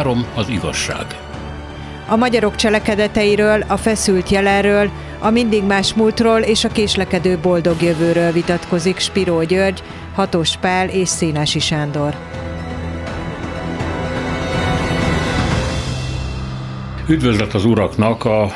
Három 0.00 0.26
az 0.34 0.48
igazság. 0.48 1.06
A 2.08 2.16
magyarok 2.16 2.56
cselekedeteiről, 2.56 3.64
a 3.68 3.76
feszült 3.76 4.28
jelenről, 4.28 4.90
a 5.18 5.30
mindig 5.30 5.64
más 5.64 5.94
múltról 5.94 6.40
és 6.40 6.64
a 6.64 6.68
késlekedő 6.68 7.38
boldog 7.38 7.82
jövőről 7.82 8.32
vitatkozik 8.32 8.98
Spiró 8.98 9.42
György, 9.42 9.82
Hatos 10.14 10.56
Pál 10.56 10.88
és 10.88 11.08
Szénási 11.08 11.58
Sándor. 11.58 12.14
Üdvözlet 17.08 17.54
az 17.54 17.64
uraknak, 17.64 18.24
a 18.24 18.52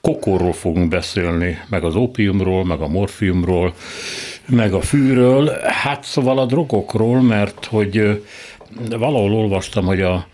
kokorról 0.00 0.52
fogunk 0.52 0.88
beszélni, 0.88 1.58
meg 1.68 1.84
az 1.84 1.94
ópiumról, 1.94 2.64
meg 2.64 2.80
a 2.80 2.88
morfiumról, 2.88 3.74
meg 4.46 4.72
a 4.72 4.80
fűről, 4.80 5.50
hát 5.62 6.04
szóval 6.04 6.38
a 6.38 6.46
drogokról, 6.46 7.22
mert 7.22 7.64
hogy 7.64 8.22
valahol 8.90 9.32
olvastam, 9.32 9.84
hogy 9.84 10.00
a 10.00 10.26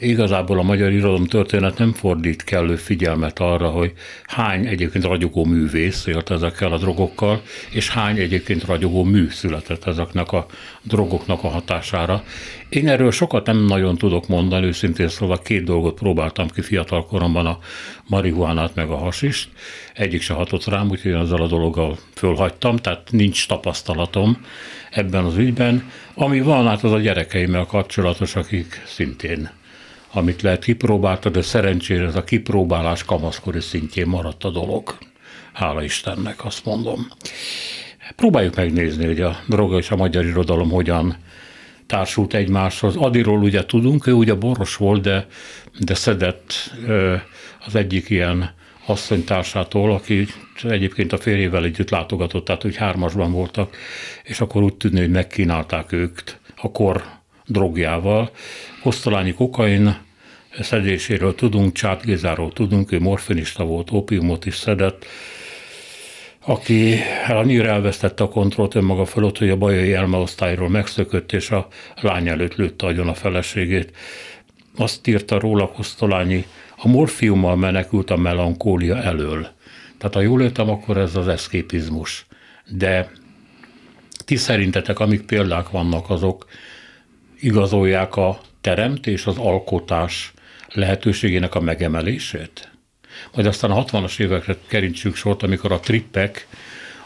Igazából 0.00 0.58
a 0.58 0.62
magyar 0.62 0.92
irodalom 0.92 1.26
történet 1.26 1.78
nem 1.78 1.92
fordít 1.92 2.44
kellő 2.44 2.76
figyelmet 2.76 3.38
arra, 3.38 3.68
hogy 3.68 3.92
hány 4.24 4.66
egyébként 4.66 5.04
ragyogó 5.04 5.44
művész 5.44 6.06
élt 6.06 6.30
ezekkel 6.30 6.72
a 6.72 6.78
drogokkal, 6.78 7.42
és 7.70 7.90
hány 7.90 8.18
egyébként 8.18 8.64
ragyogó 8.64 9.04
mű 9.04 9.28
született 9.30 9.84
ezeknek 9.84 10.32
a 10.32 10.46
drogoknak 10.82 11.44
a 11.44 11.48
hatására. 11.48 12.22
Én 12.68 12.88
erről 12.88 13.10
sokat 13.10 13.46
nem 13.46 13.64
nagyon 13.64 13.96
tudok 13.96 14.28
mondani, 14.28 14.66
őszintén 14.66 15.08
szóval 15.08 15.38
két 15.38 15.64
dolgot 15.64 15.98
próbáltam 15.98 16.48
ki 16.48 16.62
fiatal 16.62 17.06
koromban, 17.06 17.46
a 17.46 17.58
marihuánát 18.06 18.74
meg 18.74 18.90
a 18.90 18.96
hasist. 18.96 19.48
Egyik 19.94 20.22
se 20.22 20.34
hatott 20.34 20.64
rám, 20.64 20.90
úgyhogy 20.90 21.12
ezzel 21.12 21.42
a 21.42 21.46
dologgal 21.46 21.98
fölhagytam, 22.14 22.76
tehát 22.76 23.08
nincs 23.10 23.48
tapasztalatom 23.48 24.44
ebben 24.90 25.24
az 25.24 25.36
ügyben. 25.36 25.90
Ami 26.14 26.40
van, 26.40 26.66
hát 26.66 26.84
az 26.84 26.92
a 26.92 26.98
gyerekeimmel 26.98 27.64
kapcsolatos, 27.64 28.36
akik 28.36 28.82
szintén 28.86 29.50
amit 30.12 30.42
lehet 30.42 30.64
kipróbálta, 30.64 31.28
de 31.28 31.42
szerencsére 31.42 32.04
ez 32.04 32.16
a 32.16 32.24
kipróbálás 32.24 33.04
kamaszkori 33.04 33.60
szintjén 33.60 34.06
maradt 34.06 34.44
a 34.44 34.50
dolog. 34.50 34.98
Hála 35.52 35.82
Istennek, 35.82 36.44
azt 36.44 36.64
mondom. 36.64 37.06
Próbáljuk 38.16 38.54
megnézni, 38.56 39.06
hogy 39.06 39.20
a 39.20 39.36
droga 39.46 39.78
és 39.78 39.90
a 39.90 39.96
magyar 39.96 40.24
irodalom 40.24 40.70
hogyan 40.70 41.16
társult 41.86 42.34
egymáshoz. 42.34 42.96
Adiról 42.96 43.42
ugye 43.42 43.66
tudunk, 43.66 44.06
ő 44.06 44.12
ugye 44.12 44.34
boros 44.34 44.76
volt, 44.76 45.02
de, 45.02 45.26
de 45.78 45.94
szedett 45.94 46.52
az 47.66 47.74
egyik 47.74 48.10
ilyen 48.10 48.50
asszonytársától, 48.86 49.92
aki 49.92 50.26
egyébként 50.62 51.12
a 51.12 51.18
férjével 51.18 51.64
együtt 51.64 51.90
látogatott, 51.90 52.44
tehát 52.44 52.62
hogy 52.62 52.76
hármasban 52.76 53.32
voltak, 53.32 53.76
és 54.22 54.40
akkor 54.40 54.62
úgy 54.62 54.74
tűnő, 54.74 55.00
hogy 55.00 55.10
megkínálták 55.10 55.92
őket 55.92 56.40
a 56.56 56.70
kor 56.70 57.17
drogjával. 57.48 58.30
Kosztolányi 58.82 59.32
kokain 59.32 59.96
szedéséről 60.60 61.34
tudunk, 61.34 61.72
Csát 61.72 62.04
Gézáról 62.04 62.52
tudunk, 62.52 62.92
ő 62.92 63.00
morfinista 63.00 63.64
volt, 63.64 63.88
opiumot 63.90 64.46
is 64.46 64.56
szedett, 64.56 65.06
aki 66.44 66.98
annyira 67.28 67.68
elvesztette 67.68 68.24
a 68.24 68.28
kontrollt 68.28 68.74
önmaga 68.74 69.04
fölött, 69.04 69.38
hogy 69.38 69.50
a 69.50 69.56
bajai 69.56 69.92
elmeosztályról 69.92 70.68
megszökött, 70.68 71.32
és 71.32 71.50
a 71.50 71.68
lány 72.00 72.28
előtt 72.28 72.54
lőtte 72.54 72.86
agyon 72.86 73.08
a 73.08 73.14
feleségét. 73.14 73.96
Azt 74.76 75.06
írta 75.06 75.38
róla 75.38 75.68
Kosztolányi, 75.68 76.46
a 76.76 76.88
morfiummal 76.88 77.56
menekült 77.56 78.10
a 78.10 78.16
melankólia 78.16 79.02
elől. 79.02 79.48
Tehát 79.98 80.14
ha 80.14 80.20
jól 80.20 80.42
értem, 80.42 80.70
akkor 80.70 80.96
ez 80.96 81.16
az 81.16 81.28
eszképizmus. 81.28 82.26
De 82.66 83.10
ti 84.24 84.36
szerintetek, 84.36 84.98
amik 84.98 85.22
példák 85.22 85.70
vannak, 85.70 86.10
azok 86.10 86.46
igazolják 87.40 88.16
a 88.16 88.40
teremtés, 88.60 89.26
az 89.26 89.36
alkotás 89.36 90.32
lehetőségének 90.68 91.54
a 91.54 91.60
megemelését? 91.60 92.70
Majd 93.34 93.46
aztán 93.46 93.70
a 93.70 93.84
60-as 93.84 94.20
évekre 94.20 94.56
kerintsük 94.66 95.14
sort, 95.14 95.42
amikor 95.42 95.72
a 95.72 95.80
trippek, 95.80 96.46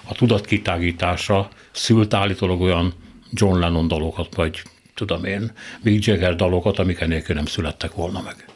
a 0.05 0.15
tudatkitágítása 0.15 1.49
szült 1.71 2.15
állítólag 2.15 2.61
olyan 2.61 2.95
John 3.31 3.59
Lennon 3.59 3.89
dalokat, 3.89 4.35
vagy 4.35 4.63
tudom 4.95 5.25
én, 5.25 5.53
Mick 5.83 6.05
Jagger 6.05 6.37
dalokat, 6.37 6.79
amik 6.79 7.01
enélkül 7.01 7.35
nem 7.35 7.47
születtek 7.47 7.93
volna 7.93 8.23
meg. 8.23 8.47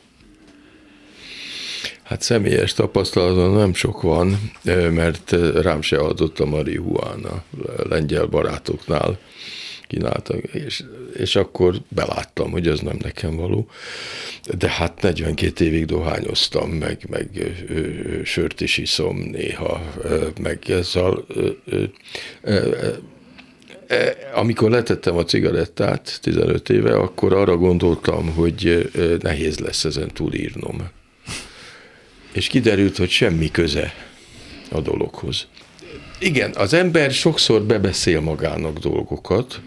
Hát 2.02 2.22
személyes 2.22 2.72
tapasztalatom 2.72 3.56
nem 3.56 3.74
sok 3.74 4.02
van, 4.02 4.50
mert 4.90 5.30
rám 5.62 5.82
se 5.82 5.98
adott 5.98 6.40
a 6.40 6.46
marihuána 6.46 7.42
lengyel 7.88 8.26
barátoknál 8.26 9.18
kínáltak, 9.86 10.42
és, 10.42 10.84
és 11.16 11.36
akkor 11.36 11.74
beláttam, 11.88 12.50
hogy 12.50 12.68
ez 12.68 12.80
nem 12.80 12.96
nekem 13.02 13.36
való. 13.36 13.68
De 14.58 14.70
hát 14.70 15.02
42 15.02 15.64
évig 15.64 15.84
dohányoztam, 15.84 16.70
meg, 16.70 17.06
meg 17.08 17.28
ö, 17.34 17.74
ö, 17.74 18.24
sört 18.24 18.60
is 18.60 18.78
iszom 18.78 19.16
néha, 19.16 19.92
ö, 20.02 20.26
meg 20.40 20.70
ezzel 20.70 21.24
amikor 24.34 24.70
letettem 24.70 25.16
a 25.16 25.24
cigarettát 25.24 26.18
15 26.22 26.68
éve, 26.68 26.94
akkor 26.94 27.32
arra 27.32 27.56
gondoltam, 27.56 28.34
hogy 28.34 28.90
nehéz 29.20 29.58
lesz 29.58 29.84
ezen 29.84 30.08
túlírnom. 30.08 30.88
És 32.32 32.46
kiderült, 32.46 32.96
hogy 32.96 33.10
semmi 33.10 33.50
köze 33.50 33.94
a 34.70 34.80
dologhoz. 34.80 35.46
Igen, 36.18 36.52
az 36.54 36.72
ember 36.72 37.10
sokszor 37.10 37.62
bebeszél 37.62 38.20
magának 38.20 38.78
dolgokat, 38.78 39.60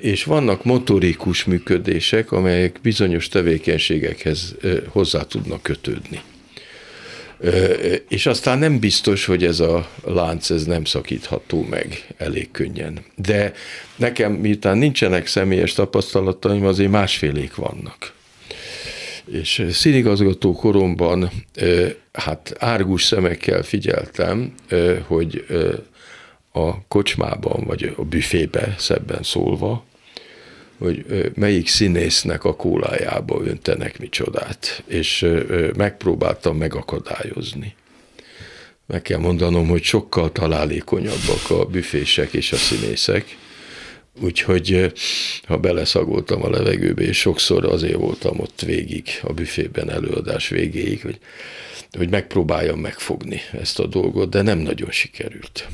és 0.00 0.24
vannak 0.24 0.64
motorikus 0.64 1.44
működések, 1.44 2.32
amelyek 2.32 2.78
bizonyos 2.82 3.28
tevékenységekhez 3.28 4.54
hozzá 4.88 5.22
tudnak 5.22 5.62
kötődni. 5.62 6.20
És 8.08 8.26
aztán 8.26 8.58
nem 8.58 8.78
biztos, 8.78 9.24
hogy 9.24 9.44
ez 9.44 9.60
a 9.60 9.90
lánc 10.04 10.50
ez 10.50 10.64
nem 10.64 10.84
szakítható 10.84 11.66
meg 11.70 12.06
elég 12.16 12.50
könnyen. 12.50 12.98
De 13.16 13.52
nekem, 13.96 14.32
miután 14.32 14.78
nincsenek 14.78 15.26
személyes 15.26 15.72
tapasztalataim, 15.72 16.66
azért 16.66 16.90
másfélék 16.90 17.54
vannak. 17.54 18.12
És 19.32 19.66
színigazgató 19.70 20.52
koromban 20.52 21.30
hát 22.12 22.54
árgus 22.58 23.04
szemekkel 23.04 23.62
figyeltem, 23.62 24.54
hogy 25.06 25.46
a 26.56 26.82
kocsmában, 26.88 27.64
vagy 27.64 27.94
a 27.96 28.02
büfébe 28.02 28.74
szebben 28.78 29.22
szólva, 29.22 29.84
hogy 30.78 31.04
melyik 31.34 31.68
színésznek 31.68 32.44
a 32.44 32.56
kólájába 32.56 33.40
öntenek 33.44 33.98
micsodát, 33.98 34.82
és 34.86 35.26
megpróbáltam 35.76 36.56
megakadályozni. 36.56 37.74
Meg 38.86 39.02
kell 39.02 39.18
mondanom, 39.18 39.68
hogy 39.68 39.82
sokkal 39.82 40.32
találékonyabbak 40.32 41.50
a 41.50 41.64
büfések 41.64 42.32
és 42.32 42.52
a 42.52 42.56
színészek, 42.56 43.36
úgyhogy 44.20 44.92
ha 45.46 45.56
beleszagoltam 45.58 46.44
a 46.44 46.50
levegőbe, 46.50 47.02
és 47.02 47.18
sokszor 47.18 47.64
azért 47.64 47.96
voltam 47.96 48.40
ott 48.40 48.60
végig, 48.60 49.08
a 49.22 49.32
büfében 49.32 49.90
előadás 49.90 50.48
végéig, 50.48 51.02
hogy 51.02 51.18
hogy 51.96 52.10
megpróbáljam 52.10 52.78
megfogni 52.78 53.40
ezt 53.52 53.78
a 53.78 53.86
dolgot, 53.86 54.30
de 54.30 54.42
nem 54.42 54.58
nagyon 54.58 54.90
sikerült. 54.90 55.68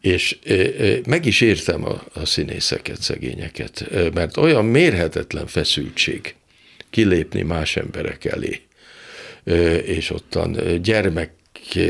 És 0.00 0.38
meg 1.06 1.26
is 1.26 1.40
értem 1.40 1.84
a, 1.84 2.04
a 2.12 2.24
színészeket, 2.24 3.02
szegényeket, 3.02 3.90
mert 4.14 4.36
olyan 4.36 4.64
mérhetetlen 4.64 5.46
feszültség 5.46 6.34
kilépni 6.90 7.42
más 7.42 7.76
emberek 7.76 8.24
elé, 8.24 8.60
és 9.84 10.10
ottan 10.10 10.82
gyermek 10.82 11.32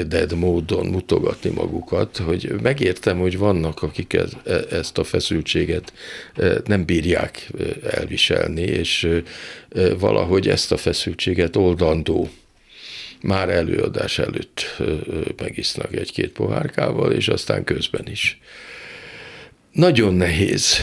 dead 0.06 0.32
módon 0.32 0.86
mutogatni 0.86 1.50
magukat, 1.50 2.16
hogy 2.16 2.54
megértem, 2.62 3.18
hogy 3.18 3.38
vannak, 3.38 3.82
akik 3.82 4.12
ez, 4.12 4.30
e, 4.44 4.64
ezt 4.70 4.98
a 4.98 5.04
feszültséget 5.04 5.92
nem 6.64 6.84
bírják 6.84 7.50
elviselni, 7.90 8.62
és 8.62 9.08
valahogy 9.98 10.48
ezt 10.48 10.72
a 10.72 10.76
feszültséget 10.76 11.56
oldandó 11.56 12.28
már 13.22 13.48
előadás 13.48 14.18
előtt 14.18 14.82
megisznak 15.36 15.94
egy-két 15.94 16.32
pohárkával, 16.32 17.12
és 17.12 17.28
aztán 17.28 17.64
közben 17.64 18.06
is. 18.10 18.40
Nagyon 19.72 20.14
nehéz 20.14 20.76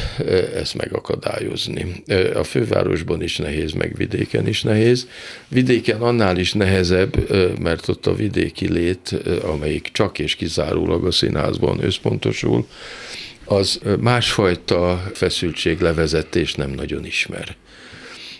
ezt 0.56 0.76
megakadályozni. 0.76 2.04
A 2.34 2.44
fővárosban 2.44 3.22
is 3.22 3.38
nehéz, 3.38 3.72
meg 3.72 3.96
vidéken 3.96 4.48
is 4.48 4.64
nehéz. 4.64 5.08
Vidéken 5.48 6.02
annál 6.02 6.38
is 6.38 6.54
nehezebb, 6.54 7.32
mert 7.60 7.88
ott 7.88 8.06
a 8.06 8.16
vidéki 8.16 8.72
lét, 8.72 9.16
amelyik 9.44 9.90
csak 9.92 10.20
és 10.20 10.36
kizárólag 10.36 11.06
a 11.06 11.12
színházban 11.12 11.84
összpontosul, 11.84 12.68
az 13.46 13.80
másfajta 14.00 15.12
feszültséglevezetés 15.14 16.54
nem 16.54 16.70
nagyon 16.70 17.06
ismer 17.06 17.56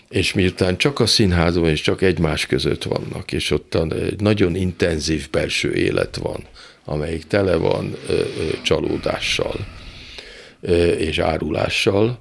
és 0.08 0.32
miután 0.32 0.76
csak 0.76 1.00
a 1.00 1.06
színházban 1.06 1.68
és 1.68 1.80
csak 1.80 2.02
egymás 2.02 2.46
között 2.46 2.82
vannak, 2.82 3.32
és 3.32 3.50
ott 3.50 3.74
egy 3.74 4.20
nagyon 4.20 4.54
intenzív 4.54 5.30
belső 5.30 5.74
élet 5.74 6.16
van, 6.16 6.44
amelyik 6.84 7.26
tele 7.26 7.56
van 7.56 7.96
csalódással, 8.62 9.77
és 10.98 11.18
árulással, 11.18 12.18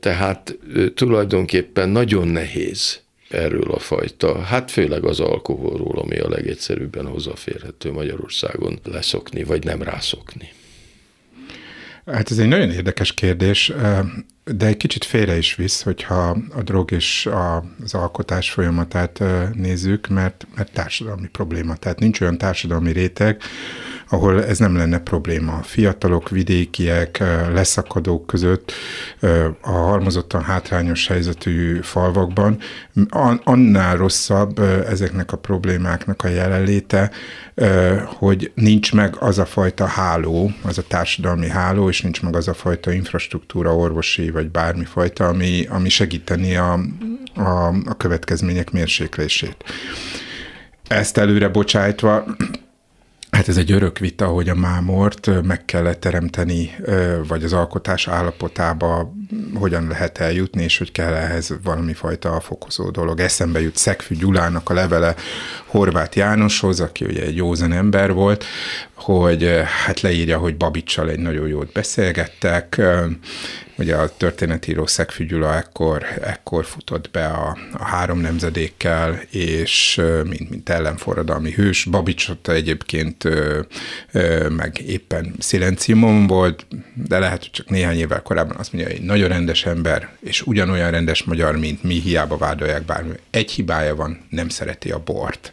tehát 0.00 0.58
tulajdonképpen 0.94 1.88
nagyon 1.88 2.28
nehéz 2.28 3.00
erről 3.28 3.70
a 3.70 3.78
fajta, 3.78 4.42
hát 4.42 4.70
főleg 4.70 5.04
az 5.04 5.20
alkoholról, 5.20 5.98
ami 5.98 6.18
a 6.18 6.28
legegyszerűbben 6.28 7.06
hozzáférhető 7.06 7.92
Magyarországon 7.92 8.78
leszokni, 8.84 9.44
vagy 9.44 9.64
nem 9.64 9.82
rászokni. 9.82 10.48
Hát 12.06 12.30
ez 12.30 12.38
egy 12.38 12.48
nagyon 12.48 12.70
érdekes 12.70 13.14
kérdés, 13.14 13.72
de 14.44 14.66
egy 14.66 14.76
kicsit 14.76 15.04
félre 15.04 15.36
is 15.36 15.54
visz, 15.54 15.82
hogyha 15.82 16.36
a 16.54 16.62
drog 16.62 16.90
és 16.92 17.28
az 17.84 17.94
alkotás 17.94 18.50
folyamatát 18.50 19.22
nézzük, 19.54 20.08
mert, 20.08 20.46
mert 20.56 20.72
társadalmi 20.72 21.26
probléma. 21.26 21.76
Tehát 21.76 21.98
nincs 21.98 22.20
olyan 22.20 22.38
társadalmi 22.38 22.92
réteg, 22.92 23.42
ahol 24.08 24.44
ez 24.44 24.58
nem 24.58 24.76
lenne 24.76 24.98
probléma. 24.98 25.62
Fiatalok, 25.62 26.28
vidékiek, 26.28 27.18
leszakadók 27.52 28.26
között 28.26 28.72
a 29.60 29.70
halmozottan 29.70 30.42
hátrányos 30.42 31.06
helyzetű 31.06 31.80
falvakban 31.80 32.58
annál 33.44 33.96
rosszabb 33.96 34.58
ezeknek 34.88 35.32
a 35.32 35.36
problémáknak 35.36 36.24
a 36.24 36.28
jelenléte, 36.28 37.10
hogy 38.04 38.52
nincs 38.54 38.92
meg 38.92 39.16
az 39.18 39.38
a 39.38 39.46
fajta 39.46 39.86
háló, 39.86 40.52
az 40.62 40.78
a 40.78 40.82
társadalmi 40.82 41.48
háló, 41.48 41.88
és 41.88 42.02
nincs 42.02 42.22
meg 42.22 42.36
az 42.36 42.48
a 42.48 42.54
fajta 42.54 42.92
infrastruktúra, 42.92 43.76
orvosi 43.76 44.30
vagy 44.30 44.50
bármi 44.50 44.84
fajta, 44.84 45.26
ami, 45.26 45.66
ami 45.70 45.88
segíteni 45.88 46.56
a, 46.56 46.72
a, 47.34 47.66
a 47.66 47.96
következmények 47.96 48.70
mérséklését. 48.70 49.56
Ezt 50.88 51.18
előre 51.18 51.48
bocsájtva, 51.48 52.24
Hát 53.48 53.56
ez 53.56 53.62
egy 53.62 53.72
örök 53.72 53.98
vita, 53.98 54.26
hogy 54.26 54.48
a 54.48 54.54
mámort 54.54 55.42
meg 55.42 55.64
kellett 55.64 56.00
teremteni, 56.00 56.74
vagy 57.28 57.44
az 57.44 57.52
alkotás 57.52 58.08
állapotába 58.08 59.14
hogyan 59.54 59.86
lehet 59.88 60.18
eljutni, 60.18 60.62
és 60.62 60.78
hogy 60.78 60.92
kell 60.92 61.12
ehhez 61.12 61.54
valami 61.62 61.92
fajta 61.92 62.40
fokozó 62.40 62.90
dolog. 62.90 63.20
Eszembe 63.20 63.60
jut 63.60 63.76
Szegfű 63.76 64.14
Gyulának 64.14 64.70
a 64.70 64.74
levele 64.74 65.14
Horváth 65.66 66.16
Jánoshoz, 66.16 66.80
aki 66.80 67.04
ugye 67.04 67.22
egy 67.22 67.36
józan 67.36 67.72
ember 67.72 68.12
volt, 68.12 68.44
hogy 68.94 69.60
hát 69.84 70.00
leírja, 70.00 70.38
hogy 70.38 70.56
Babicsal 70.56 71.10
egy 71.10 71.20
nagyon 71.20 71.48
jót 71.48 71.72
beszélgettek, 71.72 72.80
Ugye 73.78 73.94
a 73.94 74.16
történetíró 74.16 74.86
Szegfű 74.86 75.26
Gyula 75.26 75.56
ekkor, 75.56 76.04
ekkor 76.22 76.64
futott 76.64 77.10
be 77.10 77.26
a, 77.26 77.58
a 77.72 77.84
három 77.84 78.20
nemzedékkel, 78.20 79.20
és 79.30 80.00
mint, 80.24 80.50
mint 80.50 80.68
ellenforradalmi 80.68 81.52
hős. 81.52 81.84
Babicsot 81.84 82.48
egyébként 82.48 83.24
ö, 83.24 83.60
ö, 84.12 84.48
meg 84.48 84.80
éppen 84.86 85.34
szilenciumon 85.38 86.26
volt, 86.26 86.66
de 86.94 87.18
lehet, 87.18 87.38
hogy 87.38 87.50
csak 87.50 87.70
néhány 87.70 87.98
évvel 87.98 88.22
korábban 88.22 88.56
azt 88.56 88.72
mondja, 88.72 88.90
hogy 88.90 89.00
egy 89.00 89.06
nagyon 89.06 89.28
rendes 89.28 89.66
ember, 89.66 90.08
és 90.20 90.42
ugyanolyan 90.42 90.90
rendes 90.90 91.22
magyar, 91.22 91.56
mint 91.58 91.82
mi, 91.82 91.94
hiába 92.00 92.36
vádolják 92.36 92.84
bármi. 92.84 93.12
Egy 93.30 93.50
hibája 93.50 93.94
van, 93.94 94.26
nem 94.30 94.48
szereti 94.48 94.90
a 94.90 95.02
bort. 95.04 95.52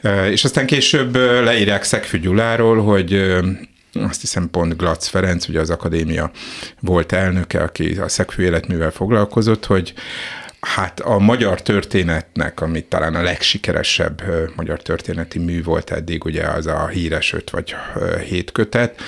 Hm. 0.00 0.08
És 0.08 0.44
aztán 0.44 0.66
később 0.66 1.16
leírják 1.16 1.82
Szegfű 1.82 2.18
Gyuláról, 2.18 2.82
hogy 2.82 3.34
azt 3.94 4.20
hiszem 4.20 4.50
pont 4.50 4.76
Glatz 4.76 5.06
Ferenc, 5.06 5.48
ugye 5.48 5.60
az 5.60 5.70
akadémia 5.70 6.30
volt 6.80 7.12
elnöke, 7.12 7.62
aki 7.62 7.96
a 7.98 8.08
szegfű 8.08 8.42
életművel 8.42 8.90
foglalkozott, 8.90 9.66
hogy 9.66 9.94
Hát 10.64 11.00
a 11.00 11.18
magyar 11.18 11.62
történetnek, 11.62 12.60
ami 12.60 12.84
talán 12.84 13.14
a 13.14 13.22
legsikeresebb 13.22 14.22
magyar 14.56 14.82
történeti 14.82 15.38
mű 15.38 15.62
volt 15.62 15.90
eddig, 15.90 16.24
ugye 16.24 16.46
az 16.46 16.66
a 16.66 16.86
híres 16.86 17.32
öt 17.32 17.50
vagy 17.50 17.74
hét 18.28 18.52
kötet, 18.52 19.00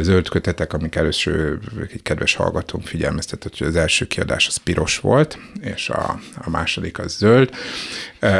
zöld 0.00 0.28
kötetek, 0.28 0.72
amik 0.72 0.94
először 0.94 1.58
egy 1.92 2.02
kedves 2.02 2.34
hallgatóm 2.34 2.80
figyelmeztetett, 2.80 3.58
hogy 3.58 3.66
az 3.66 3.76
első 3.76 4.06
kiadás 4.06 4.46
az 4.46 4.56
piros 4.56 4.98
volt, 4.98 5.38
és 5.60 5.88
a, 5.88 6.20
a 6.36 6.50
második 6.50 6.98
az 6.98 7.16
zöld. 7.16 7.50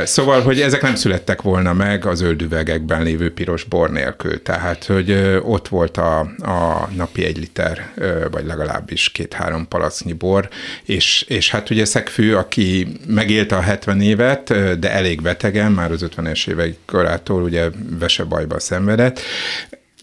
Szóval, 0.04 0.42
hogy 0.42 0.60
ezek 0.60 0.82
nem 0.82 0.94
születtek 0.94 1.42
volna 1.42 1.72
meg 1.72 2.06
az 2.06 2.18
zöld 2.18 2.42
üvegekben 2.42 3.02
lévő 3.02 3.32
piros 3.32 3.64
bor 3.64 3.90
nélkül, 3.90 4.42
tehát, 4.42 4.84
hogy 4.84 5.38
ott 5.42 5.68
volt 5.68 5.96
a, 5.96 6.18
a 6.38 6.88
napi 6.94 7.24
egy 7.24 7.38
liter, 7.38 7.92
vagy 8.30 8.46
legalábbis 8.46 9.10
két-három 9.10 9.68
palacnyi 9.68 10.12
bor, 10.12 10.48
és, 10.84 11.24
és 11.28 11.50
hát 11.50 11.70
ugye 11.70 11.84
Szegfű 11.84 12.27
aki 12.32 12.86
megélte 13.06 13.56
a 13.56 13.60
70 13.60 14.00
évet, 14.00 14.78
de 14.78 14.92
elég 14.92 15.22
betegen, 15.22 15.72
már 15.72 15.90
az 15.90 16.06
50-es 16.16 16.48
évek 16.48 16.74
korától 16.86 17.42
ugye 17.42 17.68
vesebajba 17.98 18.60
szenvedett, 18.60 19.20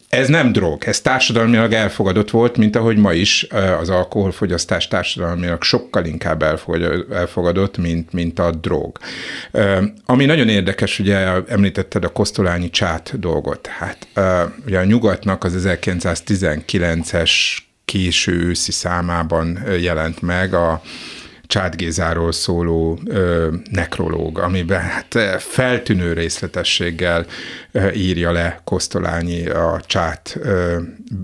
ez 0.10 0.27
nem 0.27 0.51
drog, 0.51 0.83
ez 0.83 1.01
társadalmilag 1.01 1.74
elfogadott 1.74 2.30
volt, 2.30 2.57
mint 2.57 2.75
ahogy 2.75 2.98
ma 2.98 3.13
is 3.13 3.48
az 3.80 3.89
alkoholfogyasztás 3.89 4.88
társadalmilag 4.88 5.63
sokkal 5.63 6.06
inkább 6.06 6.44
elfogadott, 7.12 7.77
mint, 7.77 8.13
mint 8.13 8.39
a 8.39 8.51
drog. 8.51 8.98
Ami 10.06 10.25
nagyon 10.25 10.50
érdekes, 10.50 11.00
ugye 11.00 11.16
említetted 11.48 12.04
a 12.04 12.10
kosztolányi 12.10 12.69
csát 12.69 13.19
dolgot. 13.19 13.68
Hát 13.68 14.07
ugye 14.66 14.80
a 14.80 14.83
nyugatnak 14.83 15.44
az 15.44 15.68
1919-es 15.68 17.31
késő 17.86 18.31
őszi 18.31 18.72
számában 18.72 19.60
jelent 19.80 20.22
meg 20.22 20.54
a 20.54 20.81
Gézáról 21.75 22.31
szóló 22.31 23.00
ö, 23.06 23.53
nekrológ, 23.71 24.39
amiben 24.39 24.81
hát 24.81 25.18
feltűnő 25.39 26.13
részletességgel 26.13 27.25
ö, 27.71 27.92
írja 27.92 28.31
le 28.31 28.62
Kosztolányi 28.63 29.47
a 29.47 29.81
csát 29.86 30.38
ö, 30.42 30.81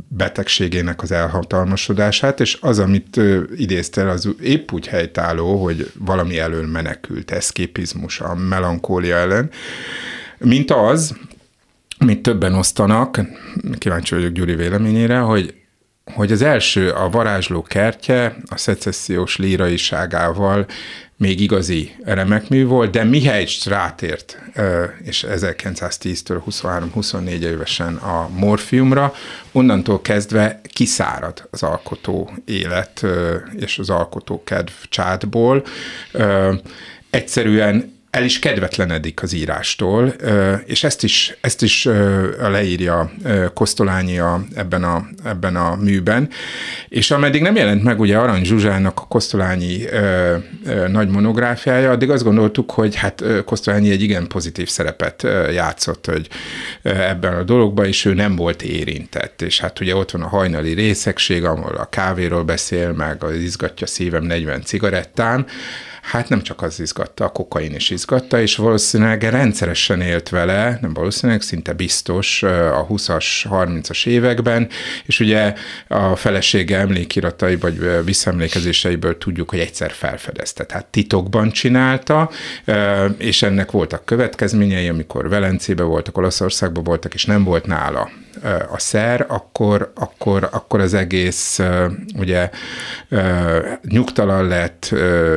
betegségének 0.08 1.02
az 1.02 1.12
elhatalmasodását, 1.12 2.40
és 2.40 2.58
az, 2.62 2.80
amit 2.80 3.18
ö, 3.18 3.44
idéztél, 3.56 4.08
az 4.08 4.30
épp 4.42 4.72
úgy 4.72 4.88
helytálló, 4.88 5.64
hogy 5.64 5.92
valami 6.00 6.40
elől 6.40 6.68
menekült, 6.68 7.32
eszképizmus, 7.32 8.20
a 8.20 8.36
melankólia 8.36 9.16
ellen, 9.16 9.50
mint 10.38 10.72
az, 10.72 11.16
amit 11.98 12.22
többen 12.22 12.54
osztanak, 12.54 13.20
kíváncsi 13.78 14.16
vagyok 14.16 14.32
Gyuri 14.32 14.56
véleményére, 14.56 15.20
hogy 15.20 15.61
hogy 16.06 16.32
az 16.32 16.42
első, 16.42 16.90
a 16.90 17.10
varázsló 17.10 17.62
kertje 17.62 18.36
a 18.50 18.58
szecessziós 18.58 19.38
líraiságával 19.38 20.66
még 21.18 21.40
igazi 21.40 21.96
remekmű 22.04 22.66
volt, 22.66 22.92
de 22.92 23.04
Mihály 23.04 23.48
rátért, 23.66 24.40
és 25.04 25.26
1910-től 25.30 26.42
23-24 26.50 27.28
évesen 27.28 27.96
a 27.96 28.30
morfiumra, 28.30 29.14
onnantól 29.52 30.02
kezdve 30.02 30.62
kiszárad 30.74 31.48
az 31.52 31.64
alkotó 31.64 32.32
élet 32.46 33.06
és 33.56 33.80
az 33.80 33.90
alkotó 33.90 34.44
kedv 34.44 34.72
csátból. 34.90 35.66
Egyszerűen 37.10 38.01
el 38.12 38.24
is 38.24 38.40
kedvetlenedik 38.40 39.22
az 39.22 39.34
írástól, 39.34 40.14
és 40.66 40.84
ezt 40.84 41.04
is, 41.04 41.36
ezt 41.42 41.62
is 41.62 41.88
leírja 42.40 43.12
Kosztolányi 43.54 44.20
a, 44.20 44.46
ebben, 44.56 44.84
a, 44.84 45.08
ebben 45.24 45.56
a 45.56 45.76
műben, 45.76 46.30
és 46.90 47.12
ameddig 47.12 47.42
nem 47.42 47.56
jelent 47.56 47.84
meg 47.84 48.00
ugye 48.00 48.18
Arany 48.18 48.44
Zsuzsának 48.44 49.00
a 49.00 49.06
Kosztolányi 49.08 49.84
nagy 50.88 51.10
monográfiája, 51.10 51.92
addig 51.92 52.10
azt 52.10 52.24
gondoltuk, 52.24 52.72
hogy 52.72 52.96
hát 52.96 53.24
Kosztolányi 53.46 53.92
egy 53.92 54.02
igen 54.02 54.28
pozitív 54.28 54.70
szerepet 54.70 55.28
játszott 55.54 56.06
hogy 56.06 56.28
ebben 56.82 57.34
a 57.34 57.44
dologban, 57.44 57.86
és 57.86 58.06
ő 58.06 58.14
nem 58.14 58.36
volt 58.36 58.62
érintett, 58.62 59.42
és 59.42 59.60
hát 59.60 59.80
ugye 59.80 59.96
ott 59.96 60.12
van 60.12 60.22
a 60.22 60.28
hajnali 60.28 60.74
részegség, 60.74 61.44
ahol 61.44 61.76
a 61.76 61.90
kávéról 61.90 62.44
beszél, 62.44 62.92
meg 62.92 63.24
az 63.24 63.36
izgatja 63.36 63.88
szívem 63.88 64.24
40 64.24 64.62
cigarettán, 64.62 65.46
Hát 66.02 66.30
nem 66.30 66.42
csak 66.42 66.62
az 66.62 66.80
izgatta, 66.80 67.26
a 67.26 67.30
kokain 67.30 67.76
is 67.76 67.90
izgatta, 67.90 68.42
és 68.42 68.56
valószínűleg 68.56 69.24
rendszeresen 69.24 70.02
élt 70.02 70.30
vele, 70.30 70.78
nem 70.82 70.94
valószínűleg, 70.94 71.42
szinte 71.42 71.74
biztos 71.74 72.44
a 72.44 72.88
20-as, 72.90 73.26
30-as 73.50 74.08
években, 74.08 74.68
és 75.06 75.20
ugye 75.20 75.54
a 75.88 76.16
felesége 76.16 76.78
emlékiratai 76.78 77.56
vagy 77.56 78.04
visszaemlékezéseiből 78.06 79.18
tudjuk, 79.18 79.50
hogy 79.50 79.60
egyszer 79.60 79.92
felfedezte. 79.92 80.66
Tehát 80.66 80.86
titokban 80.86 81.52
csinálta, 81.52 82.30
és 83.18 83.42
ennek 83.42 83.72
voltak 83.72 84.06
következményei, 84.06 84.88
amikor 84.88 85.30
Velencébe 85.30 85.84
voltak, 85.84 86.18
Olaszországban 86.18 86.84
voltak, 86.84 87.14
és 87.14 87.26
nem 87.26 87.44
volt 87.44 87.66
nála 87.66 88.10
a 88.72 88.80
szer, 88.80 89.26
akkor, 89.28 89.92
akkor, 89.96 90.50
akkor 90.52 90.80
az 90.80 90.94
egész 90.94 91.60
ugye 92.18 92.50
nyugtalan 93.82 94.48
lett, 94.48 94.94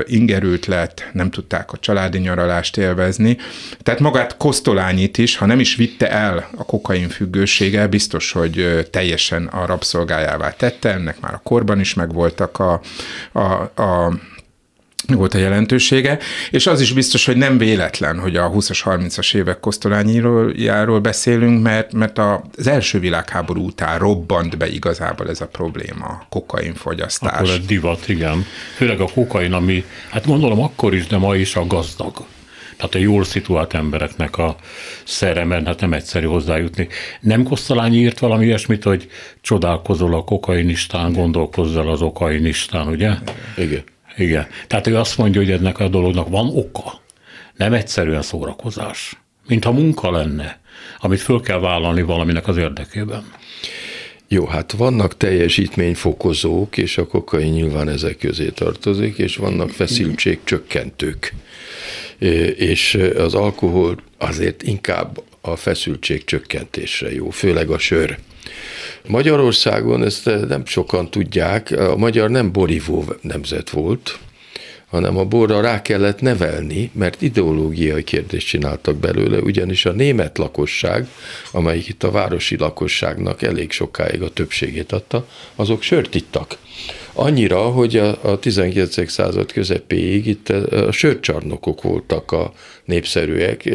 ingerült 0.07 0.67
lett, 0.67 1.09
nem 1.13 1.31
tudták 1.31 1.73
a 1.73 1.79
családi 1.79 2.19
nyaralást 2.19 2.77
élvezni. 2.77 3.37
Tehát 3.83 4.01
magát 4.01 4.37
Kosztolányit 4.37 5.19
is, 5.19 5.37
ha 5.37 5.47
nem 5.47 5.61
is 5.61 5.77
vitte 5.77 6.11
el 6.11 6.49
a 6.57 6.65
kokain 6.65 7.09
függősége, 7.09 7.87
biztos, 7.87 8.33
hogy 8.33 8.89
teljesen 8.91 9.47
a 9.47 9.67
rabszolgájává 9.67 10.51
tette, 10.51 10.93
ennek 10.93 11.21
már 11.21 11.35
a 11.35 11.41
korban 11.45 11.81
is 11.81 11.95
megvoltak 11.95 12.59
a, 12.59 12.81
a, 13.33 13.83
a 13.83 14.13
volt 15.07 15.35
a 15.35 15.39
jelentősége, 15.39 16.19
és 16.51 16.67
az 16.67 16.81
is 16.81 16.93
biztos, 16.93 17.27
hogy 17.27 17.37
nem 17.37 17.59
véletlen, 17.59 18.19
hogy 18.19 18.37
a 18.37 18.51
20-as, 18.51 18.81
30-as 18.85 19.35
évek 19.35 19.61
kosztolányiról 19.61 21.01
beszélünk, 21.01 21.63
mert, 21.63 21.93
mert 21.93 22.19
az 22.19 22.67
első 22.67 22.99
világháború 22.99 23.65
után 23.65 23.99
robbant 23.99 24.59
be 24.59 24.69
igazából 24.69 25.29
ez 25.29 25.41
a 25.41 25.47
probléma, 25.47 26.05
a 26.05 26.27
kokainfogyasztás. 26.29 27.33
Akkor 27.33 27.51
a 27.51 27.67
divat, 27.67 28.09
igen. 28.09 28.47
Főleg 28.77 29.01
a 29.01 29.09
kokain, 29.15 29.53
ami, 29.53 29.85
hát 30.11 30.27
gondolom 30.27 30.61
akkor 30.61 30.95
is, 30.95 31.07
de 31.07 31.17
ma 31.17 31.37
is 31.37 31.57
a 31.57 31.67
gazdag. 31.67 32.25
Tehát 32.77 32.95
a 32.95 32.99
jól 32.99 33.25
szituált 33.25 33.75
embereknek 33.75 34.39
a 34.39 34.57
szere, 35.05 35.45
mert 35.45 35.67
hát 35.67 35.81
nem 35.81 35.93
egyszerű 35.93 36.27
hozzájutni. 36.27 36.89
Nem 37.21 37.43
Kosztolányi 37.43 37.97
írt 37.97 38.19
valami 38.19 38.45
ilyesmit, 38.45 38.83
hogy 38.83 39.09
csodálkozol 39.41 40.15
a 40.15 40.25
kokainistán, 40.25 41.13
gondolkozzal 41.13 41.91
az 41.91 42.03
okainistán, 42.03 42.89
ugye? 42.89 43.11
Igen. 43.57 43.83
Igen. 44.17 44.47
Tehát 44.67 44.87
ő 44.87 44.97
azt 44.97 45.19
mondja, 45.19 45.41
hogy 45.41 45.51
ennek 45.51 45.79
a 45.79 45.89
dolognak 45.89 46.29
van 46.29 46.51
oka. 46.57 47.01
Nem 47.57 47.73
egyszerűen 47.73 48.23
szórakozás. 48.23 49.17
Mintha 49.47 49.73
munka 49.73 50.11
lenne, 50.11 50.61
amit 50.99 51.21
föl 51.21 51.41
kell 51.41 51.59
vállalni 51.59 52.03
valaminek 52.03 52.49
az 52.49 52.57
érdekében. 52.57 53.25
Jó, 54.29 54.47
hát 54.47 54.73
vannak 54.73 55.17
teljesítményfokozók, 55.17 56.77
és 56.77 56.99
a 56.99 57.07
kokain 57.07 57.53
nyilván 57.53 57.89
ezek 57.89 58.19
közé 58.19 58.49
tartozik, 58.49 59.19
és 59.19 59.37
vannak 59.37 59.71
feszültségcsökkentők. 59.71 61.35
És 62.57 62.99
az 63.17 63.35
alkohol 63.35 63.97
azért 64.19 64.63
inkább 64.63 65.23
a 65.47 65.57
feszültség 65.57 66.25
csökkentésre 66.25 67.13
jó, 67.15 67.31
főleg 67.31 67.71
a 67.71 67.79
sör. 67.79 68.19
Magyarországon 69.07 70.05
ezt 70.05 70.25
nem 70.49 70.67
sokan 70.67 71.11
tudják, 71.11 71.71
a 71.71 71.97
magyar 71.97 72.31
nem 72.31 72.53
borívó 72.53 73.05
nemzet 73.21 73.71
volt, 73.71 74.19
hanem 74.89 75.17
a 75.17 75.25
borra 75.25 75.61
rá 75.61 75.83
kellett 75.83 76.21
nevelni, 76.21 76.91
mert 76.93 77.23
ideológiai 77.23 78.05
kérdést 78.05 78.47
csináltak 78.47 78.97
belőle, 78.97 79.39
ugyanis 79.39 79.87
a 79.87 79.93
német 79.93 80.39
lakosság, 80.39 81.09
amelyik 81.53 81.89
itt 81.89 82.03
a 82.03 82.11
városi 82.11 82.57
lakosságnak 82.57 83.43
elég 83.43 83.73
sokáig 83.73 84.23
a 84.23 84.33
többségét 84.33 84.93
adta, 84.93 85.27
azok 85.55 85.83
sört 85.83 86.15
ittak. 86.15 86.57
Annyira, 87.17 87.59
hogy 87.59 87.97
a, 87.97 88.19
a 88.23 88.39
19. 88.39 89.11
század 89.11 89.53
közepéig 89.53 90.27
itt 90.27 90.49
a 90.49 90.93
sörcsarnokok 90.93 91.83
voltak 91.83 92.33
a 92.33 92.53
népszerűek 92.85 93.69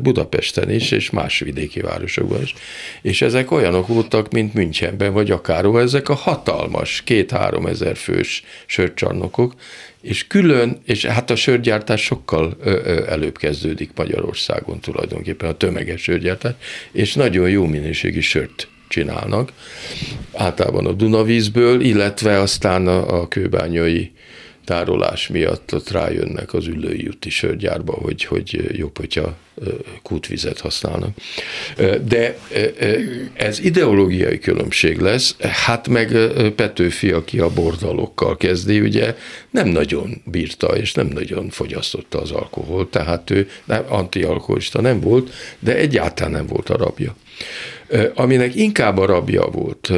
Budapesten 0.00 0.70
is, 0.70 0.90
és 0.90 1.10
más 1.10 1.38
vidéki 1.38 1.80
városokban 1.80 2.42
is. 2.42 2.54
És 3.02 3.22
ezek 3.22 3.50
olyanok 3.50 3.86
voltak, 3.86 4.32
mint 4.32 4.54
Münchenben, 4.54 5.12
vagy 5.12 5.30
akár 5.30 5.64
ezek 5.64 6.08
a 6.08 6.14
hatalmas, 6.14 7.02
két-három 7.04 7.66
ezer 7.66 7.96
fős 7.96 8.44
sörcsarnokok, 8.66 9.54
és 10.00 10.26
külön, 10.26 10.80
és 10.84 11.04
hát 11.04 11.30
a 11.30 11.36
sörgyártás 11.36 12.02
sokkal 12.02 12.56
előbb 13.08 13.38
kezdődik 13.38 13.90
Magyarországon 13.94 14.80
tulajdonképpen, 14.80 15.48
a 15.48 15.56
tömeges 15.56 16.02
sörgyártás, 16.02 16.54
és 16.92 17.14
nagyon 17.14 17.50
jó 17.50 17.66
minőségi 17.66 18.20
sört 18.20 18.68
csinálnak, 18.90 19.52
általában 20.34 20.86
a 20.86 20.92
Dunavízből, 20.92 21.80
illetve 21.80 22.40
aztán 22.40 22.86
a, 22.86 23.20
a 23.20 23.28
kőbányai 23.28 24.12
tárolás 24.64 25.28
miatt 25.28 25.74
ott 25.74 25.90
rájönnek 25.90 26.54
az 26.54 26.66
ülői 26.66 27.06
úti 27.08 27.30
sörgyárba, 27.30 27.92
hogy, 27.92 28.24
hogy 28.24 28.76
jobb, 28.78 28.96
hogyha 28.98 29.36
kútvizet 30.02 30.60
használnak. 30.60 31.16
De 32.04 32.38
ez 33.32 33.60
ideológiai 33.60 34.38
különbség 34.38 34.98
lesz, 34.98 35.36
hát 35.40 35.88
meg 35.88 36.08
Petőfi, 36.56 37.10
aki 37.10 37.38
a 37.38 37.50
bordalokkal 37.50 38.36
kezdi, 38.36 38.80
ugye 38.80 39.16
nem 39.50 39.68
nagyon 39.68 40.22
bírta, 40.24 40.66
és 40.66 40.92
nem 40.92 41.06
nagyon 41.06 41.48
fogyasztotta 41.48 42.20
az 42.20 42.30
alkoholt, 42.30 42.88
tehát 42.88 43.30
ő 43.30 43.48
nem, 43.64 43.84
antialkoholista 43.88 44.80
nem 44.80 45.00
volt, 45.00 45.30
de 45.58 45.76
egyáltalán 45.76 46.32
nem 46.32 46.46
volt 46.46 46.68
a 46.68 46.76
rabja 46.76 47.14
aminek 48.14 48.54
inkább 48.54 48.98
a 48.98 49.06
rabja 49.06 49.46
volt 49.46 49.92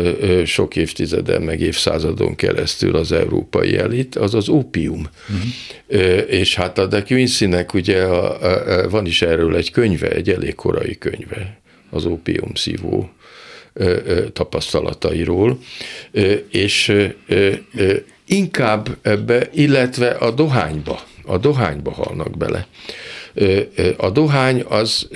sok 0.44 0.76
évtizeden, 0.76 1.42
meg 1.42 1.60
évszázadon 1.60 2.34
keresztül 2.34 2.96
az 2.96 3.12
európai 3.12 3.76
elit, 3.76 4.16
az 4.16 4.34
az 4.34 4.48
ópium. 4.48 5.06
Uh-huh. 5.28 6.24
És 6.28 6.54
hát 6.54 6.78
a 6.78 6.86
de 6.86 7.02
Quincy-nek 7.02 7.74
ugye 7.74 8.02
a, 8.02 8.42
a, 8.42 8.88
van 8.90 9.06
is 9.06 9.22
erről 9.22 9.56
egy 9.56 9.70
könyve, 9.70 10.08
egy 10.08 10.30
elég 10.30 10.54
korai 10.54 10.98
könyve, 10.98 11.60
az 11.90 12.04
ópium 12.04 12.54
szívó 12.54 13.10
tapasztalatairól, 14.32 15.58
és 16.50 16.92
inkább 18.26 18.96
ebbe, 19.02 19.48
illetve 19.52 20.08
a 20.08 20.30
dohányba, 20.30 21.02
a 21.24 21.38
dohányba 21.38 21.90
halnak 21.90 22.36
bele 22.36 22.66
a 23.96 24.10
dohány 24.10 24.64
az 24.68 25.08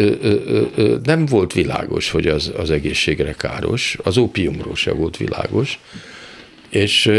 nem 1.03 1.27
volt 1.27 1.53
világos, 1.53 2.11
hogy 2.11 2.27
az, 2.27 2.53
az 2.57 2.71
egészségre 2.71 3.33
káros, 3.33 3.99
az 4.03 4.17
ópiumról 4.17 4.77
se 4.77 4.93
volt 4.93 5.17
világos, 5.17 5.79
és 6.69 7.11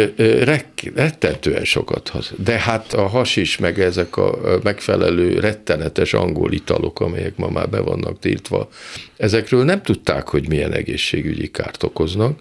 rettentően 0.96 1.64
sokat 1.64 2.10
hasz. 2.10 2.34
De 2.44 2.60
hát 2.60 2.94
a 2.94 3.08
has 3.08 3.36
is, 3.36 3.58
meg 3.58 3.80
ezek 3.80 4.18
a 4.18 4.60
megfelelő 4.64 5.40
rettenetes 5.40 6.14
angol 6.14 6.52
italok, 6.52 7.00
amelyek 7.00 7.36
ma 7.36 7.50
már 7.50 7.70
be 7.70 7.80
vannak 7.80 8.20
tiltva, 8.20 8.70
ezekről 9.18 9.64
nem 9.64 9.82
tudták, 9.82 10.28
hogy 10.28 10.48
milyen 10.48 10.74
egészségügyi 10.74 11.52
kárt 11.52 11.84
okoznak, 11.84 12.40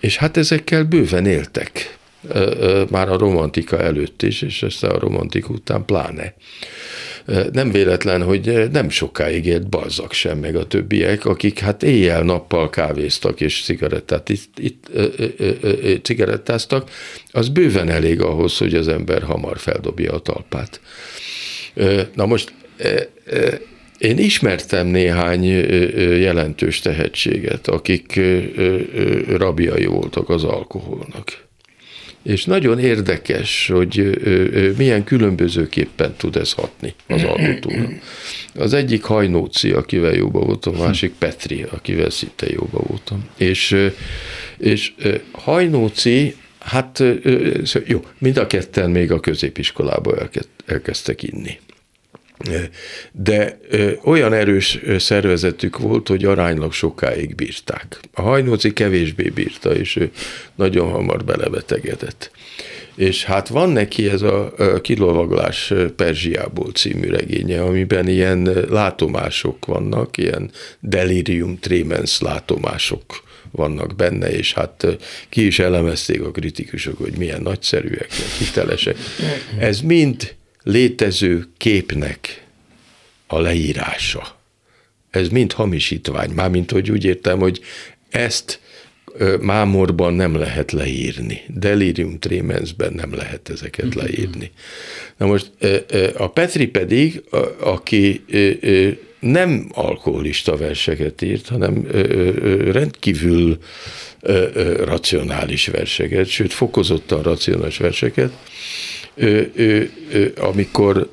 és 0.00 0.16
hát 0.16 0.36
ezekkel 0.36 0.84
bőven 0.84 1.26
éltek 1.26 1.98
már 2.90 3.08
a 3.08 3.18
romantika 3.18 3.80
előtt 3.80 4.22
is, 4.22 4.42
és 4.42 4.62
aztán 4.62 4.90
a 4.90 4.98
romantika 4.98 5.52
után 5.52 5.84
pláne. 5.84 6.34
Nem 7.52 7.70
véletlen, 7.70 8.22
hogy 8.22 8.70
nem 8.72 8.88
sokáig 8.88 9.46
élt 9.46 9.68
Balzak 9.68 10.12
sem, 10.12 10.38
meg 10.38 10.56
a 10.56 10.66
többiek, 10.66 11.24
akik 11.24 11.58
hát 11.58 11.82
éjjel-nappal 11.82 12.70
kávéztak 12.70 13.40
és 13.40 13.62
cigarettát, 13.64 14.28
itt, 14.28 14.58
itt, 14.58 14.90
cigarettáztak, 16.02 16.90
az 17.30 17.48
bőven 17.48 17.88
elég 17.88 18.20
ahhoz, 18.20 18.58
hogy 18.58 18.74
az 18.74 18.88
ember 18.88 19.22
hamar 19.22 19.58
feldobja 19.58 20.12
a 20.12 20.18
talpát. 20.18 20.80
Na 22.14 22.26
most 22.26 22.52
én 23.98 24.18
ismertem 24.18 24.86
néhány 24.86 25.44
jelentős 26.20 26.80
tehetséget, 26.80 27.68
akik 27.68 28.20
rabjai 29.28 29.86
voltak 29.86 30.28
az 30.28 30.44
alkoholnak. 30.44 31.43
És 32.24 32.44
nagyon 32.44 32.78
érdekes, 32.78 33.70
hogy 33.72 34.20
milyen 34.76 35.04
különbözőképpen 35.04 36.14
tud 36.16 36.36
ez 36.36 36.52
hatni 36.52 36.94
az 37.06 37.22
alkotóra. 37.22 37.88
Az 38.54 38.72
egyik 38.72 39.02
Hajnóci, 39.02 39.70
akivel 39.70 40.14
jóba 40.14 40.40
voltam, 40.40 40.80
a 40.80 40.84
másik 40.84 41.12
Petri, 41.18 41.66
akivel 41.70 42.10
szinte 42.10 42.46
jóba 42.50 42.82
voltam. 42.86 43.24
És, 43.36 43.76
és 44.58 44.92
Hajnóci, 45.32 46.34
hát 46.58 47.02
jó, 47.86 48.04
mind 48.18 48.36
a 48.36 48.46
ketten 48.46 48.90
még 48.90 49.12
a 49.12 49.20
középiskolába 49.20 50.28
elkezdtek 50.66 51.22
inni 51.22 51.58
de 53.12 53.58
olyan 54.04 54.32
erős 54.32 54.80
szervezetük 54.98 55.78
volt, 55.78 56.08
hogy 56.08 56.24
aránylag 56.24 56.72
sokáig 56.72 57.34
bírták. 57.34 58.00
A 58.12 58.22
hajnóci 58.22 58.72
kevésbé 58.72 59.28
bírta, 59.28 59.74
és 59.74 59.96
ő 59.96 60.10
nagyon 60.54 60.90
hamar 60.90 61.24
belebetegedett. 61.24 62.30
És 62.94 63.24
hát 63.24 63.48
van 63.48 63.70
neki 63.70 64.08
ez 64.08 64.22
a 64.22 64.54
Kilovaglás 64.82 65.72
Perzsiából 65.96 66.70
című 66.72 67.08
regénye, 67.08 67.62
amiben 67.62 68.08
ilyen 68.08 68.42
látomások 68.68 69.66
vannak, 69.66 70.16
ilyen 70.16 70.50
delirium 70.80 71.58
tremens 71.58 72.20
látomások 72.20 73.02
vannak 73.50 73.96
benne, 73.96 74.30
és 74.30 74.52
hát 74.52 74.86
ki 75.28 75.46
is 75.46 75.58
elemezték 75.58 76.22
a 76.22 76.30
kritikusok, 76.30 76.98
hogy 76.98 77.16
milyen 77.16 77.42
nagyszerűek, 77.42 78.12
hitelesek. 78.38 78.96
Ez 79.58 79.80
mind 79.80 80.34
létező 80.64 81.46
képnek 81.56 82.44
a 83.26 83.40
leírása. 83.40 84.38
Ez 85.10 85.28
mind 85.28 85.52
hamisítvány, 85.52 86.30
mármint 86.30 86.70
hogy 86.70 86.90
úgy 86.90 87.04
értem, 87.04 87.38
hogy 87.38 87.60
ezt 88.10 88.60
mámorban 89.40 90.14
nem 90.14 90.34
lehet 90.36 90.72
leírni, 90.72 91.40
delirium 91.48 92.18
tremensben 92.18 92.92
nem 92.92 93.14
lehet 93.14 93.48
ezeket 93.48 93.94
leírni. 93.94 94.50
Na 95.16 95.26
most 95.26 95.50
a 96.16 96.30
Petri 96.30 96.66
pedig, 96.66 97.22
aki 97.60 98.24
nem 99.20 99.68
alkoholista 99.72 100.56
verseket 100.56 101.22
írt, 101.22 101.48
hanem 101.48 101.86
rendkívül 102.72 103.58
racionális 104.76 105.66
verseket, 105.66 106.26
sőt 106.28 106.52
fokozottan 106.52 107.22
racionális 107.22 107.76
verseket, 107.76 108.32
amikor 110.36 111.08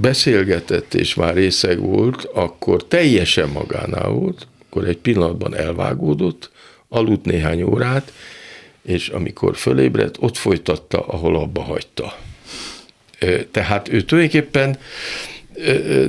beszélgetett 0.00 0.94
és 0.94 1.14
már 1.14 1.34
részeg 1.34 1.80
volt, 1.80 2.24
akkor 2.24 2.86
teljesen 2.86 3.48
magánál 3.48 4.08
volt, 4.08 4.46
akkor 4.68 4.88
egy 4.88 4.96
pillanatban 4.96 5.56
elvágódott, 5.56 6.50
aludt 6.88 7.24
néhány 7.24 7.62
órát, 7.62 8.12
és 8.82 9.08
amikor 9.08 9.56
fölébredt, 9.56 10.16
ott 10.20 10.36
folytatta, 10.36 11.06
ahol 11.06 11.36
abba 11.36 11.62
hagyta. 11.62 12.18
Tehát 13.50 13.88
ő 13.92 14.00
tulajdonképpen 14.02 14.78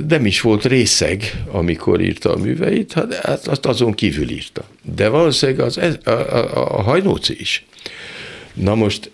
nem 0.08 0.26
is 0.26 0.40
volt 0.40 0.64
részeg, 0.64 1.44
amikor 1.50 2.00
írta 2.00 2.32
a 2.32 2.36
műveit, 2.36 2.92
hát 2.92 3.46
azt 3.46 3.66
azon 3.66 3.92
kívül 3.92 4.30
írta. 4.30 4.64
De 4.94 5.08
valószínűleg 5.08 5.60
az, 5.60 5.80
a, 6.04 6.10
a, 6.10 6.78
a 6.78 6.82
hajnóci 6.82 7.36
is. 7.40 7.66
Na 8.60 8.74
most 8.74 9.10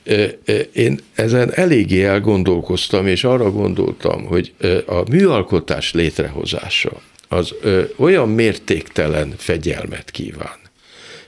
én 0.73 1.01
ezen 1.15 1.53
eléggé 1.55 2.05
elgondolkoztam, 2.05 3.07
és 3.07 3.25
arra 3.25 3.51
gondoltam, 3.51 4.25
hogy 4.25 4.53
a 4.87 5.11
műalkotás 5.11 5.93
létrehozása 5.93 7.01
az 7.29 7.55
olyan 7.97 8.29
mértéktelen 8.29 9.35
fegyelmet 9.37 10.11
kíván, 10.11 10.57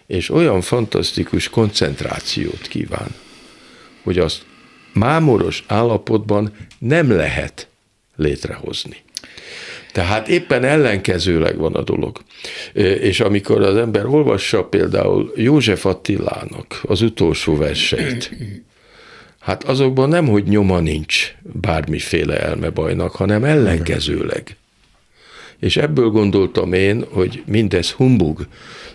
és 0.06 0.30
olyan 0.30 0.60
fantasztikus 0.60 1.48
koncentrációt 1.48 2.66
kíván, 2.68 3.14
hogy 4.02 4.18
azt 4.18 4.44
mámoros 4.92 5.64
állapotban 5.66 6.52
nem 6.78 7.10
lehet 7.10 7.68
létrehozni. 8.16 8.96
Tehát 9.96 10.28
éppen 10.28 10.64
ellenkezőleg 10.64 11.56
van 11.56 11.74
a 11.74 11.82
dolog. 11.82 12.18
És 13.00 13.20
amikor 13.20 13.62
az 13.62 13.76
ember 13.76 14.06
olvassa 14.06 14.64
például 14.64 15.32
József 15.36 15.86
Attilának 15.86 16.80
az 16.82 17.02
utolsó 17.02 17.56
verseit, 17.56 18.30
hát 19.40 19.64
azokban 19.64 20.08
nem, 20.08 20.26
hogy 20.26 20.44
nyoma 20.44 20.80
nincs 20.80 21.34
bármiféle 21.42 22.40
elmebajnak, 22.40 23.12
hanem 23.12 23.44
ellenkezőleg. 23.44 24.56
És 25.58 25.76
ebből 25.76 26.08
gondoltam 26.08 26.72
én, 26.72 27.04
hogy 27.10 27.42
mindez 27.46 27.90
humbug, 27.90 28.46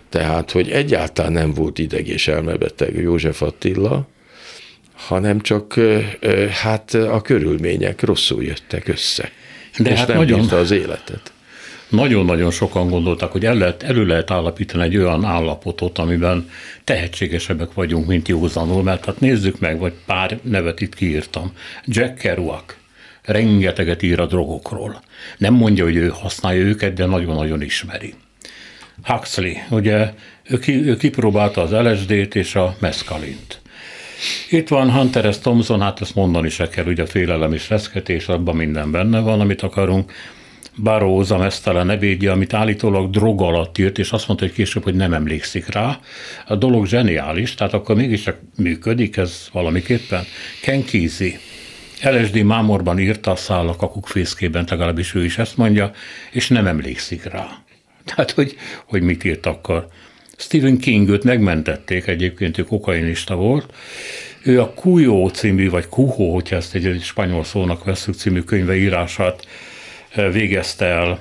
tehát, 0.10 0.52
hogy 0.52 0.70
egyáltalán 0.70 1.32
nem 1.32 1.54
volt 1.54 1.80
ideg 1.80 2.08
és 2.08 2.28
elmebeteg 2.28 2.96
József 2.96 3.42
Attila, 3.42 4.08
hanem 4.94 5.42
csak 5.42 5.80
hát 6.62 6.94
a 6.94 7.22
körülmények 7.22 8.02
rosszul 8.02 8.44
jöttek 8.44 8.88
össze. 8.88 9.32
De 9.78 9.92
és 9.92 9.98
hát 9.98 10.08
nem 10.08 10.18
nagyon, 10.18 10.50
az 10.50 10.72
életet. 10.72 11.32
Nagyon-nagyon 11.90 12.52
sokan 12.52 12.90
gondoltak, 12.90 13.32
hogy 13.32 13.46
el 13.46 13.56
lehet, 13.56 13.84
elő 13.84 14.06
lehet 14.06 14.32
állapítani 14.32 14.84
egy 14.84 14.98
olyan 14.98 15.26
állapotot, 15.26 15.98
amiben 15.98 16.50
tehetségesebbek 16.84 17.74
vagyunk, 17.74 18.08
mint 18.08 18.28
józanul, 18.28 18.84
mert 18.84 19.06
hát 19.06 19.20
nézzük 19.20 19.60
meg, 19.60 19.80
vagy 19.80 19.94
pár 20.06 20.40
nevet 20.42 20.82
itt 20.82 20.96
kiírtam. 20.96 21.52
Jack 21.86 22.18
Kerouac, 22.18 22.76
rengeteget 23.22 24.02
ír 24.02 24.20
a 24.20 24.26
drogokról. 24.26 25.02
Nem 25.38 25.54
mondja, 25.54 25.84
hogy 25.84 25.96
ő 25.96 26.08
használja 26.08 26.62
őket, 26.62 26.94
de 26.94 27.06
nagyon-nagyon 27.06 27.62
ismeri. 27.62 28.14
Huxley, 29.04 29.54
ugye 29.70 30.14
ő, 30.44 30.60
ki, 30.60 30.86
ő 30.86 30.98
kipróbálta 30.98 31.62
az 31.62 31.72
LSD-t 31.72 32.36
és 32.36 32.56
a 32.56 32.76
meszkalint. 32.80 33.61
Itt 34.50 34.68
van 34.68 34.92
Hunter 34.92 35.34
S. 35.34 35.40
Thompson, 35.40 35.82
hát 35.82 36.02
ezt 36.02 36.16
mondani 36.16 36.50
se 36.50 36.70
kell, 36.70 36.86
ugye 36.86 37.06
félelem 37.06 37.54
és 37.54 37.70
reszketés, 37.70 38.28
abban 38.28 38.56
minden 38.56 38.92
benne 38.92 39.20
van, 39.20 39.40
amit 39.40 39.62
akarunk. 39.62 40.14
Baróza 40.84 41.38
mesztelen 41.38 41.90
ebédje, 41.90 42.32
amit 42.32 42.54
állítólag 42.54 43.10
drog 43.10 43.42
alatt 43.42 43.78
írt, 43.78 44.00
és 44.00 44.12
azt 44.12 44.28
mondta, 44.28 44.46
hogy 44.46 44.54
később, 44.54 44.84
hogy 44.84 44.96
nem 44.96 45.14
emlékszik 45.14 45.68
rá. 45.68 46.00
A 46.48 46.56
dolog 46.56 46.88
zseniális, 46.88 47.54
tehát 47.54 47.74
akkor 47.74 47.96
mégiscsak 47.96 48.38
működik 48.58 49.18
ez 49.18 49.50
valamiképpen. 49.52 50.24
Ken 50.62 50.86
Kesey, 50.86 51.38
LSD 52.04 52.44
mámorban 52.44 53.00
írta 53.00 53.32
a 53.32 53.36
száll 53.36 53.68
a 53.68 53.76
kakukfészkében, 53.76 54.66
legalábbis 54.70 55.14
ő 55.14 55.24
is 55.24 55.38
ezt 55.38 55.58
mondja, 55.58 55.92
és 56.32 56.48
nem 56.48 56.68
emlékszik 56.68 57.24
rá. 57.24 57.48
Tehát, 58.06 58.32
hogy, 58.32 58.56
hogy 58.86 59.02
mit 59.02 59.24
írt 59.24 59.46
akkor. 59.46 59.88
Stephen 60.42 60.78
Kingot 60.78 61.24
megmentették, 61.24 62.08
egyébként 62.08 62.58
ő 62.58 62.64
kokainista 62.64 63.36
volt. 63.36 63.74
Ő 64.44 64.62
a 64.62 64.74
Cuyo 64.76 65.30
című, 65.30 65.70
vagy 65.70 65.90
Cujo, 65.90 66.34
hogyha 66.34 66.56
ezt 66.56 66.76
egy 66.76 67.00
spanyol 67.02 67.44
szónak 67.44 67.84
veszük 67.84 68.16
című 68.16 68.42
könyve 68.42 68.76
írását 68.76 69.48
eh, 70.10 70.32
végezte 70.32 70.86
el 70.86 71.20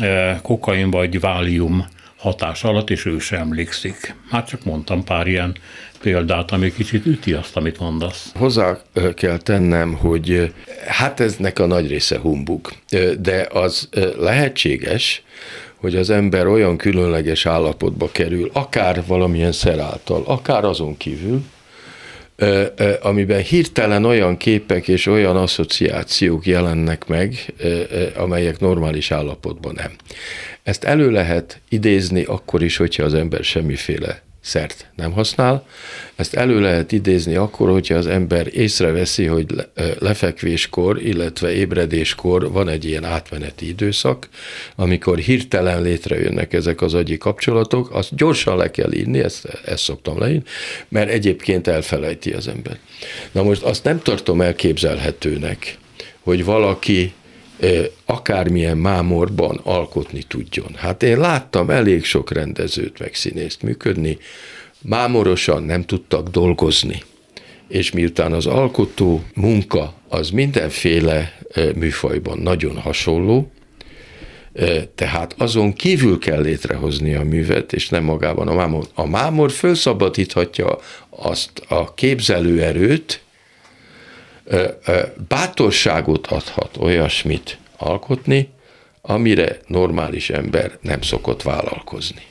eh, 0.00 0.38
kokain 0.42 0.90
vagy 0.90 1.20
válium 1.20 1.86
hatás 2.16 2.64
alatt, 2.64 2.90
és 2.90 3.06
ő 3.06 3.18
sem 3.18 3.40
emlékszik. 3.40 4.14
Hát 4.30 4.48
csak 4.48 4.64
mondtam 4.64 5.04
pár 5.04 5.26
ilyen 5.26 5.56
példát, 6.00 6.50
ami 6.50 6.72
kicsit 6.72 7.06
üti 7.06 7.32
azt, 7.32 7.56
amit 7.56 7.78
mondasz. 7.78 8.32
Hozzá 8.34 8.78
eh, 8.92 9.12
kell 9.14 9.38
tennem, 9.38 9.92
hogy 9.92 10.52
hát 10.86 11.20
eznek 11.20 11.58
a 11.58 11.66
nagy 11.66 11.88
része 11.88 12.18
humbug, 12.18 12.68
de 13.20 13.46
az 13.52 13.88
lehetséges, 14.18 15.22
hogy 15.82 15.96
az 15.96 16.10
ember 16.10 16.46
olyan 16.46 16.76
különleges 16.76 17.46
állapotba 17.46 18.08
kerül, 18.12 18.50
akár 18.52 19.02
valamilyen 19.06 19.52
szer 19.52 19.78
által, 19.78 20.22
akár 20.26 20.64
azon 20.64 20.96
kívül, 20.96 21.42
amiben 23.00 23.40
hirtelen 23.40 24.04
olyan 24.04 24.36
képek 24.36 24.88
és 24.88 25.06
olyan 25.06 25.36
asszociációk 25.36 26.46
jelennek 26.46 27.06
meg, 27.06 27.54
amelyek 28.16 28.58
normális 28.58 29.10
állapotban 29.10 29.72
nem. 29.76 29.92
Ezt 30.62 30.84
elő 30.84 31.10
lehet 31.10 31.60
idézni 31.68 32.24
akkor 32.24 32.62
is, 32.62 32.76
hogyha 32.76 33.02
az 33.02 33.14
ember 33.14 33.44
semmiféle 33.44 34.22
szert 34.42 34.86
nem 34.96 35.12
használ. 35.12 35.66
Ezt 36.14 36.34
elő 36.34 36.60
lehet 36.60 36.92
idézni 36.92 37.34
akkor, 37.34 37.70
hogyha 37.70 37.94
az 37.94 38.06
ember 38.06 38.48
észreveszi, 38.52 39.24
hogy 39.24 39.46
lefekvéskor, 39.98 41.02
illetve 41.02 41.52
ébredéskor 41.52 42.52
van 42.52 42.68
egy 42.68 42.84
ilyen 42.84 43.04
átmeneti 43.04 43.68
időszak, 43.68 44.28
amikor 44.76 45.18
hirtelen 45.18 45.82
létrejönnek 45.82 46.52
ezek 46.52 46.80
az 46.80 46.94
agyi 46.94 47.18
kapcsolatok, 47.18 47.94
azt 47.94 48.14
gyorsan 48.14 48.56
le 48.56 48.70
kell 48.70 48.92
írni, 48.92 49.18
ezt, 49.18 49.48
ezt 49.64 49.82
szoktam 49.82 50.18
leírni, 50.18 50.44
mert 50.88 51.10
egyébként 51.10 51.66
elfelejti 51.66 52.30
az 52.30 52.48
ember. 52.48 52.78
Na 53.32 53.42
most 53.42 53.62
azt 53.62 53.84
nem 53.84 54.00
tartom 54.02 54.40
elképzelhetőnek, 54.40 55.78
hogy 56.20 56.44
valaki 56.44 57.12
akármilyen 58.04 58.76
mámorban 58.76 59.60
alkotni 59.62 60.22
tudjon. 60.22 60.74
Hát 60.74 61.02
én 61.02 61.18
láttam 61.18 61.70
elég 61.70 62.04
sok 62.04 62.32
rendezőt 62.32 62.98
meg 62.98 63.14
színészt 63.14 63.62
működni, 63.62 64.18
mámorosan 64.80 65.62
nem 65.62 65.82
tudtak 65.82 66.28
dolgozni. 66.28 67.02
És 67.68 67.90
miután 67.90 68.32
az 68.32 68.46
alkotó 68.46 69.22
munka 69.34 69.94
az 70.08 70.30
mindenféle 70.30 71.38
műfajban 71.74 72.38
nagyon 72.38 72.76
hasonló, 72.76 73.50
tehát 74.94 75.34
azon 75.38 75.72
kívül 75.72 76.18
kell 76.18 76.40
létrehozni 76.40 77.14
a 77.14 77.22
művet, 77.22 77.72
és 77.72 77.88
nem 77.88 78.04
magában 78.04 78.48
a 78.48 78.54
mámor. 78.54 78.84
A 78.94 79.06
mámor 79.06 79.50
felszabadíthatja 79.50 80.78
azt 81.10 81.62
a 81.68 81.94
képzelőerőt, 81.94 83.22
bátorságot 85.28 86.26
adhat 86.26 86.76
olyasmit 86.76 87.58
alkotni, 87.76 88.48
amire 89.00 89.58
normális 89.66 90.30
ember 90.30 90.78
nem 90.80 91.02
szokott 91.02 91.42
vállalkozni. 91.42 92.22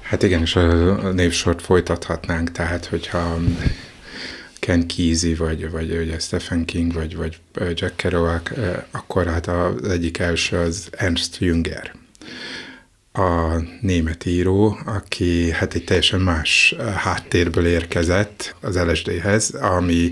Hát 0.00 0.22
igen, 0.22 0.40
és 0.40 0.56
a 0.56 1.12
névsort 1.12 1.62
folytathatnánk, 1.62 2.52
tehát 2.52 2.86
hogyha 2.86 3.38
Ken 4.58 4.86
Kesey, 4.86 5.34
vagy, 5.34 5.70
vagy 5.70 5.96
ugye 5.96 6.18
Stephen 6.18 6.64
King, 6.64 6.92
vagy, 6.92 7.16
vagy 7.16 7.38
Jack 7.74 7.96
Kerouac, 7.96 8.50
akkor 8.90 9.26
hát 9.26 9.46
az 9.46 9.88
egyik 9.88 10.18
első 10.18 10.56
az 10.56 10.88
Ernst 10.90 11.36
Jünger 11.38 11.94
a 13.16 13.62
német 13.80 14.26
író, 14.26 14.78
aki 14.84 15.50
hát 15.50 15.74
egy 15.74 15.84
teljesen 15.84 16.20
más 16.20 16.74
eh, 16.78 16.94
háttérből 16.94 17.66
érkezett 17.66 18.54
az 18.60 18.78
LSD-hez, 18.78 19.50
ami, 19.50 20.10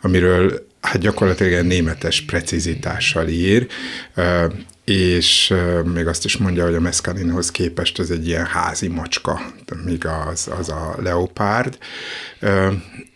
amiről 0.00 0.66
hát 0.80 0.98
gyakorlatilag 0.98 1.52
egy 1.52 1.64
németes 1.64 2.20
precizitással 2.20 3.28
ír, 3.28 3.66
eh, 4.14 4.44
és 4.84 5.50
eh, 5.50 5.82
még 5.82 6.06
azt 6.06 6.24
is 6.24 6.36
mondja, 6.36 6.64
hogy 6.64 6.74
a 6.74 6.80
meszkalinhoz 6.80 7.50
képest 7.50 7.98
ez 7.98 8.10
egy 8.10 8.26
ilyen 8.26 8.46
házi 8.46 8.88
macska, 8.88 9.40
míg 9.84 10.06
az, 10.06 10.48
az 10.58 10.68
a 10.68 10.96
leopárd, 11.02 11.78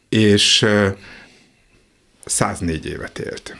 és 0.09 0.67
104 2.25 2.87
évet 2.87 3.19
élt. 3.19 3.57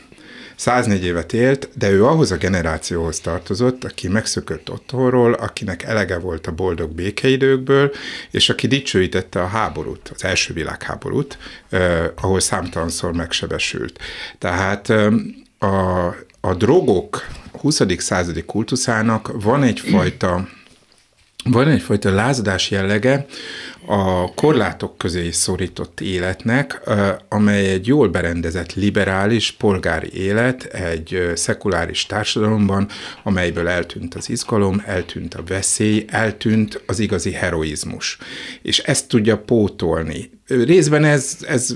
104 0.57 1.03
évet 1.03 1.33
élt, 1.33 1.69
de 1.73 1.89
ő 1.89 2.05
ahhoz 2.05 2.31
a 2.31 2.37
generációhoz 2.37 3.19
tartozott, 3.19 3.83
aki 3.83 4.07
megszökött 4.07 4.71
otthonról, 4.71 5.33
akinek 5.33 5.83
elege 5.83 6.17
volt 6.17 6.47
a 6.47 6.51
boldog 6.51 6.91
békeidőkből, 6.91 7.91
és 8.31 8.49
aki 8.49 8.67
dicsőítette 8.67 9.41
a 9.41 9.47
háborút, 9.47 10.11
az 10.15 10.23
első 10.23 10.53
világháborút, 10.53 11.37
eh, 11.69 12.05
ahol 12.21 12.39
számtalanszor 12.39 13.13
megsebesült. 13.13 13.99
Tehát 14.37 14.89
eh, 14.89 15.13
a, 15.59 16.05
a 16.41 16.53
drogok 16.53 17.27
20. 17.51 17.81
századi 17.97 18.43
kultuszának 18.43 19.31
van 19.41 19.63
egyfajta 19.63 20.47
van 21.43 21.67
egyfajta 21.67 22.13
lázadás 22.13 22.71
jellege 22.71 23.25
a 23.89 24.33
korlátok 24.33 24.97
közé 24.97 25.31
szorított 25.31 26.01
életnek, 26.01 26.81
amely 27.29 27.69
egy 27.69 27.87
jól 27.87 28.07
berendezett 28.07 28.73
liberális 28.73 29.51
polgári 29.51 30.13
élet 30.13 30.63
egy 30.63 31.31
szekuláris 31.35 32.05
társadalomban, 32.05 32.87
amelyből 33.23 33.67
eltűnt 33.67 34.15
az 34.15 34.29
izgalom, 34.29 34.83
eltűnt 34.85 35.33
a 35.33 35.43
veszély, 35.43 36.05
eltűnt 36.07 36.83
az 36.85 36.99
igazi 36.99 37.31
heroizmus. 37.31 38.17
És 38.61 38.79
ezt 38.79 39.07
tudja 39.07 39.37
pótolni 39.37 40.29
Részben 40.47 41.03
ez, 41.03 41.37
ez 41.47 41.75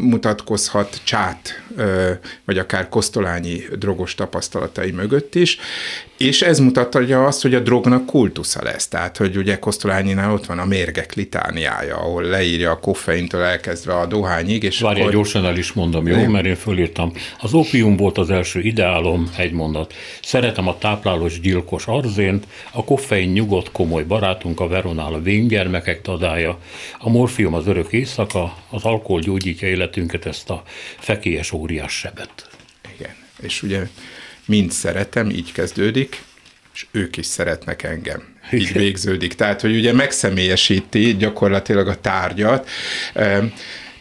mutatkozhat 0.00 1.00
csát, 1.04 1.62
vagy 2.44 2.58
akár 2.58 2.88
kosztolányi 2.88 3.64
drogos 3.78 4.14
tapasztalatai 4.14 4.90
mögött 4.90 5.34
is, 5.34 5.58
és 6.18 6.42
ez 6.42 6.58
mutatja 6.58 7.24
azt, 7.24 7.42
hogy 7.42 7.54
a 7.54 7.60
drognak 7.60 8.06
kultusza 8.06 8.62
lesz. 8.62 8.88
Tehát, 8.88 9.16
hogy 9.16 9.36
ugye 9.36 9.58
Kosztolányinál 9.58 10.32
ott 10.32 10.46
van 10.46 10.58
a 10.58 10.64
mérgek 10.64 11.14
litániája, 11.14 11.96
ahol 11.96 12.22
leírja 12.22 12.70
a 12.70 12.78
koffeintől 12.78 13.42
elkezdve 13.42 13.94
a 13.94 14.06
dohányig. 14.06 14.62
És 14.62 14.80
Várj, 14.80 15.00
akkor... 15.00 15.12
gyorsan 15.12 15.44
el 15.44 15.56
is 15.56 15.72
mondom, 15.72 16.06
jó? 16.06 16.26
Mert 16.26 16.46
én 16.46 16.54
fölírtam. 16.54 17.12
Az 17.40 17.54
opium 17.54 17.96
volt 17.96 18.18
az 18.18 18.30
első 18.30 18.60
ideálom, 18.60 19.30
egy 19.36 19.52
mondat. 19.52 19.94
Szeretem 20.22 20.68
a 20.68 20.78
táplálós 20.78 21.40
gyilkos 21.40 21.86
arzént, 21.86 22.46
a 22.72 22.84
koffein 22.84 23.30
nyugodt, 23.30 23.72
komoly 23.72 24.02
barátunk, 24.02 24.60
a 24.60 24.68
veronál 24.68 25.14
a 25.14 25.20
vénygyermekek 25.20 26.02
tadája, 26.02 26.58
a 26.98 27.10
morfium 27.10 27.54
az 27.54 27.66
örök 27.66 27.92
éjszaka, 28.06 28.56
az 28.70 28.84
alkohol 28.84 29.20
gyógyítja 29.20 29.68
életünket, 29.68 30.26
ezt 30.26 30.50
a 30.50 30.62
fekélyes 30.98 31.52
óriás 31.52 31.92
sebet. 31.92 32.48
Igen, 32.98 33.14
és 33.40 33.62
ugye 33.62 33.82
mind 34.44 34.70
szeretem, 34.70 35.30
így 35.30 35.52
kezdődik, 35.52 36.22
és 36.74 36.86
ők 36.90 37.16
is 37.16 37.26
szeretnek 37.26 37.82
engem. 37.82 38.34
Így 38.52 38.72
végződik. 38.72 39.34
Tehát, 39.34 39.60
hogy 39.60 39.76
ugye 39.76 39.92
megszemélyesíti 39.92 41.16
gyakorlatilag 41.16 41.88
a 41.88 42.00
tárgyat. 42.00 42.68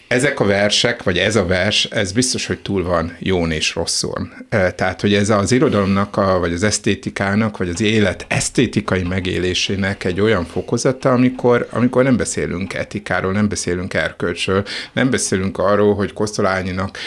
Ezek 0.07 0.39
a 0.39 0.45
versek, 0.45 1.03
vagy 1.03 1.17
ez 1.17 1.35
a 1.35 1.45
vers, 1.45 1.85
ez 1.85 2.11
biztos, 2.11 2.45
hogy 2.45 2.59
túl 2.59 2.83
van 2.83 3.15
jón 3.19 3.51
és 3.51 3.75
rosszul. 3.75 4.29
Tehát, 4.49 5.01
hogy 5.01 5.13
ez 5.13 5.29
az 5.29 5.51
irodalomnak, 5.51 6.17
a, 6.17 6.39
vagy 6.39 6.53
az 6.53 6.63
esztétikának, 6.63 7.57
vagy 7.57 7.69
az 7.69 7.81
élet 7.81 8.25
esztétikai 8.27 9.03
megélésének 9.03 10.03
egy 10.03 10.21
olyan 10.21 10.45
fokozata, 10.45 11.11
amikor, 11.11 11.67
amikor 11.71 12.03
nem 12.03 12.17
beszélünk 12.17 12.73
etikáról, 12.73 13.31
nem 13.31 13.49
beszélünk 13.49 13.93
erkölcsről, 13.93 14.65
nem 14.93 15.09
beszélünk 15.09 15.57
arról, 15.57 15.95
hogy 15.95 16.13
Kosztolányinak 16.13 16.97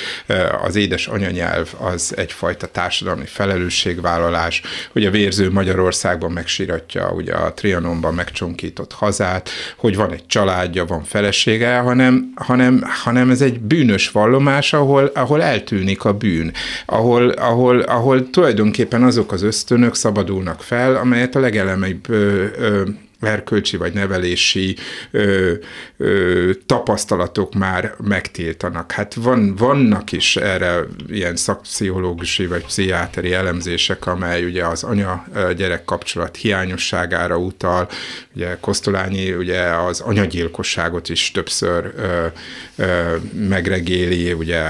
az 0.63 0.77
édes 0.77 1.07
anyanyelv 1.07 1.75
az 1.81 2.13
egyfajta 2.17 2.67
társadalmi 2.67 3.27
felelősségvállalás, 3.27 4.63
hogy 4.93 5.07
a 5.07 5.11
vérző 5.11 5.51
Magyarországban 5.51 6.33
megsiratja 6.33 7.13
ugye 7.13 7.35
a 7.35 7.55
Trianonban 7.55 8.15
megcsonkított 8.15 8.93
hazát, 8.93 9.51
hogy 9.77 9.97
van 9.97 10.13
egy 10.13 10.27
családja, 10.27 10.85
van 10.85 11.05
felesége, 11.05 11.79
hanem, 11.79 12.33
hanem 12.35 12.87
hanem 12.89 13.31
ez 13.31 13.41
egy 13.41 13.61
bűnös 13.61 14.11
vallomás, 14.11 14.73
ahol, 14.73 15.05
ahol 15.15 15.43
eltűnik 15.43 16.05
a 16.05 16.13
bűn, 16.13 16.53
ahol, 16.87 17.29
ahol, 17.29 17.81
ahol 17.81 18.31
tulajdonképpen 18.31 19.03
azok 19.03 19.33
az 19.33 19.43
ösztönök 19.43 19.95
szabadulnak 19.95 20.63
fel, 20.63 20.97
amelyet 20.97 21.35
a 21.35 21.41
legelemeibb 21.41 22.07
erkölcsi 23.21 23.77
vagy 23.77 23.93
nevelési 23.93 24.77
ö, 25.11 25.53
ö, 25.97 26.51
tapasztalatok 26.67 27.55
már 27.55 27.95
megtiltanak. 28.05 28.93
Hát 28.93 29.15
van, 29.15 29.57
vannak 29.57 30.13
is 30.13 30.37
erre 30.37 30.81
ilyen 31.09 31.37
szakpszichológusi 31.37 32.47
vagy 32.47 32.65
pszichiáteri 32.65 33.33
elemzések, 33.33 34.07
amely 34.07 34.45
ugye 34.45 34.67
az 34.67 34.83
anya-gyerek 34.83 35.85
kapcsolat 35.85 36.37
hiányosságára 36.37 37.37
utal, 37.37 37.89
ugye 38.35 38.57
Kosztolányi 38.61 39.33
ugye 39.33 39.61
az 39.61 40.01
anyagyilkosságot 40.01 41.09
is 41.09 41.31
többször 41.31 41.93
ö, 41.97 42.27
ö, 42.77 43.17
megregéli, 43.49 44.33
ugye 44.33 44.63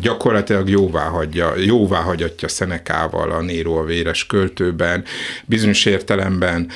gyakorlatilag 0.00 0.68
jóvá 0.68 1.04
hagyja, 1.04 1.52
jóvá 1.56 2.00
hagyatja 2.00 2.48
Szenekával 2.48 3.30
a 3.30 3.40
Néró 3.40 3.76
a 3.76 3.84
véres 3.84 4.26
költőben, 4.26 5.04
bizonyos 5.44 5.84
értelemben 5.84 6.70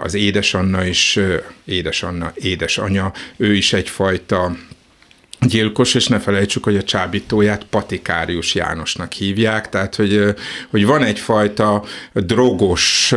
az 0.00 0.14
édesanyja 0.14 0.61
Anna 0.62 0.84
is, 0.84 1.18
édes 1.64 2.02
Anna, 2.02 2.32
édes 2.34 2.78
anya, 2.78 3.12
ő 3.36 3.56
is 3.56 3.72
egyfajta 3.72 4.56
gyilkos, 5.46 5.94
és 5.94 6.06
ne 6.06 6.18
felejtsük, 6.18 6.64
hogy 6.64 6.76
a 6.76 6.82
csábítóját 6.82 7.64
Patikárius 7.70 8.54
Jánosnak 8.54 9.12
hívják, 9.12 9.68
tehát 9.68 9.94
hogy, 9.94 10.34
hogy 10.70 10.86
van 10.86 11.04
egyfajta 11.04 11.82
drogos 12.12 13.14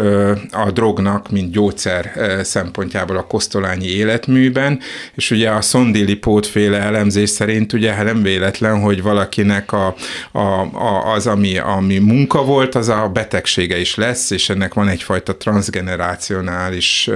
a 0.52 0.72
drognak, 0.72 1.32
mint 1.32 1.52
gyógyszer 1.52 2.12
szempontjából 2.44 3.18
a 3.18 3.28
kosztolányi 3.28 3.88
életműben, 3.88 4.80
és 5.16 5.32
ugye 5.32 5.50
a 5.50 5.62
Szondili 5.62 6.16
pótféle 6.16 6.78
elemzés 6.78 7.30
szerint 7.30 7.74
ugye 7.74 7.94
hát 7.94 8.06
nem 8.06 8.22
véletlen, 8.22 8.82
hogy 8.82 9.02
valakinek 9.02 9.72
a, 9.72 9.96
a, 10.32 10.40
a, 10.74 11.14
az, 11.14 11.28
ami, 11.28 11.58
ami 11.58 11.98
munka 11.98 12.44
volt, 12.44 12.76
az 12.76 12.90
a 12.90 13.10
betegsége 13.14 13.80
is 13.80 13.96
lesz, 13.96 14.30
és 14.30 14.50
ennek 14.50 14.74
van 14.74 14.88
egyfajta 14.88 15.38
transgenerácionális 15.38 17.10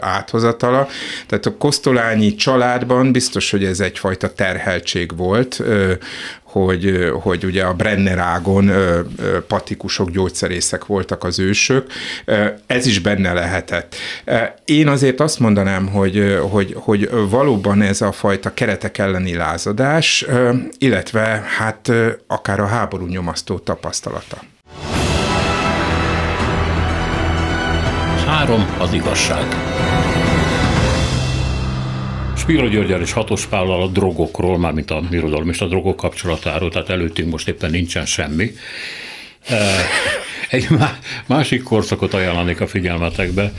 áthozatala. 0.00 0.88
Tehát 1.26 1.46
a 1.46 1.56
kosztolányi 1.56 2.34
családban 2.34 3.12
biztos, 3.12 3.50
hogy 3.50 3.64
ez 3.64 3.80
egyfajta 3.80 4.09
egyfajta 4.10 4.34
terheltség 4.34 5.16
volt, 5.16 5.62
hogy, 6.42 7.10
hogy 7.22 7.44
ugye 7.44 7.62
a 7.62 7.74
Brennerágon 7.74 8.72
patikusok, 9.46 10.10
gyógyszerészek 10.10 10.86
voltak 10.86 11.24
az 11.24 11.38
ősök, 11.38 11.86
ez 12.66 12.86
is 12.86 12.98
benne 12.98 13.32
lehetett. 13.32 13.94
Én 14.64 14.88
azért 14.88 15.20
azt 15.20 15.38
mondanám, 15.38 15.86
hogy, 15.86 16.38
hogy, 16.50 16.74
hogy 16.78 17.10
valóban 17.30 17.82
ez 17.82 18.00
a 18.00 18.12
fajta 18.12 18.54
keretek 18.54 18.98
elleni 18.98 19.34
lázadás, 19.34 20.26
illetve 20.78 21.44
hát 21.58 21.92
akár 22.26 22.60
a 22.60 22.66
háború 22.66 23.06
nyomasztó 23.06 23.58
tapasztalata. 23.58 24.38
Három 28.26 28.76
az 28.78 28.92
igazság. 28.92 29.44
Spiro 32.40 32.68
Györgyel 32.68 33.00
és 33.00 33.12
Hatos 33.12 33.46
Pállal 33.46 33.82
a 33.82 33.86
drogokról, 33.86 34.58
mármint 34.58 34.90
a 34.90 35.02
irodalom 35.10 35.48
és 35.48 35.60
a 35.60 35.66
drogok 35.66 35.96
kapcsolatáról, 35.96 36.70
tehát 36.70 36.88
előttünk 36.88 37.30
most 37.30 37.48
éppen 37.48 37.70
nincsen 37.70 38.06
semmi. 38.06 38.50
Egy 40.50 40.68
másik 41.26 41.62
korszakot 41.62 42.14
ajánlanék 42.14 42.60
a 42.60 42.66
figyelmetekbe. 42.66 43.52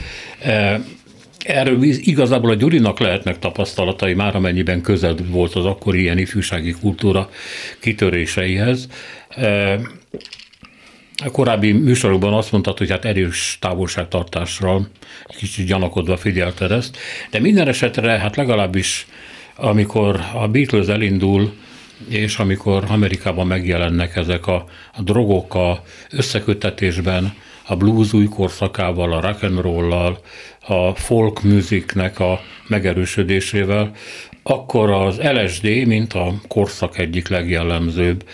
Erről 1.44 1.82
igazából 1.82 2.50
a 2.50 2.54
Gyurinak 2.54 2.98
lehetnek 2.98 3.38
tapasztalatai 3.38 4.14
már, 4.14 4.36
amennyiben 4.36 4.80
közel 4.80 5.14
volt 5.26 5.54
az 5.54 5.64
akkori 5.64 6.00
ilyen 6.00 6.18
ifjúsági 6.18 6.72
kultúra 6.80 7.30
kitöréseihez. 7.80 8.88
A 11.24 11.30
korábbi 11.30 11.72
műsorokban 11.72 12.32
azt 12.32 12.52
mondtad, 12.52 12.78
hogy 12.78 12.90
hát 12.90 13.04
erős 13.04 13.56
távolságtartásra 13.60 14.80
kicsit 15.38 15.66
gyanakodva 15.66 16.16
figyelted 16.16 16.70
ezt, 16.70 16.96
de 17.30 17.40
minden 17.40 17.68
esetre 17.68 18.18
hát 18.18 18.36
legalábbis 18.36 19.06
amikor 19.56 20.20
a 20.34 20.48
Beatles 20.48 20.86
elindul, 20.86 21.52
és 22.08 22.36
amikor 22.36 22.84
Amerikában 22.88 23.46
megjelennek 23.46 24.16
ezek 24.16 24.46
a, 24.46 24.64
a 24.92 25.02
drogok 25.02 25.54
a 25.54 25.82
összekötetésben, 26.10 27.34
a 27.66 27.76
blues 27.76 28.12
új 28.12 28.24
korszakával, 28.24 29.12
a 29.12 29.20
rock 29.20 29.42
and 29.42 29.60
roll 29.60 29.92
a 30.66 30.94
folk 30.94 31.42
musicnek 31.42 32.20
a 32.20 32.40
megerősödésével, 32.68 33.90
akkor 34.42 34.90
az 34.90 35.20
LSD, 35.22 35.86
mint 35.86 36.12
a 36.12 36.34
korszak 36.48 36.98
egyik 36.98 37.28
legjellemzőbb 37.28 38.28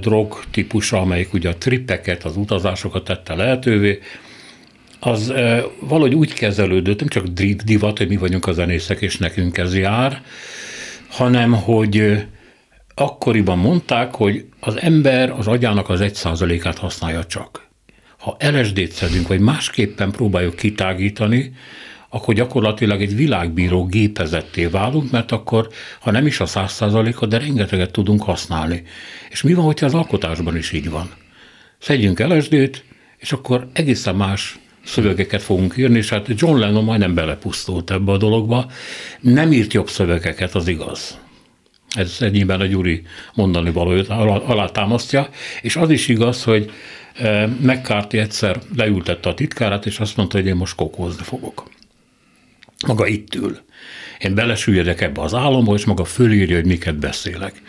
drog 0.00 0.40
típusa, 0.50 1.00
amelyik 1.00 1.32
ugye 1.32 1.48
a 1.48 1.56
trippeket, 1.58 2.24
az 2.24 2.36
utazásokat 2.36 3.04
tette 3.04 3.34
lehetővé, 3.34 3.98
az 5.00 5.32
valahogy 5.80 6.14
úgy 6.14 6.32
kezelődött, 6.32 7.00
nem 7.00 7.08
csak 7.08 7.26
divat, 7.64 7.98
hogy 7.98 8.08
mi 8.08 8.16
vagyunk 8.16 8.46
a 8.46 8.52
zenészek, 8.52 9.00
és 9.00 9.16
nekünk 9.16 9.58
ez 9.58 9.76
jár, 9.76 10.22
hanem 11.08 11.52
hogy 11.52 12.24
akkoriban 12.94 13.58
mondták, 13.58 14.14
hogy 14.14 14.44
az 14.60 14.80
ember 14.80 15.30
az 15.30 15.46
agyának 15.46 15.88
az 15.88 16.00
egy 16.00 16.14
százalékát 16.14 16.78
használja 16.78 17.24
csak. 17.24 17.70
Ha 18.22 18.36
LSD-t 18.38 18.92
szedünk, 18.92 19.28
vagy 19.28 19.40
másképpen 19.40 20.10
próbáljuk 20.10 20.56
kitágítani, 20.56 21.52
akkor 22.08 22.34
gyakorlatilag 22.34 23.02
egy 23.02 23.16
világbíró 23.16 23.86
gépezetté 23.86 24.66
válunk, 24.66 25.10
mert 25.10 25.32
akkor, 25.32 25.68
ha 26.00 26.10
nem 26.10 26.26
is 26.26 26.40
a 26.40 26.46
száz 26.46 26.72
százaléka, 26.72 27.26
de 27.26 27.38
rengeteget 27.38 27.90
tudunk 27.90 28.22
használni. 28.22 28.82
És 29.30 29.42
mi 29.42 29.54
van, 29.54 29.64
hogyha 29.64 29.86
az 29.86 29.94
alkotásban 29.94 30.56
is 30.56 30.72
így 30.72 30.90
van? 30.90 31.10
Szedjünk 31.78 32.18
LSD-t, 32.18 32.84
és 33.16 33.32
akkor 33.32 33.68
egészen 33.72 34.14
más 34.14 34.58
szövegeket 34.84 35.42
fogunk 35.42 35.76
írni, 35.76 35.98
és 35.98 36.08
hát 36.08 36.28
John 36.36 36.58
Lennon 36.58 36.84
majdnem 36.84 37.14
belepusztult 37.14 37.90
ebbe 37.90 38.12
a 38.12 38.16
dologba. 38.16 38.70
Nem 39.20 39.52
írt 39.52 39.72
jobb 39.72 39.88
szövegeket, 39.88 40.54
az 40.54 40.68
igaz. 40.68 41.18
Ez 41.94 42.16
ennyiben 42.20 42.60
a 42.60 42.66
Gyuri 42.66 43.02
mondani 43.34 43.70
valót 43.70 44.08
alátámasztja, 44.08 45.28
és 45.62 45.76
az 45.76 45.90
is 45.90 46.08
igaz, 46.08 46.44
hogy 46.44 46.70
McCarthy 47.60 48.18
egyszer 48.18 48.60
leültette 48.76 49.28
a 49.28 49.34
titkárát, 49.34 49.86
és 49.86 49.98
azt 49.98 50.16
mondta, 50.16 50.36
hogy 50.36 50.46
én 50.46 50.54
most 50.54 50.74
kokózni 50.74 51.22
fogok. 51.22 51.70
Maga 52.86 53.06
itt 53.06 53.34
ül. 53.34 53.58
Én 54.18 54.34
belesüljedek 54.34 55.00
ebbe 55.00 55.20
az 55.20 55.34
álomba, 55.34 55.74
és 55.74 55.84
maga 55.84 56.04
fölírja, 56.04 56.56
hogy 56.56 56.66
miket 56.66 56.98
beszélek. 56.98 57.62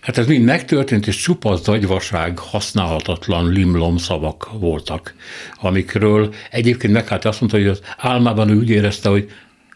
Hát 0.00 0.18
ez 0.18 0.26
mind 0.26 0.44
megtörtént, 0.44 1.06
és 1.06 1.16
csupa 1.16 1.56
zagyvaság, 1.56 2.38
használhatatlan 2.38 3.52
limlom 3.52 3.96
szavak 3.96 4.50
voltak, 4.52 5.14
amikről 5.56 6.34
egyébként 6.50 6.92
Meghált 6.92 7.24
azt 7.24 7.40
mondta, 7.40 7.58
hogy 7.58 7.66
az 7.66 7.80
álmában 7.96 8.48
ő 8.48 8.56
úgy 8.56 8.70
érezte, 8.70 9.08
hogy, 9.08 9.30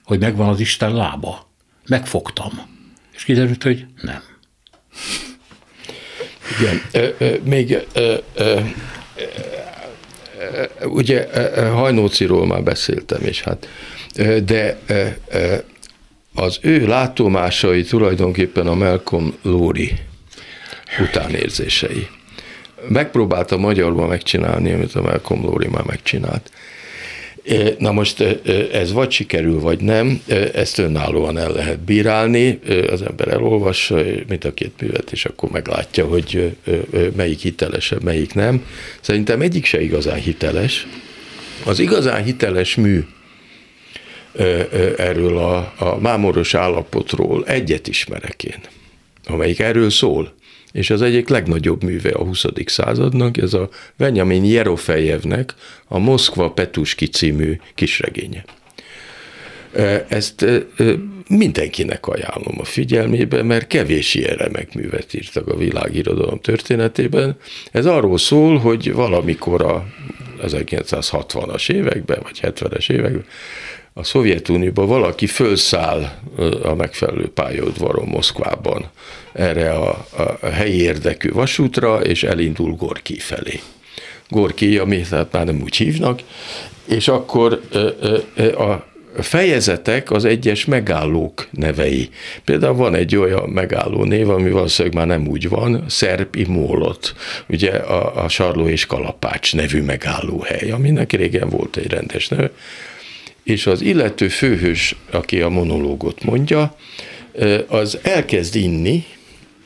hogy 0.05 0.19
megvan 0.19 0.49
az 0.49 0.61
Isten 0.61 0.95
lába. 0.95 1.51
Megfogtam. 1.87 2.53
És 3.15 3.25
kiderült, 3.25 3.63
hogy 3.63 3.87
nem. 4.01 4.23
Igen, 6.59 6.81
még 7.45 7.87
ugye 10.83 11.29
Hajnóciról 11.71 12.47
már 12.47 12.63
beszéltem, 12.63 13.23
és 13.23 13.43
hát, 13.43 13.69
de 14.45 14.79
az 16.35 16.59
ő 16.63 16.87
látomásai 16.87 17.83
tulajdonképpen 17.83 18.67
a 18.67 18.75
Malcolm 18.75 19.35
Lóri 19.43 19.93
utánérzései. 21.01 22.09
Megpróbálta 22.89 23.57
magyarban 23.57 24.09
megcsinálni, 24.09 24.73
amit 24.73 24.95
a 24.95 25.03
Malcolm 25.03 25.45
Lóri 25.45 25.69
már 25.69 25.85
megcsinált. 25.85 26.51
Na 27.79 27.93
most 27.93 28.21
ez 28.73 28.93
vagy 28.93 29.11
sikerül, 29.11 29.61
vagy 29.61 29.81
nem, 29.81 30.23
ezt 30.55 30.79
önállóan 30.79 31.39
el 31.39 31.53
lehet 31.53 31.81
bírálni, 31.81 32.59
az 32.91 33.03
ember 33.03 33.29
elolvassa, 33.29 34.03
mint 34.29 34.45
a 34.45 34.55
két 34.55 34.73
művet, 34.81 35.13
és 35.13 35.25
akkor 35.25 35.51
meglátja, 35.51 36.05
hogy 36.07 36.57
melyik 37.17 37.39
hitelesebb, 37.39 38.03
melyik 38.03 38.35
nem. 38.35 38.65
Szerintem 39.01 39.41
egyik 39.41 39.65
se 39.65 39.83
igazán 39.83 40.19
hiteles. 40.19 40.87
Az 41.65 41.79
igazán 41.79 42.25
hiteles 42.25 42.75
mű 42.75 43.05
erről 44.97 45.39
a, 45.39 45.73
a 45.79 45.99
mámoros 46.01 46.55
állapotról 46.55 47.45
egyet 47.47 47.89
ismerek 47.89 48.45
én, 48.45 48.61
amelyik 49.27 49.59
erről 49.59 49.91
szól 49.91 50.35
és 50.73 50.91
az 50.91 51.03
egyik 51.03 51.29
legnagyobb 51.29 51.83
műve 51.83 52.11
a 52.11 52.25
20. 52.25 52.45
századnak, 52.65 53.37
ez 53.37 53.55
a 53.55 53.69
Benjamin 53.97 54.45
Jerofejevnek 54.45 55.55
a 55.89 55.99
Moszkva 55.99 56.51
Petuski 56.51 57.07
című 57.07 57.57
kisregénye. 57.75 58.45
Ezt 60.09 60.45
mindenkinek 61.29 62.07
ajánlom 62.07 62.59
a 62.59 62.65
figyelmébe, 62.65 63.43
mert 63.43 63.67
kevés 63.67 64.15
ilyen 64.15 64.37
remek 64.37 64.75
művet 64.75 65.15
írtak 65.15 65.49
a 65.49 65.57
világirodalom 65.57 66.41
történetében. 66.41 67.37
Ez 67.71 67.87
arról 67.87 68.19
szól, 68.19 68.59
hogy 68.59 68.93
valamikor 68.93 69.63
a 69.63 69.87
1960-as 70.43 71.71
években, 71.71 72.19
vagy 72.23 72.41
70-es 72.43 72.91
években 72.91 73.25
a 74.01 74.05
Szovjetunióban 74.05 74.87
valaki 74.87 75.27
fölszáll 75.27 76.19
a 76.63 76.75
megfelelő 76.75 77.29
pályaudvaron 77.29 78.09
Moszkvában 78.09 78.91
erre 79.33 79.71
a, 79.71 80.07
a 80.41 80.47
helyi 80.47 80.81
érdekű 80.81 81.31
vasútra, 81.31 82.01
és 82.01 82.23
elindul 82.23 82.75
Gorki 82.75 83.19
felé. 83.19 83.61
Gorki, 84.29 84.79
amit 84.79 85.09
hát 85.09 85.33
már 85.33 85.45
nem 85.45 85.61
úgy 85.63 85.77
hívnak, 85.77 86.21
és 86.85 87.09
akkor 87.09 87.61
a 88.59 88.89
fejezetek 89.23 90.11
az 90.11 90.25
egyes 90.25 90.65
megállók 90.65 91.49
nevei. 91.51 92.09
Például 92.45 92.75
van 92.75 92.95
egy 92.95 93.17
olyan 93.17 93.49
megálló 93.49 94.05
név, 94.05 94.31
ami 94.31 94.51
valószínűleg 94.51 94.97
már 94.97 95.07
nem 95.07 95.29
úgy 95.29 95.49
van, 95.49 95.85
Szerb 95.89 96.37
Imólot, 96.37 97.15
ugye 97.49 97.71
a, 97.71 98.25
a 98.25 98.29
Sarló 98.29 98.69
és 98.69 98.87
Kalapács 98.87 99.55
nevű 99.55 99.83
megállóhely, 99.83 100.71
aminek 100.71 101.13
régen 101.13 101.49
volt 101.49 101.77
egy 101.77 101.91
rendes 101.91 102.29
neve, 102.29 102.51
és 103.51 103.67
az 103.67 103.81
illető 103.81 104.29
főhős, 104.29 104.97
aki 105.11 105.41
a 105.41 105.49
monológot 105.49 106.25
mondja, 106.25 106.77
az 107.69 107.99
elkezd 108.03 108.57
inni, 108.57 109.05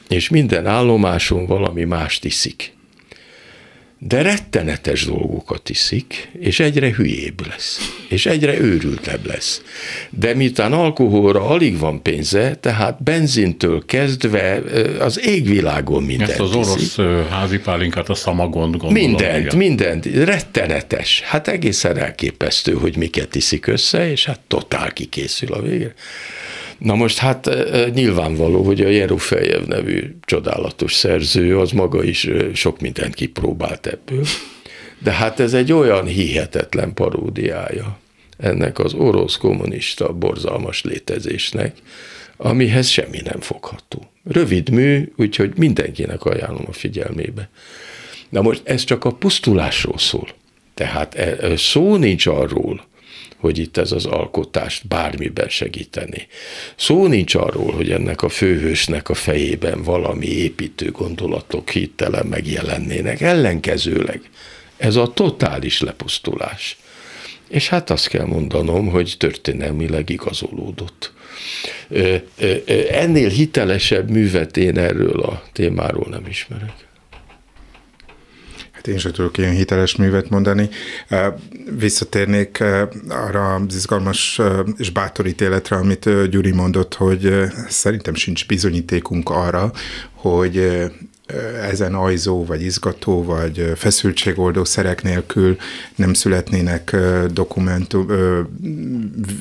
és 0.09 0.29
minden 0.29 0.67
állomáson 0.67 1.47
valami 1.47 1.85
mást 1.85 2.25
iszik. 2.25 2.74
De 4.07 4.23
rettenetes 4.23 5.05
dolgokat 5.05 5.71
iszik, 5.71 6.31
és 6.39 6.61
egyre 6.61 6.93
hülyébb 6.95 7.47
lesz, 7.47 7.95
és 8.09 8.27
egyre 8.27 8.59
őrültebb 8.61 9.27
lesz. 9.27 9.63
De 10.11 10.35
miután 10.35 10.73
alkoholra 10.73 11.47
alig 11.47 11.79
van 11.79 12.03
pénze, 12.03 12.55
tehát 12.55 13.03
benzintől 13.03 13.85
kezdve 13.87 14.63
az 14.99 15.27
égvilágon 15.27 16.03
mindent 16.03 16.31
Ezt 16.31 16.41
az 16.41 16.55
orosz 16.55 16.83
iszik. 16.83 17.29
házi 17.31 17.59
pálinkát, 17.59 18.09
a 18.09 18.15
szamagon 18.15 18.71
gondolom. 18.71 18.93
Mindent, 18.93 19.45
igen. 19.45 19.57
mindent, 19.57 20.07
rettenetes. 20.07 21.21
Hát 21.21 21.49
egészen 21.49 21.99
elképesztő, 21.99 22.73
hogy 22.73 22.97
miket 22.97 23.35
iszik 23.35 23.67
össze, 23.67 24.11
és 24.11 24.25
hát 24.25 24.41
totál 24.49 24.93
kikészül 24.93 25.53
a 25.53 25.63
végre. 25.63 25.95
Na 26.79 26.95
most 26.95 27.19
hát 27.19 27.51
nyilvánvaló, 27.95 28.63
hogy 28.63 28.81
a 28.81 28.89
Jerufejev 28.89 29.65
nevű 29.65 30.17
csodálatos 30.25 30.95
szerző 30.95 31.59
az 31.59 31.71
maga 31.71 32.03
is 32.03 32.29
sok 32.55 32.81
mindent 32.81 33.15
kipróbált 33.15 33.87
ebből. 33.87 34.25
De 34.99 35.11
hát 35.11 35.41
ez 35.41 35.55
egy 35.55 35.73
olyan 35.73 36.07
hihetetlen 36.07 36.95
paródiája 36.95 37.99
ennek 38.39 38.79
az 38.79 38.95
orosz 38.95 39.37
kommunista 39.37 40.13
borzalmas 40.13 40.83
létezésnek, 40.83 41.77
amihez 42.37 42.89
semmi 42.89 43.21
nem 43.25 43.41
fogható. 43.41 44.11
Rövid 44.25 44.71
mű, 44.71 45.13
úgyhogy 45.17 45.53
mindenkinek 45.57 46.25
ajánlom 46.25 46.65
a 46.67 46.73
figyelmébe. 46.73 47.49
Na 48.29 48.43
most 48.43 48.61
ez 48.65 48.85
csak 48.85 49.05
a 49.05 49.13
pusztulásról 49.13 49.99
szól. 49.99 50.29
Tehát 50.75 51.15
e, 51.15 51.57
szó 51.57 51.97
nincs 51.97 52.27
arról, 52.27 52.85
hogy 53.45 53.59
itt 53.59 53.77
ez 53.77 53.93
az 53.93 54.07
alkotást 54.07 54.87
bármiben 54.89 55.49
segíteni. 55.49 56.27
Szó 56.77 57.07
nincs 57.07 57.35
arról, 57.35 57.73
hogy 57.73 57.91
ennek 57.91 58.23
a 58.23 58.29
főhősnek 58.29 59.09
a 59.09 59.15
fejében 59.15 59.83
valami 59.83 60.27
építő 60.27 60.91
gondolatok 60.91 61.71
hittelen 61.71 62.27
megjelennének. 62.27 63.21
Ellenkezőleg 63.21 64.21
ez 64.77 64.97
a 64.97 65.13
totális 65.13 65.81
lepusztulás. 65.81 66.77
És 67.49 67.69
hát 67.69 67.91
azt 67.91 68.09
kell 68.09 68.27
mondanom, 68.27 68.89
hogy 68.89 69.15
történelmileg 69.19 70.11
igazolódott. 70.11 71.13
Ennél 72.91 73.29
hitelesebb 73.29 74.11
művet 74.11 74.57
én 74.57 74.79
erről 74.79 75.21
a 75.21 75.43
témáról 75.53 76.07
nem 76.11 76.27
ismerek. 76.29 76.73
Hát 78.85 78.93
én 78.93 78.99
sem 78.99 79.13
tudok 79.13 79.39
ilyen 79.39 79.55
hiteles 79.55 79.97
művet 79.97 80.29
mondani. 80.29 80.69
Visszatérnék 81.79 82.63
arra 83.09 83.55
az 83.55 83.75
izgalmas 83.75 84.41
és 84.77 84.91
bátor 84.91 85.27
ítéletre, 85.27 85.77
amit 85.77 86.29
Gyuri 86.31 86.53
mondott, 86.53 86.95
hogy 86.95 87.35
szerintem 87.69 88.15
sincs 88.15 88.47
bizonyítékunk 88.47 89.31
arra, 89.31 89.73
hogy 90.13 90.83
ezen 91.63 91.95
ajzó, 91.95 92.45
vagy 92.45 92.63
izgató, 92.63 93.25
vagy 93.25 93.73
feszültségoldó 93.77 94.65
szerek 94.65 95.03
nélkül 95.03 95.57
nem 95.97 96.15
születnének 96.15 96.97
dokumentum, 97.33 98.07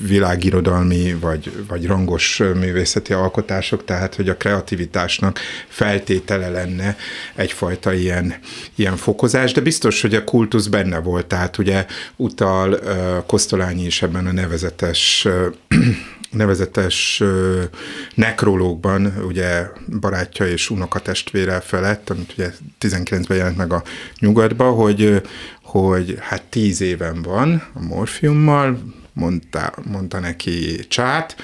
világirodalmi, 0.08 1.13
vagy, 1.13 1.52
vagy 1.67 1.88
rangos 1.88 2.38
művészeti 2.38 3.13
alkotások, 3.13 3.86
tehát 3.86 4.15
hogy 4.15 4.30
a 4.30 4.38
kreativitásnak 4.38 5.39
feltétele 5.67 6.50
lenne 6.50 6.98
egyfajta 7.36 7.93
ilyen, 7.93 8.34
ilyen 8.76 8.96
fokozás, 8.96 9.52
de 9.52 9.62
biztos, 9.62 10.02
hogy 10.02 10.15
a 10.15 10.24
kultusz 10.24 10.67
benne 10.67 11.00
volt, 11.00 11.26
tehát 11.26 11.58
ugye 11.58 11.86
utal 12.15 12.80
Kosztolányi 13.26 13.86
is 13.86 14.02
ebben 14.02 14.28
a 14.28 14.32
nevezetes 14.32 15.28
nevezetes 16.34 17.24
nekrológban, 18.15 19.13
ugye 19.28 19.67
barátja 20.00 20.48
és 20.48 20.69
unokatestvére 20.69 21.60
felett, 21.60 22.10
amit 22.10 22.34
ugye 22.38 22.52
19-ben 22.82 23.38
jelent 23.38 23.58
meg 23.58 23.74
a 23.74 23.84
nyugatba, 24.19 24.72
hogy, 24.72 25.22
hogy 25.62 26.17
hát 26.19 26.43
10 26.43 26.82
éven 26.82 27.22
van 27.22 27.63
a 27.74 27.82
morfiummal, 27.82 28.80
mondta, 29.13 29.74
mondta 29.84 30.19
neki 30.19 30.80
csát, 30.88 31.36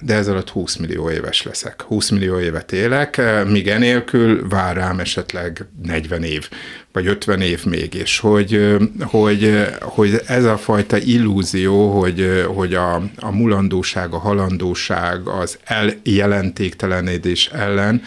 de 0.00 0.14
ez 0.14 0.28
alatt 0.28 0.50
20 0.50 0.76
millió 0.76 1.10
éves 1.10 1.42
leszek. 1.42 1.82
20 1.82 2.10
millió 2.10 2.38
évet 2.38 2.72
élek, 2.72 3.20
míg 3.46 3.68
enélkül 3.68 4.48
vár 4.48 4.76
rám 4.76 5.00
esetleg 5.00 5.66
40 5.82 6.22
év, 6.22 6.48
vagy 6.96 7.06
50 7.06 7.40
év 7.40 7.64
még, 7.64 7.94
és 7.94 8.18
hogy, 8.18 8.76
hogy, 9.00 9.66
hogy 9.80 10.20
ez 10.26 10.44
a 10.44 10.56
fajta 10.56 10.96
illúzió, 10.96 12.00
hogy, 12.00 12.44
hogy 12.54 12.74
a, 12.74 12.94
a 13.16 13.30
mulandóság, 13.30 14.12
a 14.12 14.18
halandóság, 14.18 15.28
az 15.28 15.58
eljelentéktelenedés 15.64 17.46
ellen 17.46 18.02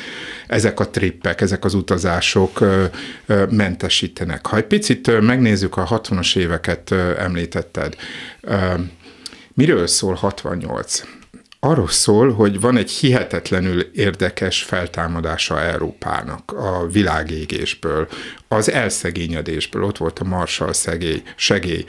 ezek 0.47 0.79
a 0.79 0.89
trippek, 0.89 1.41
ezek 1.41 1.65
az 1.65 1.73
utazások 1.73 2.59
mentesítenek. 3.49 4.45
Ha 4.45 4.57
egy 4.57 4.67
picit 4.67 5.21
megnézzük 5.21 5.77
a 5.77 5.87
60-as 5.87 6.37
éveket 6.37 6.91
említetted, 7.17 7.95
miről 9.53 9.87
szól 9.87 10.13
68? 10.13 11.01
Arról 11.59 11.87
szól, 11.87 12.33
hogy 12.33 12.59
van 12.59 12.77
egy 12.77 12.91
hihetetlenül 12.91 13.81
érdekes 13.81 14.63
feltámadása 14.63 15.61
Európának 15.61 16.51
a 16.51 16.87
világégésből, 16.87 18.07
az 18.47 18.71
elszegényedésből, 18.71 19.83
ott 19.83 19.97
volt 19.97 20.19
a 20.19 20.23
Marshall 20.23 20.73
szegély, 20.73 21.21
segély. 21.35 21.85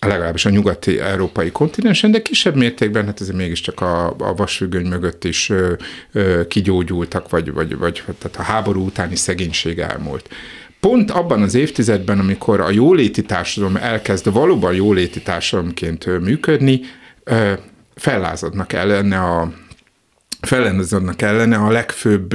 legalábbis 0.00 0.44
a 0.44 0.50
nyugati 0.50 1.00
európai 1.00 1.50
kontinensen, 1.50 2.10
de 2.10 2.22
kisebb 2.22 2.56
mértékben, 2.56 3.06
hát 3.06 3.20
ez 3.20 3.28
mégiscsak 3.28 3.80
a, 3.80 4.06
a 4.06 4.34
vasfüggöny 4.34 4.86
mögött 4.86 5.24
is 5.24 5.50
ö, 5.50 5.72
ö, 6.12 6.46
kigyógyultak, 6.46 7.30
vagy, 7.30 7.52
vagy, 7.52 7.76
vagy 7.76 8.02
tehát 8.18 8.36
a 8.36 8.42
háború 8.42 8.84
utáni 8.84 9.16
szegénység 9.16 9.78
elmúlt. 9.78 10.28
Pont 10.80 11.10
abban 11.10 11.42
az 11.42 11.54
évtizedben, 11.54 12.18
amikor 12.18 12.60
a 12.60 12.70
jóléti 12.70 13.22
társadalom 13.22 13.76
elkezd 13.76 14.32
valóban 14.32 14.74
jóléti 14.74 15.22
társadalomként 15.22 16.20
működni, 16.20 16.80
fellázadnak 17.98 18.72
ellene 18.72 19.20
a 19.20 19.52
fellendeződnek 20.40 21.22
ellene 21.22 21.56
a 21.56 21.70
legfőbb 21.70 22.34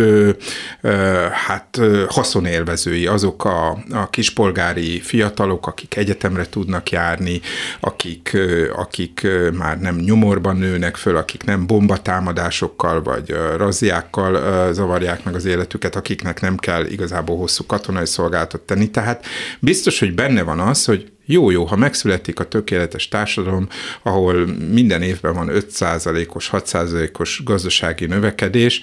hát 1.32 1.80
haszonélvezői, 2.08 3.08
azok 3.08 3.45
a, 3.45 3.78
a 3.91 4.10
kispolgári 4.10 4.99
fiatalok, 4.99 5.67
akik 5.67 5.95
egyetemre 5.95 6.45
tudnak 6.45 6.89
járni, 6.89 7.41
akik, 7.80 8.38
akik 8.76 9.28
már 9.58 9.80
nem 9.80 9.95
nyomorban 9.95 10.58
nőnek 10.58 10.95
föl, 10.95 11.15
akik 11.17 11.43
nem 11.43 11.67
bombatámadásokkal 11.67 13.02
vagy 13.04 13.36
razziákkal 13.58 14.73
zavarják 14.73 15.23
meg 15.23 15.36
az 15.36 15.45
életüket, 15.45 15.95
akiknek 15.95 16.41
nem 16.41 16.58
kell 16.58 16.86
igazából 16.86 17.38
hosszú 17.38 17.65
katonai 17.65 18.06
szolgálatot 18.06 18.62
tenni. 18.62 18.89
Tehát 18.89 19.26
biztos, 19.60 19.99
hogy 19.99 20.13
benne 20.13 20.41
van 20.41 20.60
az, 20.60 20.86
hogy 20.86 21.12
jó-jó, 21.25 21.65
ha 21.65 21.75
megszületik 21.75 22.39
a 22.39 22.47
tökéletes 22.47 23.07
társadalom, 23.07 23.67
ahol 24.03 24.45
minden 24.71 25.01
évben 25.01 25.33
van 25.33 25.49
5%-os, 25.51 26.49
6%-os 26.51 27.41
gazdasági 27.43 28.05
növekedés, 28.05 28.81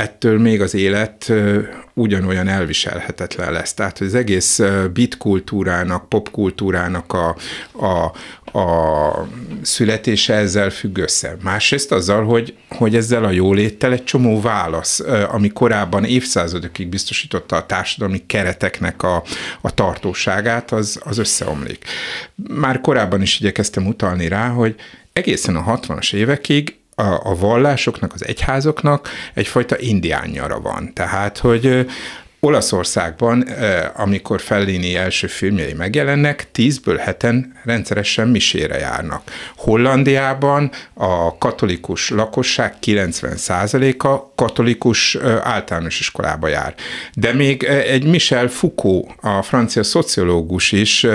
ettől 0.00 0.38
még 0.38 0.60
az 0.60 0.74
élet 0.74 1.32
ugyanolyan 1.94 2.48
elviselhetetlen 2.48 3.52
lesz. 3.52 3.74
Tehát 3.74 3.98
az 3.98 4.14
egész 4.14 4.58
beat 4.92 5.16
kultúrának, 5.18 6.08
pop 6.08 6.30
kultúrának 6.30 7.12
a, 7.12 7.36
a, 7.72 8.12
a 8.58 9.28
születése 9.62 10.34
ezzel 10.34 10.70
függ 10.70 10.98
össze. 10.98 11.36
Másrészt 11.42 11.92
azzal, 11.92 12.24
hogy, 12.24 12.54
hogy 12.68 12.96
ezzel 12.96 13.24
a 13.24 13.30
jóléttel 13.30 13.92
egy 13.92 14.04
csomó 14.04 14.40
válasz, 14.40 15.00
ami 15.28 15.48
korábban 15.48 16.04
évszázadokig 16.04 16.88
biztosította 16.88 17.56
a 17.56 17.66
társadalmi 17.66 18.26
kereteknek 18.26 19.02
a, 19.02 19.22
a 19.60 19.74
tartóságát, 19.74 20.72
az, 20.72 21.00
az 21.04 21.18
összeomlik. 21.18 21.84
Már 22.48 22.80
korábban 22.80 23.22
is 23.22 23.40
igyekeztem 23.40 23.86
utalni 23.86 24.28
rá, 24.28 24.48
hogy 24.48 24.74
egészen 25.12 25.56
a 25.56 25.78
60-as 25.78 26.14
évekig 26.14 26.79
a, 27.00 27.20
a 27.24 27.34
vallásoknak, 27.34 28.12
az 28.14 28.26
egyházoknak 28.26 29.08
egyfajta 29.34 29.78
indiánnyara 29.78 30.60
van. 30.60 30.92
Tehát, 30.94 31.38
hogy 31.38 31.86
Olaszországban, 32.42 33.44
amikor 33.94 34.40
Fellini 34.40 34.96
első 34.96 35.26
filmjei 35.26 35.72
megjelennek, 35.72 36.48
tízből 36.52 36.96
heten 36.96 37.52
rendszeresen 37.64 38.28
misére 38.28 38.78
járnak. 38.78 39.22
Hollandiában 39.56 40.70
a 40.94 41.38
katolikus 41.38 42.10
lakosság 42.10 42.74
90%-a 42.86 44.29
katolikus 44.40 45.16
általános 45.42 46.00
iskolába 46.00 46.48
jár. 46.48 46.74
De 47.14 47.32
még 47.32 47.62
egy 47.62 48.04
Michel 48.04 48.48
Foucault, 48.48 49.08
a 49.20 49.42
francia 49.42 49.82
szociológus 49.82 50.72
is 50.72 51.06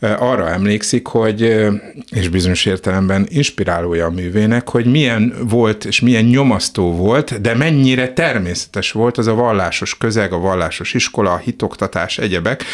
arra 0.00 0.48
emlékszik, 0.48 1.06
hogy, 1.06 1.40
és 2.10 2.28
bizonyos 2.28 2.64
értelemben 2.64 3.26
inspirálója 3.28 4.06
a 4.06 4.10
művének, 4.10 4.68
hogy 4.68 4.86
milyen 4.86 5.34
volt 5.40 5.84
és 5.84 6.00
milyen 6.00 6.24
nyomasztó 6.24 6.92
volt, 6.96 7.40
de 7.40 7.54
mennyire 7.54 8.12
természetes 8.12 8.92
volt 8.92 9.18
az 9.18 9.26
a 9.26 9.34
vallásos 9.34 9.96
közeg, 9.96 10.32
a 10.32 10.38
vallásos 10.38 10.94
iskola, 10.94 11.36
hitoktatás, 11.36 12.18
egyebek, 12.18 12.64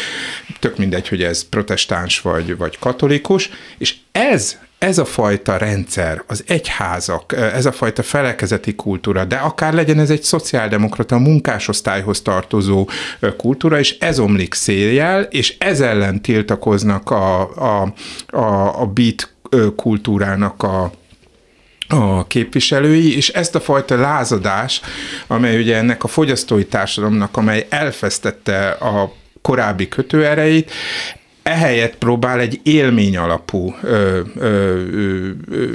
tök 0.59 0.77
mindegy, 0.77 1.07
hogy 1.07 1.23
ez 1.23 1.49
protestáns 1.49 2.21
vagy, 2.21 2.57
vagy 2.57 2.77
katolikus, 2.79 3.49
és 3.77 3.95
ez 4.11 4.57
ez 4.77 4.97
a 4.97 5.05
fajta 5.05 5.57
rendszer, 5.57 6.23
az 6.27 6.43
egyházak, 6.47 7.33
ez 7.33 7.65
a 7.65 7.71
fajta 7.71 8.03
felekezeti 8.03 8.75
kultúra, 8.75 9.25
de 9.25 9.35
akár 9.35 9.73
legyen 9.73 9.99
ez 9.99 10.09
egy 10.09 10.23
szociáldemokrata 10.23 11.17
munkásosztályhoz 11.17 12.21
tartozó 12.21 12.89
kultúra, 13.37 13.79
és 13.79 13.97
ez 13.99 14.19
omlik 14.19 14.53
széljel, 14.53 15.21
és 15.21 15.55
ez 15.57 15.81
ellen 15.81 16.21
tiltakoznak 16.21 17.11
a, 17.11 17.39
a, 17.55 17.93
a, 18.27 18.81
a 18.81 18.85
beat 18.85 19.33
kultúrának 19.75 20.63
a, 20.63 20.91
a 21.87 22.27
képviselői, 22.27 23.15
és 23.15 23.29
ezt 23.29 23.55
a 23.55 23.59
fajta 23.59 23.95
lázadás, 23.95 24.81
amely 25.27 25.59
ugye 25.59 25.75
ennek 25.75 26.03
a 26.03 26.07
fogyasztói 26.07 26.65
társadalomnak, 26.65 27.37
amely 27.37 27.67
elfesztette 27.69 28.69
a 28.69 29.13
korábbi 29.41 29.87
kötőereit, 29.87 30.71
ehelyett 31.45 31.95
próbál 31.97 32.39
egy 32.39 32.59
élmény 32.63 33.17
alapú 33.17 33.75
ö, 33.81 34.19
ö, 34.35 34.79
ö, 35.51 35.67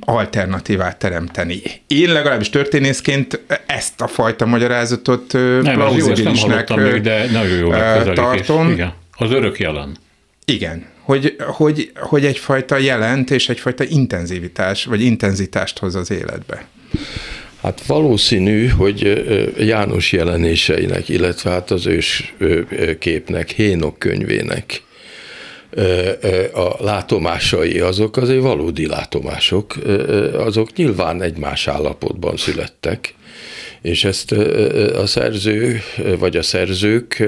alternatívát 0.00 0.98
teremteni. 0.98 1.60
Én 1.86 2.12
legalábbis 2.12 2.50
történészként 2.50 3.40
ezt 3.66 4.00
a 4.00 4.06
fajta 4.06 4.46
magyarázatot 4.46 5.26
plauzibilisnek 5.62 6.68
jó, 6.68 6.76
még, 6.76 7.00
de 7.00 7.30
nagyon 7.30 7.56
jó 7.56 7.70
tartom. 8.14 8.70
Igen. 8.70 8.92
Az 9.12 9.30
örök 9.30 9.58
jelen. 9.58 9.96
Igen, 10.44 10.86
hogy, 11.00 11.36
hogy, 11.38 11.90
hogy 11.94 12.24
egyfajta 12.24 12.76
jelent 12.76 13.30
és 13.30 13.48
egyfajta 13.48 13.84
intenzivitás, 13.84 14.84
vagy 14.84 15.00
intenzitást 15.02 15.78
hoz 15.78 15.94
az 15.94 16.10
életbe. 16.10 16.66
Hát 17.62 17.86
valószínű, 17.86 18.66
hogy 18.66 19.24
János 19.58 20.12
jelenéseinek, 20.12 21.08
illetve 21.08 21.50
hát 21.50 21.70
az 21.70 21.86
ős 21.86 22.34
képnek, 22.98 23.50
Hénok 23.50 23.98
könyvének 23.98 24.84
a 26.52 26.84
látomásai 26.84 27.80
azok 27.80 28.16
azért 28.16 28.42
valódi 28.42 28.86
látomások, 28.86 29.74
azok 30.32 30.72
nyilván 30.72 31.22
egymás 31.22 31.68
állapotban 31.68 32.36
születtek, 32.36 33.14
és 33.82 34.04
ezt 34.04 34.32
a 34.94 35.06
szerző 35.06 35.80
vagy 36.18 36.36
a 36.36 36.42
szerzők 36.42 37.24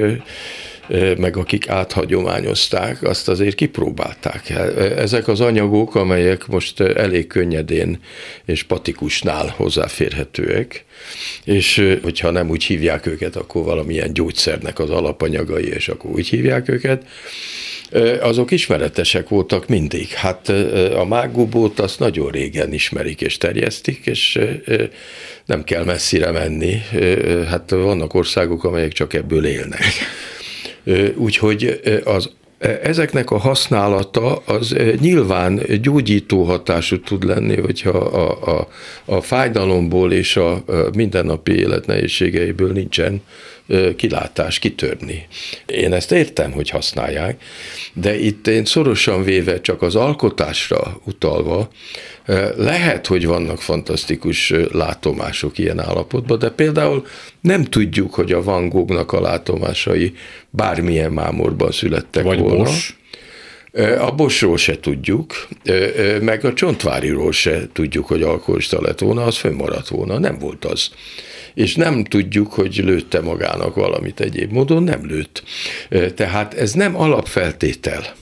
meg 1.19 1.37
akik 1.37 1.69
áthagyományozták, 1.69 3.03
azt 3.03 3.29
azért 3.29 3.55
kipróbálták. 3.55 4.51
Ezek 4.97 5.29
az 5.29 5.41
anyagok, 5.41 5.95
amelyek 5.95 6.47
most 6.47 6.81
elég 6.81 7.27
könnyedén 7.27 8.01
és 8.45 8.63
patikusnál 8.63 9.55
hozzáférhetőek, 9.57 10.85
és 11.45 11.97
hogyha 12.03 12.31
nem 12.31 12.49
úgy 12.51 12.65
hívják 12.65 13.07
őket, 13.07 13.37
akkor 13.37 13.65
valamilyen 13.65 14.13
gyógyszernek 14.13 14.79
az 14.79 14.91
alapanyagai, 14.91 15.69
és 15.69 15.89
akkor 15.89 16.11
úgy 16.11 16.29
hívják 16.29 16.69
őket, 16.69 17.05
azok 18.21 18.51
ismeretesek 18.51 19.29
voltak 19.29 19.69
mindig. 19.69 20.09
Hát 20.09 20.49
a 20.95 21.05
mágubót 21.05 21.81
azt 21.81 21.99
nagyon 21.99 22.31
régen 22.31 22.73
ismerik 22.73 23.21
és 23.21 23.37
terjesztik, 23.37 24.07
és 24.07 24.39
nem 25.45 25.65
kell 25.65 25.85
messzire 25.85 26.31
menni. 26.31 26.83
Hát 27.49 27.71
vannak 27.71 28.15
országok, 28.15 28.65
amelyek 28.65 28.93
csak 28.93 29.15
ebből 29.15 29.47
élnek. 29.47 29.85
Úgyhogy 31.17 31.81
az 32.05 32.31
Ezeknek 32.83 33.31
a 33.31 33.39
használata 33.39 34.37
az 34.37 34.77
nyilván 35.01 35.61
gyógyító 35.83 36.43
hatású 36.43 37.01
tud 37.01 37.25
lenni, 37.25 37.57
hogyha 37.61 37.91
a, 37.99 38.59
a, 38.59 38.69
a 39.05 39.21
fájdalomból 39.21 40.13
és 40.13 40.37
a 40.37 40.65
mindennapi 40.95 41.53
élet 41.53 41.87
nehézségeiből 41.87 42.73
nincsen 42.73 43.23
kilátás, 43.97 44.59
kitörni. 44.59 45.27
Én 45.67 45.93
ezt 45.93 46.13
értem, 46.13 46.53
hogy 46.53 46.71
használják, 46.71 47.43
de 47.93 48.19
itt 48.19 48.47
én 48.47 48.65
szorosan 48.65 49.25
véve 49.25 49.61
csak 49.61 49.83
az 49.83 49.95
alkotásra 49.95 51.01
utalva, 51.05 51.69
lehet, 52.57 53.07
hogy 53.07 53.27
vannak 53.27 53.61
fantasztikus 53.61 54.53
látomások 54.73 55.59
ilyen 55.59 55.81
állapotban, 55.81 56.39
de 56.39 56.51
például 56.51 57.07
nem 57.41 57.65
tudjuk, 57.65 58.15
hogy 58.15 58.33
a 58.33 58.43
Van 58.43 58.69
Goghnak 58.69 59.13
a 59.13 59.21
látomásai 59.21 60.15
bármilyen 60.51 61.13
mámorban 61.13 61.73
születtek 61.73 62.25
Vagy 62.25 62.39
volna. 62.39 62.57
Bosch. 62.57 62.97
A 63.99 64.11
Bosról 64.11 64.57
se 64.57 64.81
tudjuk, 64.81 65.49
meg 66.21 66.45
a 66.45 66.53
Csontváriról 66.53 67.33
se 67.33 67.69
tudjuk, 67.73 68.07
hogy 68.07 68.23
alkoholista 68.23 68.83
lett 68.83 68.99
volna, 68.99 69.25
az 69.25 69.37
fönnmaradt 69.37 69.89
volna, 69.89 70.19
nem 70.19 70.39
volt 70.39 70.65
az 70.65 70.91
és 71.59 71.75
nem 71.75 72.05
tudjuk, 72.05 72.53
hogy 72.53 72.77
lőtte 72.85 73.21
magának 73.21 73.75
valamit 73.75 74.21
egyéb 74.21 74.53
módon, 74.53 74.83
nem 74.83 75.07
lőtt. 75.07 75.43
Tehát 76.15 76.55
ez 76.55 76.73
nem 76.73 76.97
alapfeltétel 76.97 78.17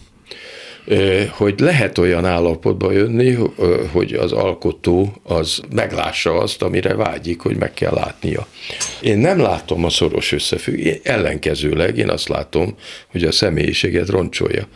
hogy 1.31 1.61
lehet 1.61 1.99
olyan 1.99 2.25
állapotba 2.25 2.93
jönni, 2.93 3.37
hogy 3.93 4.13
az 4.13 4.33
alkotó 4.33 5.15
az 5.23 5.61
meglássa 5.75 6.39
azt, 6.39 6.63
amire 6.63 6.95
vágyik, 6.95 7.41
hogy 7.41 7.57
meg 7.57 7.75
kell 7.75 7.95
látnia. 7.95 8.47
Én 9.01 9.19
nem 9.19 9.41
látom 9.41 9.85
a 9.85 9.91
szoros 9.91 10.33
összefüggést, 10.33 11.01
ellenkezőleg 11.07 11.99
én 11.99 12.09
azt 12.09 12.29
látom, 12.29 12.77
hogy 13.11 13.25
a 13.25 13.33
személyiséget 13.33 14.09
roncsolja. 14.09 14.67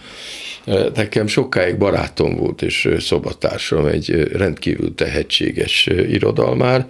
Nekem 0.94 1.26
sokáig 1.26 1.78
barátom 1.78 2.36
volt, 2.36 2.62
és 2.62 2.88
szobatársam 2.98 3.86
egy 3.86 4.28
rendkívül 4.32 4.94
tehetséges 4.94 5.86
irodalmár, 5.86 6.86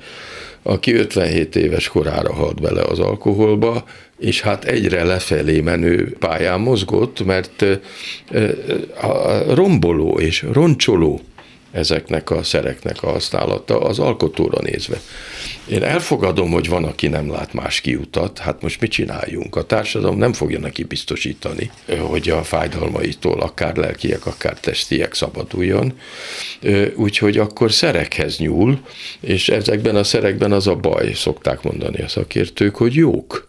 aki 0.62 0.94
57 0.94 1.56
éves 1.56 1.88
korára 1.88 2.34
halt 2.34 2.60
bele 2.60 2.82
az 2.82 2.98
alkoholba, 2.98 3.84
és 4.18 4.40
hát 4.40 4.64
egyre 4.64 5.04
lefelé 5.04 5.60
menő 5.60 6.16
pályán 6.18 6.60
mozgott, 6.60 7.24
mert 7.24 7.64
a 9.00 9.54
romboló 9.54 10.18
és 10.18 10.46
roncsoló 10.52 11.20
ezeknek 11.72 12.30
a 12.30 12.42
szereknek 12.42 13.02
a 13.02 13.10
használata 13.10 13.80
az 13.80 13.98
alkotóra 13.98 14.62
nézve. 14.62 15.00
Én 15.68 15.82
elfogadom, 15.82 16.50
hogy 16.50 16.68
van, 16.68 16.84
aki 16.84 17.08
nem 17.08 17.30
lát 17.30 17.52
más 17.52 17.80
kiutat, 17.80 18.38
hát 18.38 18.62
most 18.62 18.80
mit 18.80 18.90
csináljunk? 18.90 19.56
A 19.56 19.66
társadalom 19.66 20.18
nem 20.18 20.32
fogja 20.32 20.58
neki 20.58 20.84
biztosítani, 20.84 21.70
hogy 21.98 22.28
a 22.28 22.42
fájdalmaitól 22.42 23.40
akár 23.40 23.76
lelkiek, 23.76 24.26
akár 24.26 24.60
testiek 24.60 25.14
szabaduljon, 25.14 25.98
úgyhogy 26.94 27.38
akkor 27.38 27.72
szerekhez 27.72 28.38
nyúl, 28.38 28.80
és 29.20 29.48
ezekben 29.48 29.96
a 29.96 30.04
szerekben 30.04 30.52
az 30.52 30.66
a 30.66 30.76
baj, 30.76 31.12
szokták 31.12 31.62
mondani 31.62 32.02
a 32.02 32.08
szakértők, 32.08 32.76
hogy 32.76 32.94
jók 32.94 33.48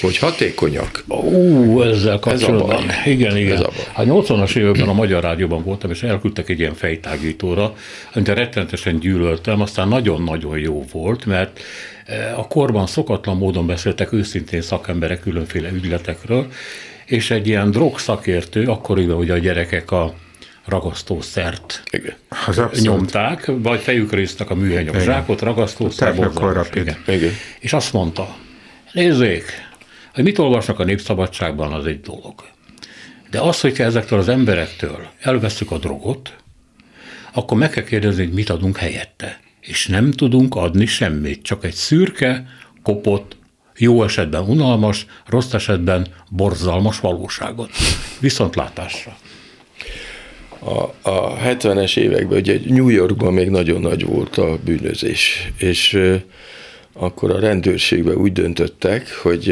hogy 0.00 0.18
hatékonyak. 0.18 1.04
Ú, 1.08 1.82
ezzel 1.82 2.18
kapcsolatban. 2.18 2.88
Ez 2.88 2.96
a 3.06 3.08
igen, 3.08 3.36
igen. 3.36 3.52
Ez 3.52 3.60
a, 3.60 3.70
baj. 3.94 4.08
a 4.08 4.20
80-as 4.22 4.56
években 4.56 4.88
a 4.88 4.92
Magyar 4.92 5.22
Rádióban 5.22 5.64
voltam, 5.64 5.90
és 5.90 6.02
elküldtek 6.02 6.48
egy 6.48 6.58
ilyen 6.58 6.74
fejtágítóra, 6.74 7.74
amit 8.12 8.28
rettenetesen 8.28 8.98
gyűlöltem, 8.98 9.60
aztán 9.60 9.88
nagyon-nagyon 9.88 10.58
jó 10.58 10.84
volt, 10.92 11.26
mert 11.26 11.60
e, 12.06 12.34
a 12.36 12.46
korban 12.46 12.86
szokatlan 12.86 13.36
módon 13.36 13.66
beszéltek 13.66 14.12
őszintén 14.12 14.60
szakemberek 14.60 15.20
különféle 15.20 15.70
ügyletekről, 15.70 16.46
és 17.04 17.30
egy 17.30 17.46
ilyen 17.46 17.70
drogszakértő, 17.70 18.64
akkoriban 18.64 19.16
ugye 19.16 19.32
a 19.32 19.38
gyerekek 19.38 19.90
a 19.90 20.14
ragasztószert 20.64 21.82
Igen. 21.90 22.14
nyomták, 22.82 23.50
vagy 23.54 23.80
fejükre 23.80 24.20
isztak 24.20 24.50
a 24.50 24.54
műanyag 24.54 25.00
zsákot, 25.00 25.40
ragasztószer, 25.40 26.14
Igen. 26.74 26.96
Igen. 27.06 27.32
És 27.58 27.72
azt 27.72 27.92
mondta, 27.92 28.36
nézzék, 28.92 29.44
hogy 30.14 30.24
mit 30.24 30.38
olvasnak 30.38 30.78
a 30.78 30.84
népszabadságban, 30.84 31.72
az 31.72 31.86
egy 31.86 32.00
dolog. 32.00 32.34
De 33.30 33.40
az, 33.40 33.60
hogyha 33.60 33.84
ezektől 33.84 34.18
az 34.18 34.28
emberektől 34.28 35.06
elveszük 35.20 35.70
a 35.70 35.78
drogot, 35.78 36.36
akkor 37.32 37.58
meg 37.58 37.70
kell 37.70 37.84
kérdezni, 37.84 38.24
hogy 38.24 38.34
mit 38.34 38.50
adunk 38.50 38.76
helyette. 38.76 39.40
És 39.60 39.86
nem 39.86 40.10
tudunk 40.10 40.54
adni 40.54 40.86
semmit, 40.86 41.42
csak 41.42 41.64
egy 41.64 41.74
szürke, 41.74 42.46
kopott, 42.82 43.36
jó 43.76 44.02
esetben 44.02 44.42
unalmas, 44.42 45.06
rossz 45.26 45.52
esetben 45.52 46.06
borzalmas 46.28 47.00
valóságot. 47.00 47.70
Viszontlátásra. 48.20 49.16
A, 50.58 51.10
a 51.10 51.36
70-es 51.36 51.96
években, 51.96 52.38
ugye 52.38 52.58
New 52.66 52.88
Yorkban 52.88 53.32
még 53.32 53.48
nagyon 53.48 53.80
nagy 53.80 54.04
volt 54.04 54.36
a 54.36 54.58
bűnözés, 54.64 55.52
és 55.58 55.98
akkor 56.92 57.30
a 57.30 57.38
rendőrségben 57.38 58.16
úgy 58.16 58.32
döntöttek, 58.32 59.14
hogy 59.14 59.50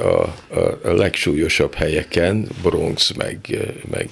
a, 0.00 0.04
a, 0.04 0.78
a 0.82 0.92
legsúlyosabb 0.92 1.74
helyeken, 1.74 2.48
Bronx, 2.62 3.12
meg, 3.12 3.58
meg 3.90 4.08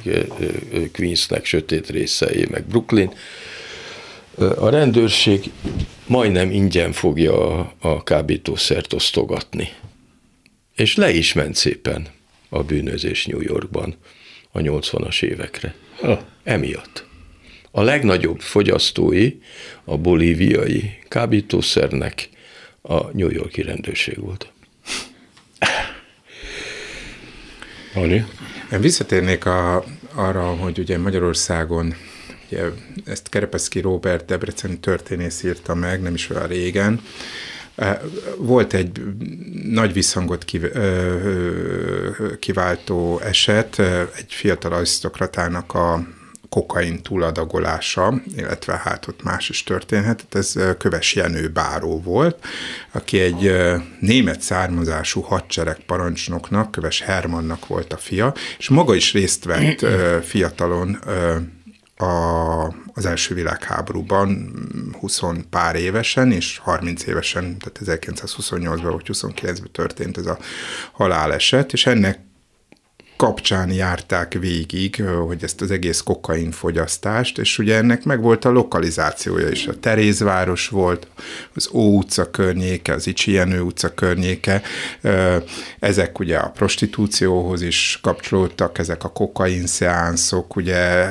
Queensnek 0.92 1.44
sötét 1.44 1.90
részei, 1.90 2.46
meg 2.50 2.64
Brooklyn, 2.64 3.12
a 4.38 4.68
rendőrség 4.68 5.50
majdnem 6.06 6.50
ingyen 6.50 6.92
fogja 6.92 7.58
a, 7.58 7.74
a 7.78 8.02
kábítószert 8.02 8.92
osztogatni. 8.92 9.68
És 10.76 10.96
le 10.96 11.10
is 11.10 11.32
ment 11.32 11.54
szépen 11.54 12.06
a 12.48 12.62
bűnözés 12.62 13.26
New 13.26 13.40
Yorkban 13.40 13.96
a 14.52 14.58
80-as 14.58 15.22
évekre. 15.22 15.74
Ha. 16.00 16.24
Emiatt. 16.44 17.06
A 17.70 17.82
legnagyobb 17.82 18.40
fogyasztói 18.40 19.32
a 19.84 19.96
bolíviai 19.96 20.98
kábítószernek 21.08 22.28
a 22.88 23.10
New 23.12 23.30
Yorki 23.30 23.62
rendőrség 23.62 24.20
volt. 24.20 24.52
Ali? 27.94 28.24
Én 28.72 28.80
visszatérnék 28.80 29.46
a, 29.46 29.84
arra, 30.14 30.42
hogy 30.42 30.78
ugye 30.78 30.98
Magyarországon 30.98 31.94
ugye 32.50 32.64
ezt 33.04 33.28
Kerepeszki 33.28 33.80
Robert 33.80 34.24
Debreceni 34.24 34.78
történész 34.78 35.42
írta 35.42 35.74
meg, 35.74 36.02
nem 36.02 36.14
is 36.14 36.30
olyan 36.30 36.46
régen, 36.46 37.00
volt 38.38 38.74
egy 38.74 39.02
nagy 39.64 39.92
visszhangot 39.92 40.44
kiváltó 42.38 43.20
eset, 43.20 43.78
egy 44.16 44.32
fiatal 44.32 44.72
arisztokratának 44.72 45.74
a 45.74 46.06
kokain 46.48 47.02
túladagolása, 47.02 48.22
illetve 48.36 48.80
hát 48.84 49.06
ott 49.08 49.22
más 49.22 49.48
is 49.48 49.62
történhetett. 49.62 50.34
Ez 50.34 50.54
Köves 50.78 51.14
Jenő 51.14 51.48
Báró 51.48 52.00
volt, 52.00 52.44
aki 52.92 53.20
egy 53.20 53.52
német 54.00 54.40
származású 54.40 55.20
hadsereg 55.20 55.78
parancsnoknak, 55.86 56.70
Köves 56.70 57.00
Hermannak 57.00 57.66
volt 57.66 57.92
a 57.92 57.96
fia, 57.96 58.34
és 58.58 58.68
maga 58.68 58.94
is 58.94 59.12
részt 59.12 59.44
vett 59.44 59.86
fiatalon 60.24 60.98
a, 61.96 62.64
az 62.94 63.06
első 63.06 63.34
világháborúban 63.34 64.52
20 64.98 65.20
pár 65.50 65.74
évesen, 65.74 66.32
és 66.32 66.58
30 66.58 67.06
évesen, 67.06 67.56
tehát 67.58 68.00
1928-ban 68.02 68.78
vagy 68.82 69.10
29-ben 69.12 69.70
történt 69.72 70.18
ez 70.18 70.26
a 70.26 70.38
haláleset, 70.92 71.72
és 71.72 71.86
ennek 71.86 72.27
kapcsán 73.18 73.70
járták 73.70 74.32
végig, 74.32 75.04
hogy 75.26 75.42
ezt 75.42 75.60
az 75.60 75.70
egész 75.70 76.00
kokain 76.00 76.50
fogyasztást, 76.50 77.38
és 77.38 77.58
ugye 77.58 77.76
ennek 77.76 78.04
meg 78.04 78.20
volt 78.20 78.44
a 78.44 78.50
lokalizációja 78.50 79.48
is. 79.48 79.66
A 79.66 79.78
Terézváros 79.80 80.68
volt, 80.68 81.06
az 81.54 81.68
Ó 81.72 81.96
utca 81.96 82.30
környéke, 82.30 82.92
az 82.92 83.06
Icsi 83.06 83.32
Jenő 83.32 83.60
utca 83.60 83.94
környéke, 83.94 84.62
ezek 85.78 86.18
ugye 86.18 86.36
a 86.36 86.50
prostitúcióhoz 86.50 87.62
is 87.62 87.98
kapcsolódtak, 88.02 88.78
ezek 88.78 89.04
a 89.04 89.12
kokain 89.12 89.66
szeánszok, 89.66 90.56
ugye 90.56 91.10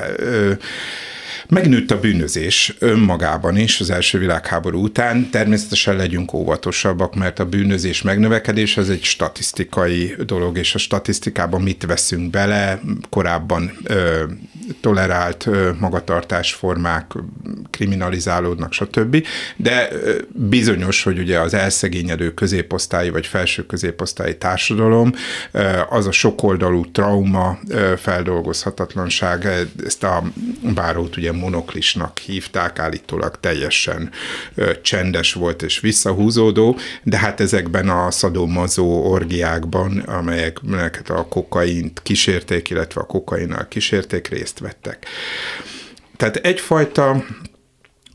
Megnőtt 1.49 1.91
a 1.91 1.99
bűnözés 1.99 2.75
önmagában 2.79 3.57
is 3.57 3.79
az 3.79 3.89
első 3.89 4.19
világháború 4.19 4.83
után. 4.83 5.29
Természetesen 5.29 5.95
legyünk 5.95 6.33
óvatosabbak, 6.33 7.15
mert 7.15 7.39
a 7.39 7.45
bűnözés 7.45 8.01
megnövekedés 8.01 8.77
az 8.77 8.89
egy 8.89 9.03
statisztikai 9.03 10.15
dolog, 10.25 10.57
és 10.57 10.75
a 10.75 10.77
statisztikában 10.77 11.61
mit 11.61 11.85
veszünk 11.85 12.29
bele, 12.29 12.81
korábban 13.09 13.71
ö, 13.83 14.23
tolerált 14.81 15.49
magatartásformák 15.79 17.11
kriminalizálódnak, 17.69 18.73
stb. 18.73 19.25
De 19.55 19.89
bizonyos, 20.27 21.03
hogy 21.03 21.19
ugye 21.19 21.39
az 21.39 21.53
elszegényedő 21.53 22.33
középosztályi 22.33 23.09
vagy 23.09 23.27
felső 23.27 23.65
középosztályi 23.65 24.37
társadalom, 24.37 25.11
az 25.89 26.07
a 26.07 26.11
sokoldalú 26.11 26.91
trauma, 26.91 27.59
feldolgozhatatlanság, 27.97 29.47
ezt 29.85 30.03
a 30.03 30.23
bárót 30.73 31.17
ugye 31.17 31.31
monoklisnak 31.31 32.17
hívták, 32.17 32.79
állítólag 32.79 33.39
teljesen 33.39 34.11
csendes 34.81 35.33
volt 35.33 35.61
és 35.61 35.79
visszahúzódó, 35.79 36.77
de 37.03 37.17
hát 37.17 37.39
ezekben 37.39 37.89
a 37.89 38.11
szadomazó 38.11 39.11
orgiákban, 39.11 39.97
amelyek 39.97 40.59
a 41.07 41.27
kokaint 41.27 42.01
kísérték, 42.03 42.69
illetve 42.69 43.01
a 43.01 43.05
kokainnal 43.05 43.67
kísérték, 43.67 44.27
részt 44.27 44.56
vettek. 44.59 45.05
Tehát 46.17 46.35
egyfajta 46.35 47.23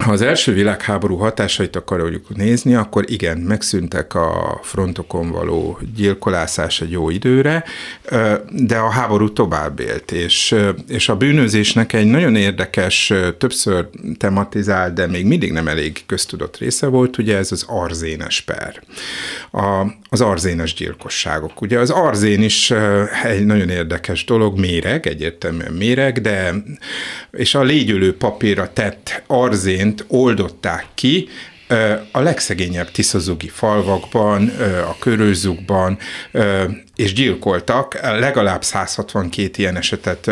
ha 0.02 0.12
az 0.12 0.22
első 0.22 0.52
világháború 0.52 1.16
hatásait 1.16 1.76
akarjuk 1.76 2.36
nézni, 2.36 2.74
akkor 2.74 3.04
igen, 3.10 3.38
megszűntek 3.38 4.14
a 4.14 4.60
frontokon 4.62 5.30
való 5.30 5.78
gyilkolászás 5.96 6.80
egy 6.80 6.90
jó 6.90 7.10
időre, 7.10 7.64
de 8.50 8.76
a 8.76 8.90
háború 8.90 9.32
tovább 9.32 9.80
élt, 9.80 10.12
és, 10.12 10.54
és 10.88 11.08
a 11.08 11.16
bűnözésnek 11.16 11.92
egy 11.92 12.06
nagyon 12.06 12.36
érdekes, 12.36 13.12
többször 13.38 13.88
tematizált, 14.18 14.94
de 14.94 15.06
még 15.06 15.26
mindig 15.26 15.52
nem 15.52 15.68
elég 15.68 16.02
köztudott 16.06 16.56
része 16.56 16.86
volt, 16.86 17.18
ugye 17.18 17.36
ez 17.36 17.52
az 17.52 17.64
arzénes 17.68 18.40
per. 18.40 18.82
A, 19.52 19.86
az 20.08 20.20
arzénes 20.20 20.74
gyilkosságok. 20.74 21.60
Ugye 21.60 21.78
az 21.78 21.90
arzén 21.90 22.42
is 22.42 22.70
egy 23.24 23.44
nagyon 23.44 23.68
érdekes 23.68 24.24
dolog, 24.24 24.58
méreg, 24.58 25.06
egyértelműen 25.06 25.72
méreg, 25.72 26.20
de 26.20 26.54
és 27.30 27.54
a 27.54 27.62
légyülő 27.62 28.16
papírra 28.16 28.72
tett 28.72 29.22
arzén 29.26 29.91
egyébként 29.92 30.04
oldották 30.08 30.86
ki 30.94 31.28
a 32.12 32.20
legszegényebb 32.20 32.90
tiszazugi 32.90 33.48
falvakban, 33.48 34.48
a 34.88 34.96
körőzukban, 34.98 35.98
és 36.96 37.12
gyilkoltak, 37.12 38.00
legalább 38.02 38.64
162 38.64 39.50
ilyen 39.56 39.76
esetet 39.76 40.30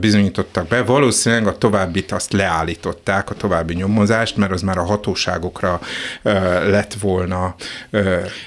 bizonyítottak 0.00 0.68
be. 0.68 0.82
Valószínűleg 0.82 1.46
a 1.46 1.58
továbbit 1.58 2.12
azt 2.12 2.32
leállították, 2.32 3.30
a 3.30 3.34
további 3.34 3.74
nyomozást, 3.74 4.36
mert 4.36 4.52
az 4.52 4.62
már 4.62 4.78
a 4.78 4.84
hatóságokra 4.84 5.80
lett 6.66 6.94
volna. 7.00 7.54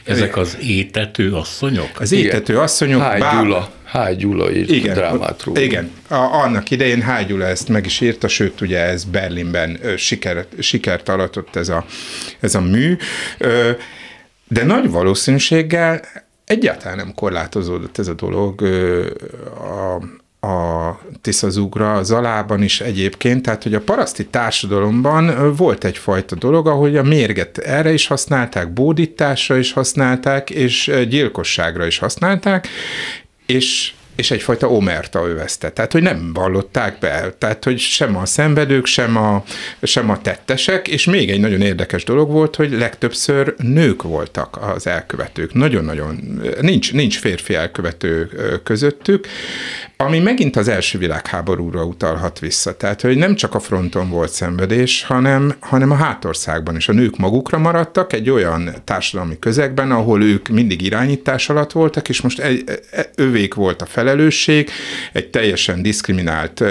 Ezek 0.03 0.37
az 0.37 0.57
étető 0.61 1.33
asszonyok? 1.33 1.99
Az 1.99 2.11
étető 2.11 2.59
asszonyok. 2.59 3.01
Hány 3.01 3.43
Gyula. 3.43 3.71
Háj 3.83 4.15
Gyula 4.15 4.51
írt 4.51 4.69
igen, 4.69 4.93
drámát 4.93 5.43
róla. 5.43 5.61
Igen, 5.61 5.91
a, 6.07 6.15
annak 6.15 6.71
idején 6.71 7.01
Háj 7.01 7.25
Gyula 7.25 7.45
ezt 7.45 7.69
meg 7.69 7.85
is 7.85 8.01
írta, 8.01 8.27
sőt 8.27 8.61
ugye 8.61 8.79
ez 8.79 9.03
Berlinben 9.03 9.79
siker, 9.97 10.45
sikert 10.59 11.09
aratott 11.09 11.55
ez 11.55 11.69
a, 11.69 11.85
ez 12.39 12.55
a 12.55 12.61
mű, 12.61 12.95
ö, 13.37 13.71
de 14.47 14.63
nagy 14.63 14.89
valószínűséggel 14.89 16.01
egyáltalán 16.45 16.97
nem 16.97 17.13
korlátozódott 17.13 17.97
ez 17.97 18.07
a 18.07 18.13
dolog 18.13 18.61
a, 19.57 20.47
a 20.47 20.99
Tiszazugra, 21.21 21.93
a 21.93 22.03
Zalában 22.03 22.61
is 22.61 22.81
egyébként, 22.81 23.41
tehát 23.41 23.63
hogy 23.63 23.73
a 23.73 23.81
paraszti 23.81 24.25
társadalomban 24.25 25.55
volt 25.55 25.83
egyfajta 25.83 26.35
dolog, 26.35 26.67
ahogy 26.67 26.97
a 26.97 27.03
mérget 27.03 27.57
erre 27.57 27.93
is 27.93 28.07
használták, 28.07 28.73
bódításra 28.73 29.57
is 29.57 29.71
használták, 29.71 30.49
és 30.49 30.91
gyilkosságra 31.09 31.85
is 31.85 31.97
használták, 31.97 32.67
és 33.45 33.93
és 34.15 34.31
egyfajta 34.31 34.69
omerta 34.69 35.27
övezte. 35.27 35.69
Tehát, 35.69 35.91
hogy 35.91 36.01
nem 36.01 36.33
vallották 36.33 36.99
be, 36.99 37.33
tehát, 37.37 37.63
hogy 37.63 37.79
sem 37.79 38.17
a 38.17 38.25
szenvedők, 38.25 38.85
sem 38.85 39.17
a, 39.17 39.43
sem 39.81 40.09
a 40.09 40.21
tettesek, 40.21 40.87
és 40.87 41.05
még 41.05 41.29
egy 41.29 41.39
nagyon 41.39 41.61
érdekes 41.61 42.03
dolog 42.03 42.31
volt, 42.31 42.55
hogy 42.55 42.71
legtöbbször 42.71 43.55
nők 43.57 44.01
voltak 44.01 44.57
az 44.61 44.87
elkövetők. 44.87 45.53
Nagyon-nagyon, 45.53 46.41
nincs, 46.61 46.93
nincs 46.93 47.19
férfi 47.19 47.55
elkövető 47.55 48.29
közöttük, 48.63 49.27
ami 49.97 50.19
megint 50.19 50.55
az 50.55 50.67
első 50.67 50.97
világháborúra 50.97 51.83
utalhat 51.83 52.39
vissza. 52.39 52.77
Tehát, 52.77 53.01
hogy 53.01 53.17
nem 53.17 53.35
csak 53.35 53.55
a 53.55 53.59
fronton 53.59 54.09
volt 54.09 54.31
szenvedés, 54.31 55.03
hanem, 55.03 55.55
hanem 55.59 55.91
a 55.91 55.95
hátországban 55.95 56.75
is. 56.75 56.89
A 56.89 56.93
nők 56.93 57.17
magukra 57.17 57.57
maradtak 57.57 58.13
egy 58.13 58.29
olyan 58.29 58.73
társadalmi 58.83 59.39
közegben, 59.39 59.91
ahol 59.91 60.23
ők 60.23 60.47
mindig 60.47 60.81
irányítás 60.81 61.49
alatt 61.49 61.71
voltak, 61.71 62.09
és 62.09 62.21
most 62.21 62.39
egy, 62.39 62.63
övék 63.15 63.53
volt 63.53 63.81
a 63.81 63.85
felelősség, 63.85 64.69
egy 65.11 65.29
teljesen 65.29 65.81
diszkriminált 65.81 66.63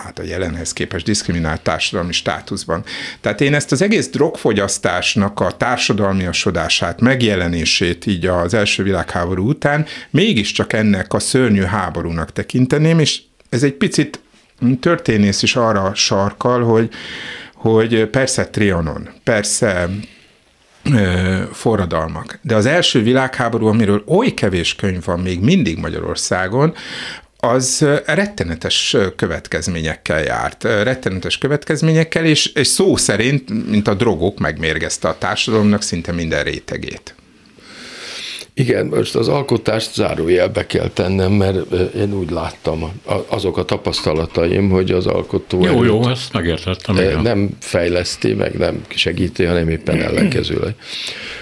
hát 0.00 0.18
a 0.18 0.22
jelenhez 0.22 0.72
képest 0.72 1.04
diszkriminált 1.04 1.60
társadalmi 1.60 2.12
státuszban. 2.12 2.84
Tehát 3.20 3.40
én 3.40 3.54
ezt 3.54 3.72
az 3.72 3.82
egész 3.82 4.10
drogfogyasztásnak 4.10 5.40
a 5.40 5.50
társadalmiasodását, 5.50 7.00
megjelenését 7.00 8.06
így 8.06 8.26
az 8.26 8.54
első 8.54 8.82
világháború 8.82 9.48
után 9.48 9.86
mégiscsak 10.10 10.72
ennek 10.72 11.12
a 11.12 11.18
szörnyű 11.18 11.62
háborúnak 11.62 12.32
tekinteném, 12.32 12.98
és 12.98 13.20
ez 13.48 13.62
egy 13.62 13.74
picit 13.74 14.20
történész 14.80 15.42
is 15.42 15.56
arra 15.56 15.94
sarkal, 15.94 16.62
hogy, 16.62 16.90
hogy 17.54 18.06
persze 18.06 18.46
Trianon, 18.46 19.08
persze 19.24 19.88
forradalmak. 21.52 22.38
De 22.42 22.54
az 22.54 22.66
első 22.66 23.02
világháború, 23.02 23.66
amiről 23.66 24.04
oly 24.06 24.28
kevés 24.28 24.74
könyv 24.74 25.04
van 25.04 25.20
még 25.20 25.40
mindig 25.40 25.78
Magyarországon, 25.78 26.74
az 27.46 27.86
rettenetes 28.06 28.96
következményekkel 29.16 30.22
járt. 30.22 30.64
Rettenetes 30.64 31.38
következményekkel, 31.38 32.24
és, 32.24 32.46
és 32.46 32.66
szó 32.66 32.96
szerint, 32.96 33.68
mint 33.70 33.88
a 33.88 33.94
drogok, 33.94 34.38
megmérgezte 34.38 35.08
a 35.08 35.18
társadalomnak 35.18 35.82
szinte 35.82 36.12
minden 36.12 36.44
rétegét. 36.44 37.14
Igen, 38.54 38.86
most 38.86 39.14
az 39.14 39.28
alkotást 39.28 39.94
zárójelbe 39.94 40.66
kell 40.66 40.88
tennem, 40.88 41.32
mert 41.32 41.72
én 41.94 42.14
úgy 42.14 42.30
láttam 42.30 42.92
azok 43.26 43.56
a 43.58 43.64
tapasztalataim, 43.64 44.70
hogy 44.70 44.90
az 44.90 45.06
alkotó 45.06 45.64
jó, 45.64 45.84
jó, 45.84 46.08
ezt 46.08 46.32
megértettem. 46.32 46.96
Igen. 46.96 47.22
Nem 47.22 47.48
fejleszti, 47.60 48.32
meg 48.32 48.58
nem 48.58 48.84
segíti, 48.88 49.44
hanem 49.44 49.68
éppen 49.68 50.00
ellenkezőleg. 50.00 50.74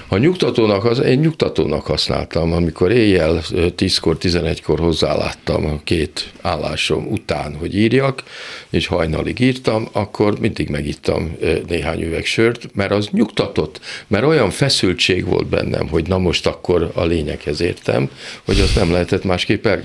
A 0.09 0.17
nyugtatónak, 0.17 0.85
az, 0.85 1.03
én 1.03 1.19
nyugtatónak 1.19 1.87
használtam, 1.87 2.53
amikor 2.53 2.91
éjjel 2.91 3.43
10-kor, 3.53 4.17
11-kor 4.21 4.79
hozzáláttam 4.79 5.67
a 5.67 5.81
két 5.85 6.33
állásom 6.41 7.07
után, 7.07 7.55
hogy 7.55 7.77
írjak, 7.77 8.23
és 8.71 8.87
hajnalig 8.87 9.41
írtam, 9.41 9.89
akkor 9.93 10.41
mindig 10.41 10.69
megittam 10.69 11.37
néhány 11.69 12.03
üveg 12.03 12.25
sört, 12.25 12.75
mert 12.75 12.91
az 12.93 13.09
nyugtatott, 13.13 13.81
mert 14.07 14.25
olyan 14.25 14.51
feszültség 14.51 15.27
volt 15.27 15.47
bennem, 15.47 15.89
hogy 15.89 16.09
na 16.09 16.19
most 16.19 16.47
akkor 16.47 16.91
a 17.01 17.05
lényeghez 17.05 17.61
értem, 17.61 18.11
hogy 18.45 18.61
azt 18.61 18.75
nem 18.75 18.91
lehetett 18.91 19.25
másképp 19.25 19.67
el, 19.67 19.85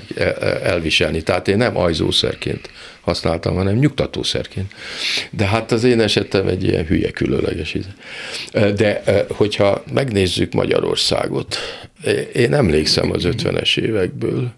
elviselni. 0.64 1.22
Tehát 1.22 1.48
én 1.48 1.58
nem 1.58 1.78
ajzószerként 1.78 2.70
használtam, 3.02 3.56
hanem 3.56 3.76
nyugtatószerként. 3.76 4.74
De 5.32 5.46
hát 5.46 5.72
az 5.72 5.84
én 5.84 6.02
esetem 6.02 6.48
egy 6.48 6.64
ilyen 6.64 6.86
hülye 6.86 7.12
különleges. 7.12 7.78
De 8.52 9.04
hogyha 9.30 9.84
megnézzük 9.94 10.54
Magyarországot, 10.54 11.58
én 12.34 12.54
emlékszem 12.54 13.12
az 13.12 13.24
50-es 13.26 13.78
évekből 13.78 14.52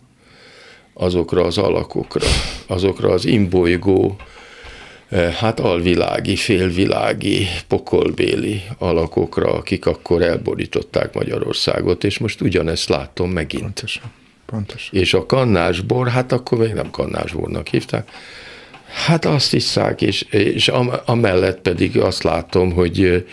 azokra 0.94 1.44
az 1.44 1.58
alakokra, 1.58 2.28
azokra 2.68 3.10
az 3.10 3.26
imbolygó, 3.26 4.16
hát 5.10 5.60
alvilági, 5.60 6.36
félvilági, 6.36 7.48
pokolbéli 7.68 8.62
alakokra, 8.78 9.54
akik 9.54 9.86
akkor 9.86 10.22
elborították 10.22 11.14
Magyarországot, 11.14 12.04
és 12.04 12.18
most 12.18 12.42
ugyanezt 12.42 12.90
látom 12.90 13.32
megint. 13.32 13.64
Pontosan. 13.64 14.12
Pontosan. 14.46 15.00
És 15.00 15.14
a 15.14 15.26
kannásbor, 15.26 16.08
hát 16.08 16.32
akkor 16.32 16.58
még 16.58 16.74
nem 16.74 16.90
kannásbornak 16.92 17.68
hívták, 17.68 18.10
Hát 19.06 19.26
azt 19.26 19.54
isszák, 19.54 20.02
és, 20.02 20.22
és 20.22 20.68
amellett 21.06 21.60
pedig 21.62 21.98
azt 21.98 22.24
látom, 22.24 22.72
hogy 22.72 23.26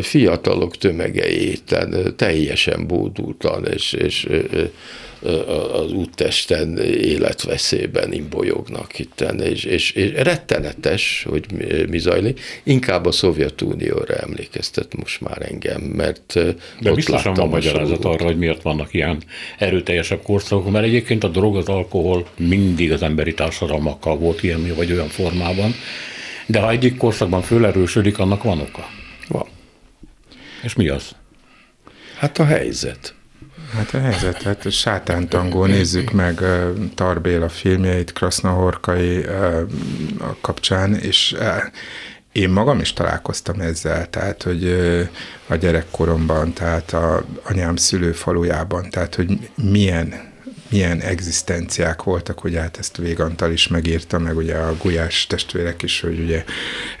fiatalok 0.00 0.76
tömegei 0.76 1.58
teljesen 2.16 2.86
bódultan 2.86 3.66
és, 3.66 3.92
és 3.92 4.28
az 5.72 5.92
úttesten 5.92 6.78
életveszélyben 6.78 8.12
imbolyognak 8.12 8.98
itten, 8.98 9.40
és, 9.40 9.64
és, 9.64 9.90
és 9.90 10.12
rettenetes, 10.12 11.26
hogy 11.28 11.44
mi 11.88 11.98
zajlik. 11.98 12.40
Inkább 12.62 13.06
a 13.06 13.12
Szovjetunióra 13.12 14.14
emlékeztet 14.14 14.96
most 14.96 15.20
már 15.20 15.42
engem, 15.50 15.80
mert 15.80 16.32
De 16.80 16.90
ott 16.90 16.94
biztosan 16.94 17.34
van 17.34 17.48
magyarázat 17.48 18.04
arra, 18.04 18.24
hogy 18.24 18.38
miért 18.38 18.62
vannak 18.62 18.94
ilyen 18.94 19.22
erőteljesebb 19.58 20.22
korszakok, 20.22 20.70
mert 20.70 20.84
egyébként 20.84 21.24
a 21.24 21.28
drog, 21.28 21.56
az 21.56 21.68
alkohol 21.68 22.26
mindig 22.36 22.92
az 22.92 23.02
emberi 23.02 23.34
társadalmakkal 23.34 24.16
volt 24.16 24.42
ilyen 24.42 24.74
vagy 24.76 24.92
olyan 24.92 25.08
formában, 25.08 25.74
de 26.46 26.60
ha 26.60 26.70
egyik 26.70 26.96
korszakban 26.96 27.42
fölerősödik, 27.42 28.18
annak 28.18 28.42
van 28.42 28.60
oka. 28.60 28.86
Van. 29.28 29.46
És 30.62 30.74
mi 30.74 30.88
az? 30.88 31.14
Hát 32.18 32.38
a 32.38 32.44
helyzet. 32.44 33.14
Hát 33.74 33.94
a 33.94 33.98
helyzet, 33.98 34.42
hát 34.42 34.70
sátántangó, 34.70 35.64
nézzük 35.64 36.12
meg 36.12 36.40
Tarbéla 36.94 37.48
filmjeit, 37.48 38.12
Krasznahorkai 38.12 39.24
kapcsán, 40.40 40.94
és 40.94 41.36
én 42.32 42.50
magam 42.50 42.80
is 42.80 42.92
találkoztam 42.92 43.60
ezzel, 43.60 44.10
tehát, 44.10 44.42
hogy 44.42 44.68
a 45.46 45.54
gyerekkoromban, 45.54 46.52
tehát 46.52 46.92
a 46.92 47.24
anyám 47.42 47.76
szülőfalujában, 47.76 48.90
tehát, 48.90 49.14
hogy 49.14 49.50
milyen 49.54 50.32
milyen 50.70 51.00
egzisztenciák 51.00 52.02
voltak, 52.02 52.38
hogy 52.38 52.56
hát 52.56 52.78
ezt 52.78 52.96
Végantal 52.96 53.52
is 53.52 53.68
megírta, 53.68 54.18
meg 54.18 54.36
ugye 54.36 54.56
a 54.56 54.76
Gulyás 54.82 55.26
testvérek 55.26 55.82
is, 55.82 56.00
hogy 56.00 56.18
ugye 56.18 56.44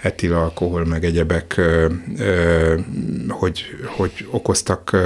etilalkohol, 0.02 0.84
meg 0.84 1.04
egyebek, 1.04 1.60
hogy, 3.28 3.64
hogy 3.86 4.26
okoztak 4.30 4.96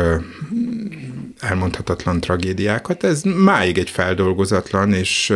elmondhatatlan 1.41 2.21
tragédiákat. 2.21 3.05
Ez 3.05 3.23
máig 3.23 3.79
egy 3.79 3.91
feldolgozatlan, 3.91 4.93
és 4.93 5.33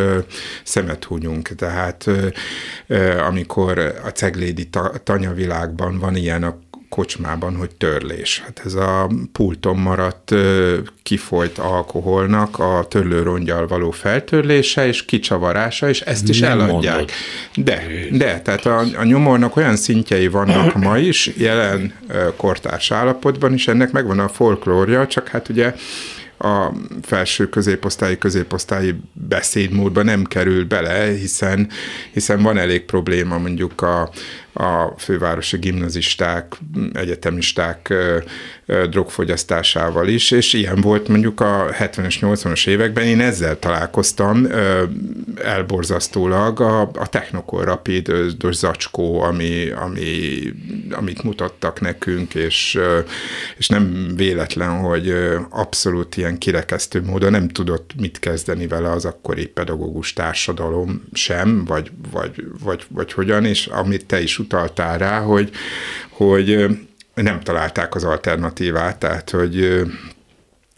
szemet 0.64 1.04
húnyunk. 1.04 1.48
Tehát 1.48 2.08
amikor 3.26 3.78
a 3.78 4.08
ceglédi 4.08 4.68
tanyavilágban 5.04 5.98
van 5.98 6.16
ilyen, 6.16 6.42
a 6.42 6.58
kocsmában, 6.92 7.56
hogy 7.56 7.70
törlés. 7.74 8.42
Hát 8.44 8.60
ez 8.64 8.74
a 8.74 9.10
pulton 9.32 9.76
maradt 9.76 10.34
kifolyt 11.02 11.58
alkoholnak 11.58 12.58
a 12.58 12.86
törlőrongyal 12.88 13.66
való 13.66 13.90
feltörlése 13.90 14.86
és 14.86 15.04
kicsavarása, 15.04 15.88
és 15.88 16.00
ezt 16.00 16.28
is 16.28 16.40
Nem 16.40 16.50
eladják. 16.50 16.96
Mondod. 16.96 17.10
De, 17.54 17.82
de, 18.10 18.40
tehát 18.40 18.66
a, 18.66 18.78
a 18.78 19.04
nyomornak 19.04 19.56
olyan 19.56 19.76
szintjei 19.76 20.28
vannak 20.28 20.74
ma 20.84 20.98
is, 20.98 21.30
jelen 21.36 21.94
kortárs 22.36 22.90
állapotban 22.90 23.52
is, 23.52 23.68
ennek 23.68 23.92
megvan 23.92 24.18
a 24.18 24.28
folklórja, 24.28 25.06
csak 25.06 25.28
hát 25.28 25.48
ugye 25.48 25.74
a 26.38 26.72
felső 27.02 27.48
középosztályi, 27.48 28.18
középosztályi 28.18 28.94
beszédmódba 29.12 30.02
nem 30.02 30.24
kerül 30.24 30.64
bele, 30.64 31.10
hiszen, 31.10 31.68
hiszen 32.12 32.42
van 32.42 32.58
elég 32.58 32.84
probléma 32.84 33.38
mondjuk 33.38 33.80
a, 33.82 34.10
a 34.52 34.92
fővárosi 34.98 35.56
gimnazisták, 35.56 36.56
egyetemisták 36.92 37.94
drogfogyasztásával 38.90 40.08
is, 40.08 40.30
és 40.30 40.52
ilyen 40.52 40.80
volt 40.80 41.08
mondjuk 41.08 41.40
a 41.40 41.66
70-es, 41.70 42.16
80-as 42.20 42.66
években, 42.66 43.04
én 43.04 43.20
ezzel 43.20 43.58
találkoztam 43.58 44.46
elborzasztólag 45.42 46.60
a, 46.60 46.80
a 46.80 47.08
Technokor 47.08 47.64
Rapid 47.64 48.12
zacskó, 48.50 49.20
ami, 49.20 49.70
ami, 49.70 50.38
amit 50.90 51.22
mutattak 51.22 51.80
nekünk, 51.80 52.34
és, 52.34 52.78
és 53.56 53.68
nem 53.68 54.12
véletlen, 54.16 54.78
hogy 54.78 55.14
abszolút 55.50 56.16
ilyen 56.16 56.38
kirekesztő 56.38 57.02
módon 57.02 57.30
nem 57.30 57.48
tudott 57.48 57.90
mit 58.00 58.18
kezdeni 58.18 58.66
vele 58.66 58.90
az 58.90 59.04
akkori 59.04 59.46
pedagógus 59.46 60.12
társadalom 60.12 61.04
sem, 61.12 61.64
vagy, 61.64 61.90
vagy, 62.10 62.44
vagy, 62.62 62.84
vagy 62.88 63.12
hogyan, 63.12 63.44
és 63.44 63.66
amit 63.66 64.06
te 64.06 64.22
is 64.22 64.38
utaltál 64.42 64.98
rá, 64.98 65.20
hogy, 65.20 65.50
hogy 66.10 66.66
nem 67.14 67.40
találták 67.40 67.94
az 67.94 68.04
alternatívát, 68.04 68.98
tehát 68.98 69.30
hogy 69.30 69.82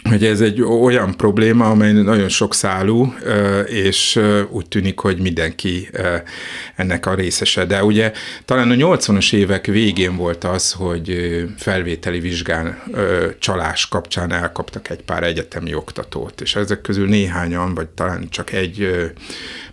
hogy 0.09 0.25
ez 0.25 0.41
egy 0.41 0.63
olyan 0.63 1.17
probléma, 1.17 1.71
amely 1.71 1.93
nagyon 1.93 2.29
sok 2.29 2.55
szálú, 2.55 3.15
és 3.67 4.21
úgy 4.51 4.69
tűnik, 4.69 4.99
hogy 4.99 5.19
mindenki 5.19 5.89
ennek 6.77 7.07
a 7.07 7.15
részese. 7.15 7.65
De 7.65 7.85
ugye 7.85 8.13
talán 8.45 8.71
a 8.71 8.75
80-as 8.75 9.33
évek 9.33 9.67
végén 9.67 10.17
volt 10.17 10.45
az, 10.45 10.73
hogy 10.73 11.33
felvételi 11.57 12.21
vizsgán 12.21 12.83
csalás 13.39 13.89
kapcsán 13.89 14.33
elkaptak 14.33 14.91
egy 14.91 15.03
pár 15.03 15.23
egyetemi 15.23 15.75
oktatót, 15.75 16.41
és 16.41 16.57
ezek 16.57 16.81
közül 16.81 17.09
néhányan, 17.09 17.75
vagy 17.75 17.89
talán 17.89 18.29
csak 18.29 18.53
egy 18.53 18.91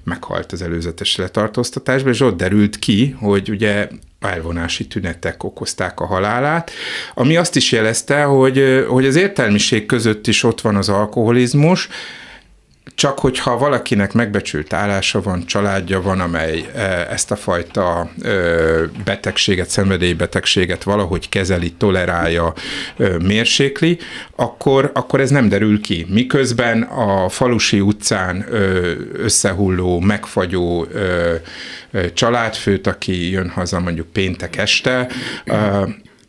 meghalt 0.04 0.52
az 0.52 0.62
előzetes 0.62 1.16
letartóztatásban, 1.16 2.14
és 2.14 2.22
ott 2.22 2.38
derült 2.38 2.80
ki, 2.80 3.16
hogy 3.20 3.50
ugye 3.50 3.88
elvonási 4.22 4.88
tünetek 4.88 5.44
okozták 5.44 6.00
a 6.00 6.06
halálát, 6.06 6.72
ami 7.14 7.38
azt 7.38 7.56
is 7.56 7.72
jelezte, 7.72 8.24
hogy, 8.24 8.86
hogy 8.88 9.06
az 9.06 9.16
értelmiség 9.16 9.86
között 9.86 10.28
is 10.28 10.44
ott 10.44 10.62
van 10.62 10.76
az 10.76 10.90
alkoholizmus, 10.90 11.90
csak 12.96 13.20
hogyha 13.20 13.58
valakinek 13.58 14.14
megbecsült 14.14 14.74
állása 14.74 15.22
van, 15.22 15.46
családja 15.46 16.02
van, 16.02 16.20
amely 16.20 16.66
e, 16.76 17.08
ezt 17.12 17.32
a 17.32 17.36
fajta 17.36 18.10
betegséget, 19.04 19.70
szenvedélybetegséget 19.70 20.84
valahogy 20.84 21.30
kezeli, 21.30 21.72
tolerálja, 21.72 22.54
mérsékli, 23.24 23.98
akkor, 24.36 24.92
akkor 24.94 25.22
ez 25.22 25.30
nem 25.30 25.50
derül 25.50 25.82
ki. 25.82 26.06
Miközben 26.10 26.82
a 26.82 27.30
falusi 27.30 27.80
utcán 27.80 28.46
összehulló, 29.14 30.00
megfagyó 30.00 30.88
családfőt, 32.14 32.88
aki 32.88 33.30
jön 33.30 33.50
haza 33.50 33.80
mondjuk 33.80 34.08
péntek 34.08 34.58
este, 34.58 35.08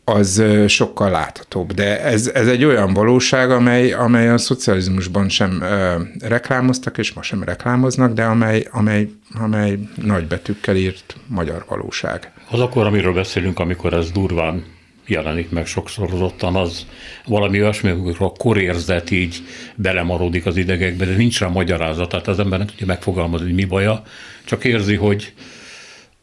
az 0.05 0.43
sokkal 0.67 1.09
láthatóbb. 1.09 1.71
De 1.71 2.01
ez, 2.01 2.27
ez 2.27 2.47
egy 2.47 2.63
olyan 2.63 2.93
valóság, 2.93 3.51
amely, 3.51 3.91
amely 3.91 4.29
a 4.29 4.37
szocializmusban 4.37 5.29
sem 5.29 5.61
ö, 5.61 6.01
reklámoztak, 6.19 6.97
és 6.97 7.13
ma 7.13 7.21
sem 7.21 7.43
reklámoznak, 7.43 8.13
de 8.13 8.23
amely, 8.23 8.67
amely, 8.71 9.09
amely 9.39 9.79
nagy 9.95 10.27
betűkkel 10.27 10.75
írt 10.75 11.15
magyar 11.27 11.65
valóság. 11.67 12.31
Az 12.49 12.59
akkor, 12.59 12.85
amiről 12.85 13.13
beszélünk, 13.13 13.59
amikor 13.59 13.93
ez 13.93 14.11
durván 14.11 14.63
jelenik 15.07 15.49
meg 15.49 15.65
sokszorozottan, 15.65 16.55
az 16.55 16.85
valami 17.25 17.61
olyasmi, 17.61 17.89
amikor 17.89 18.15
a 18.19 18.31
korérzet 18.31 19.11
így 19.11 19.41
belemarodik 19.75 20.45
az 20.45 20.57
idegekbe, 20.57 21.05
de 21.05 21.15
nincs 21.15 21.39
rá 21.39 21.47
magyarázat, 21.47 22.09
tehát 22.09 22.27
az 22.27 22.39
ember 22.39 22.57
nem 22.57 22.67
tudja 22.67 22.85
megfogalmazni, 22.85 23.45
hogy 23.45 23.55
mi 23.55 23.65
baja, 23.65 24.03
csak 24.45 24.63
érzi, 24.63 24.95
hogy, 24.95 25.33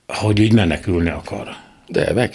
hogy 0.07 0.39
így 0.39 0.53
menekülni 0.53 1.11
akar. 1.11 1.69
De 1.91 2.13
meg, 2.13 2.31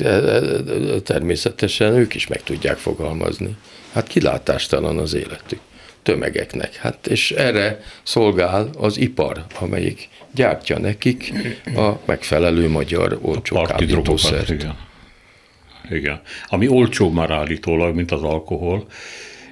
természetesen 1.04 1.94
ők 1.94 2.16
is 2.16 2.28
meg 2.28 2.44
tudják 2.44 2.78
fogalmazni. 2.78 3.56
Hát 3.92 4.08
kilátástalan 4.08 4.98
az 4.98 5.14
életük 5.14 5.60
tömegeknek. 6.06 6.76
Hát, 6.76 7.08
és 7.08 7.32
erre 7.32 7.80
szolgál 8.04 8.70
az 8.78 8.98
ipar, 8.98 9.46
amelyik 9.60 10.10
gyártja 10.32 10.80
nekik 10.80 11.34
a 11.76 11.92
megfelelő 12.06 12.70
magyar 12.70 13.20
olcsó 13.22 13.62
kábítószert. 13.62 14.50
Igen. 14.50 14.78
igen. 15.90 16.22
Ami 16.48 16.68
olcsóbb 16.68 17.14
már 17.14 17.32
állítólag, 17.32 17.96
mint 17.96 18.12
az 18.12 18.24
alkohol, 18.24 18.86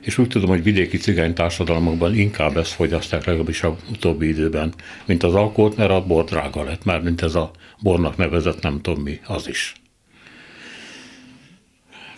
és 0.01 0.17
úgy 0.17 0.27
tudom, 0.27 0.49
hogy 0.49 0.63
vidéki 0.63 0.97
cigány 0.97 1.33
társadalmakban 1.33 2.15
inkább 2.15 2.57
ezt 2.57 2.71
fogyasztják 2.71 3.25
legalábbis 3.25 3.63
a 3.63 3.77
utóbbi 3.91 4.27
időben, 4.27 4.73
mint 5.05 5.23
az 5.23 5.33
alkoholt, 5.33 5.77
mert 5.77 5.91
a 5.91 6.05
bor 6.05 6.23
drága 6.23 6.63
lett, 6.63 6.83
már 6.83 7.01
mint 7.01 7.21
ez 7.21 7.35
a 7.35 7.51
bornak 7.79 8.17
nevezett 8.17 8.61
nem 8.61 8.81
tudom 8.81 9.03
mi, 9.03 9.19
az 9.25 9.47
is. 9.47 9.73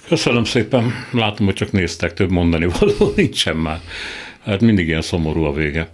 Köszönöm 0.08 0.43
szépen, 0.43 0.93
látom, 1.12 1.45
hogy 1.45 1.56
csak 1.56 1.72
néztek, 1.72 2.14
több 2.14 2.30
mondani 2.32 2.68
való 2.80 3.12
nincsen 3.16 3.56
már. 3.56 3.80
Hát 4.43 4.62
mindig 4.62 4.88
ilyen 4.88 5.01
szomorú 5.01 5.43
a 5.43 5.53
vége. 5.53 5.89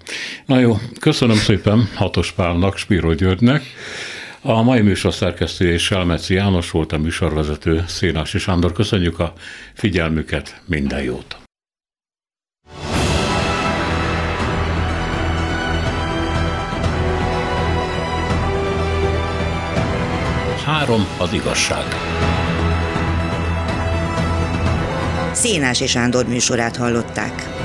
Na 0.46 0.60
jó, 0.60 0.78
köszönöm 1.00 1.36
szépen 1.36 1.90
Hatos 1.96 2.32
Pálnak, 2.32 2.78
Spiro 2.78 3.14
Györgynek. 3.14 3.64
A 4.42 4.62
mai 4.62 4.82
műsor 4.82 5.14
szerkesztője 5.14 5.74
és 5.74 5.84
Selmeci 5.84 6.34
János 6.34 6.72
volt 6.72 6.92
a 6.92 6.98
műsorvezető 6.98 7.84
Szénási 7.88 8.38
Sándor. 8.38 8.72
Köszönjük 8.72 9.20
a 9.20 9.34
figyelmüket, 9.74 10.62
minden 10.66 11.04
jót! 11.04 11.38
Három 20.66 21.06
az 21.20 21.34
igazság. 21.34 22.11
Szénási 25.34 25.88
Sándor 25.88 26.26
műsorát 26.28 26.76
hallották. 26.76 27.61